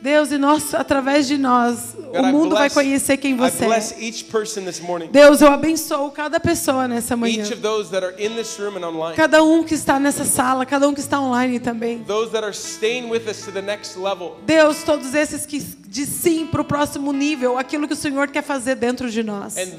Deus, 0.00 0.32
e 0.32 0.38
nós, 0.38 0.74
através 0.74 1.26
de 1.26 1.36
nós, 1.36 1.96
o 2.12 2.22
mundo 2.24 2.54
vai 2.54 2.70
conhecer 2.70 3.16
quem 3.16 3.36
você 3.36 3.64
é. 3.64 5.08
Deus, 5.10 5.40
eu 5.40 5.48
abençoo 5.48 6.10
cada 6.10 6.40
pessoa 6.40 6.86
nessa 6.88 7.16
manhã. 7.16 7.42
Each 7.42 7.52
of 7.52 7.62
those 7.62 7.90
that 7.90 8.04
are 8.04 8.14
in 8.18 8.34
this 8.34 8.58
room 8.58 8.76
and 8.76 8.86
online. 8.86 9.16
Cada 9.16 9.42
um 9.42 9.62
que 9.64 9.74
está 9.74 9.98
nessa 9.98 10.24
sala, 10.24 10.64
cada 10.64 10.88
um 10.88 10.94
que 10.94 11.00
está 11.00 11.20
online 11.20 11.60
também. 11.60 12.02
Those 12.04 12.30
that 12.32 12.44
are 12.44 12.54
staying 12.54 13.10
with 13.10 13.28
us 13.28 13.44
to 13.44 13.52
the 13.52 13.62
next 13.62 13.98
level. 13.98 14.36
Deus, 14.46 14.82
todos 14.82 15.14
esses 15.14 15.44
que 15.44 15.60
de 15.90 16.06
sim 16.06 16.46
para 16.46 16.60
o 16.60 16.64
próximo 16.64 17.12
nível, 17.12 17.58
aquilo 17.58 17.88
que 17.88 17.94
o 17.94 17.96
Senhor 17.96 18.28
quer 18.28 18.44
fazer 18.44 18.76
dentro 18.76 19.10
de 19.10 19.24
nós. 19.24 19.56
E-. 19.56 19.76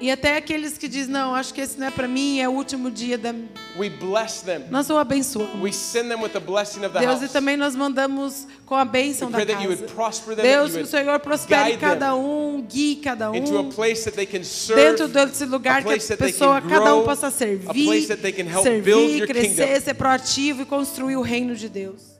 E 0.00 0.08
até 0.08 0.36
aqueles 0.36 0.78
que 0.78 0.86
dizem, 0.86 1.12
não, 1.12 1.34
acho 1.34 1.52
que 1.52 1.60
esse 1.60 1.80
não 1.80 1.88
é 1.88 1.90
para 1.90 2.06
mim, 2.06 2.38
é 2.38 2.48
o 2.48 2.52
último 2.52 2.92
dia 2.92 3.18
da... 3.18 3.34
We 3.76 3.90
bless 3.90 4.44
them. 4.44 4.66
Nós 4.70 4.88
o 4.88 4.96
abençoamos. 4.96 5.60
We 5.60 5.72
send 5.72 6.10
them 6.10 6.22
with 6.22 6.28
the 6.28 6.38
blessing 6.38 6.84
of 6.84 6.92
the 6.92 7.00
Deus, 7.00 7.18
e 7.18 7.22
house. 7.22 7.32
também 7.32 7.56
nós 7.56 7.74
mandamos 7.74 8.46
com 8.66 8.76
a 8.76 8.84
bênção 8.84 9.26
We 9.26 9.32
da 9.32 9.38
pray 9.38 9.46
that 9.56 9.64
you 9.64 9.70
casa. 9.70 9.82
would 9.82 9.94
prosper 9.94 10.36
them, 10.36 10.44
Deus, 10.44 10.76
que 10.76 10.82
o 10.82 10.86
Senhor 10.86 11.18
prospere 11.18 11.76
cada 11.76 12.14
um, 12.14 12.62
guie 12.62 12.96
cada 13.02 13.36
into 13.36 13.56
a 13.56 13.62
um. 13.62 13.68
place 13.68 14.04
that 14.04 14.14
they 14.14 14.26
can 14.26 14.44
serve, 14.44 14.80
Dentro 14.80 15.08
desse 15.08 15.44
lugar 15.44 15.82
que 15.82 15.92
a 15.92 16.16
pessoa, 16.16 16.60
can 16.60 16.68
cada 16.68 16.94
um 16.94 16.98
grow, 16.98 17.04
possa 17.04 17.32
servir, 17.32 18.06
servir, 18.06 19.26
crescer, 19.26 19.80
ser 19.80 19.94
proativo 19.94 20.62
e 20.62 20.64
construir 20.64 21.16
o 21.16 21.20
reino 21.20 21.56
de 21.56 21.68
Deus. 21.68 22.11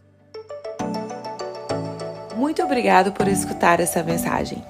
Muito 2.37 2.63
obrigado 2.63 3.13
por 3.13 3.29
escutar 3.29 3.81
essa 3.81 4.03
mensagem. 4.03 4.63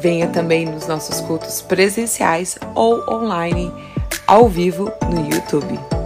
Venha 0.00 0.28
também 0.28 0.66
nos 0.66 0.86
nossos 0.86 1.20
cultos 1.20 1.62
presenciais 1.62 2.58
ou 2.74 3.02
online, 3.10 3.72
ao 4.26 4.48
vivo 4.48 4.90
no 5.10 5.28
YouTube. 5.28 6.03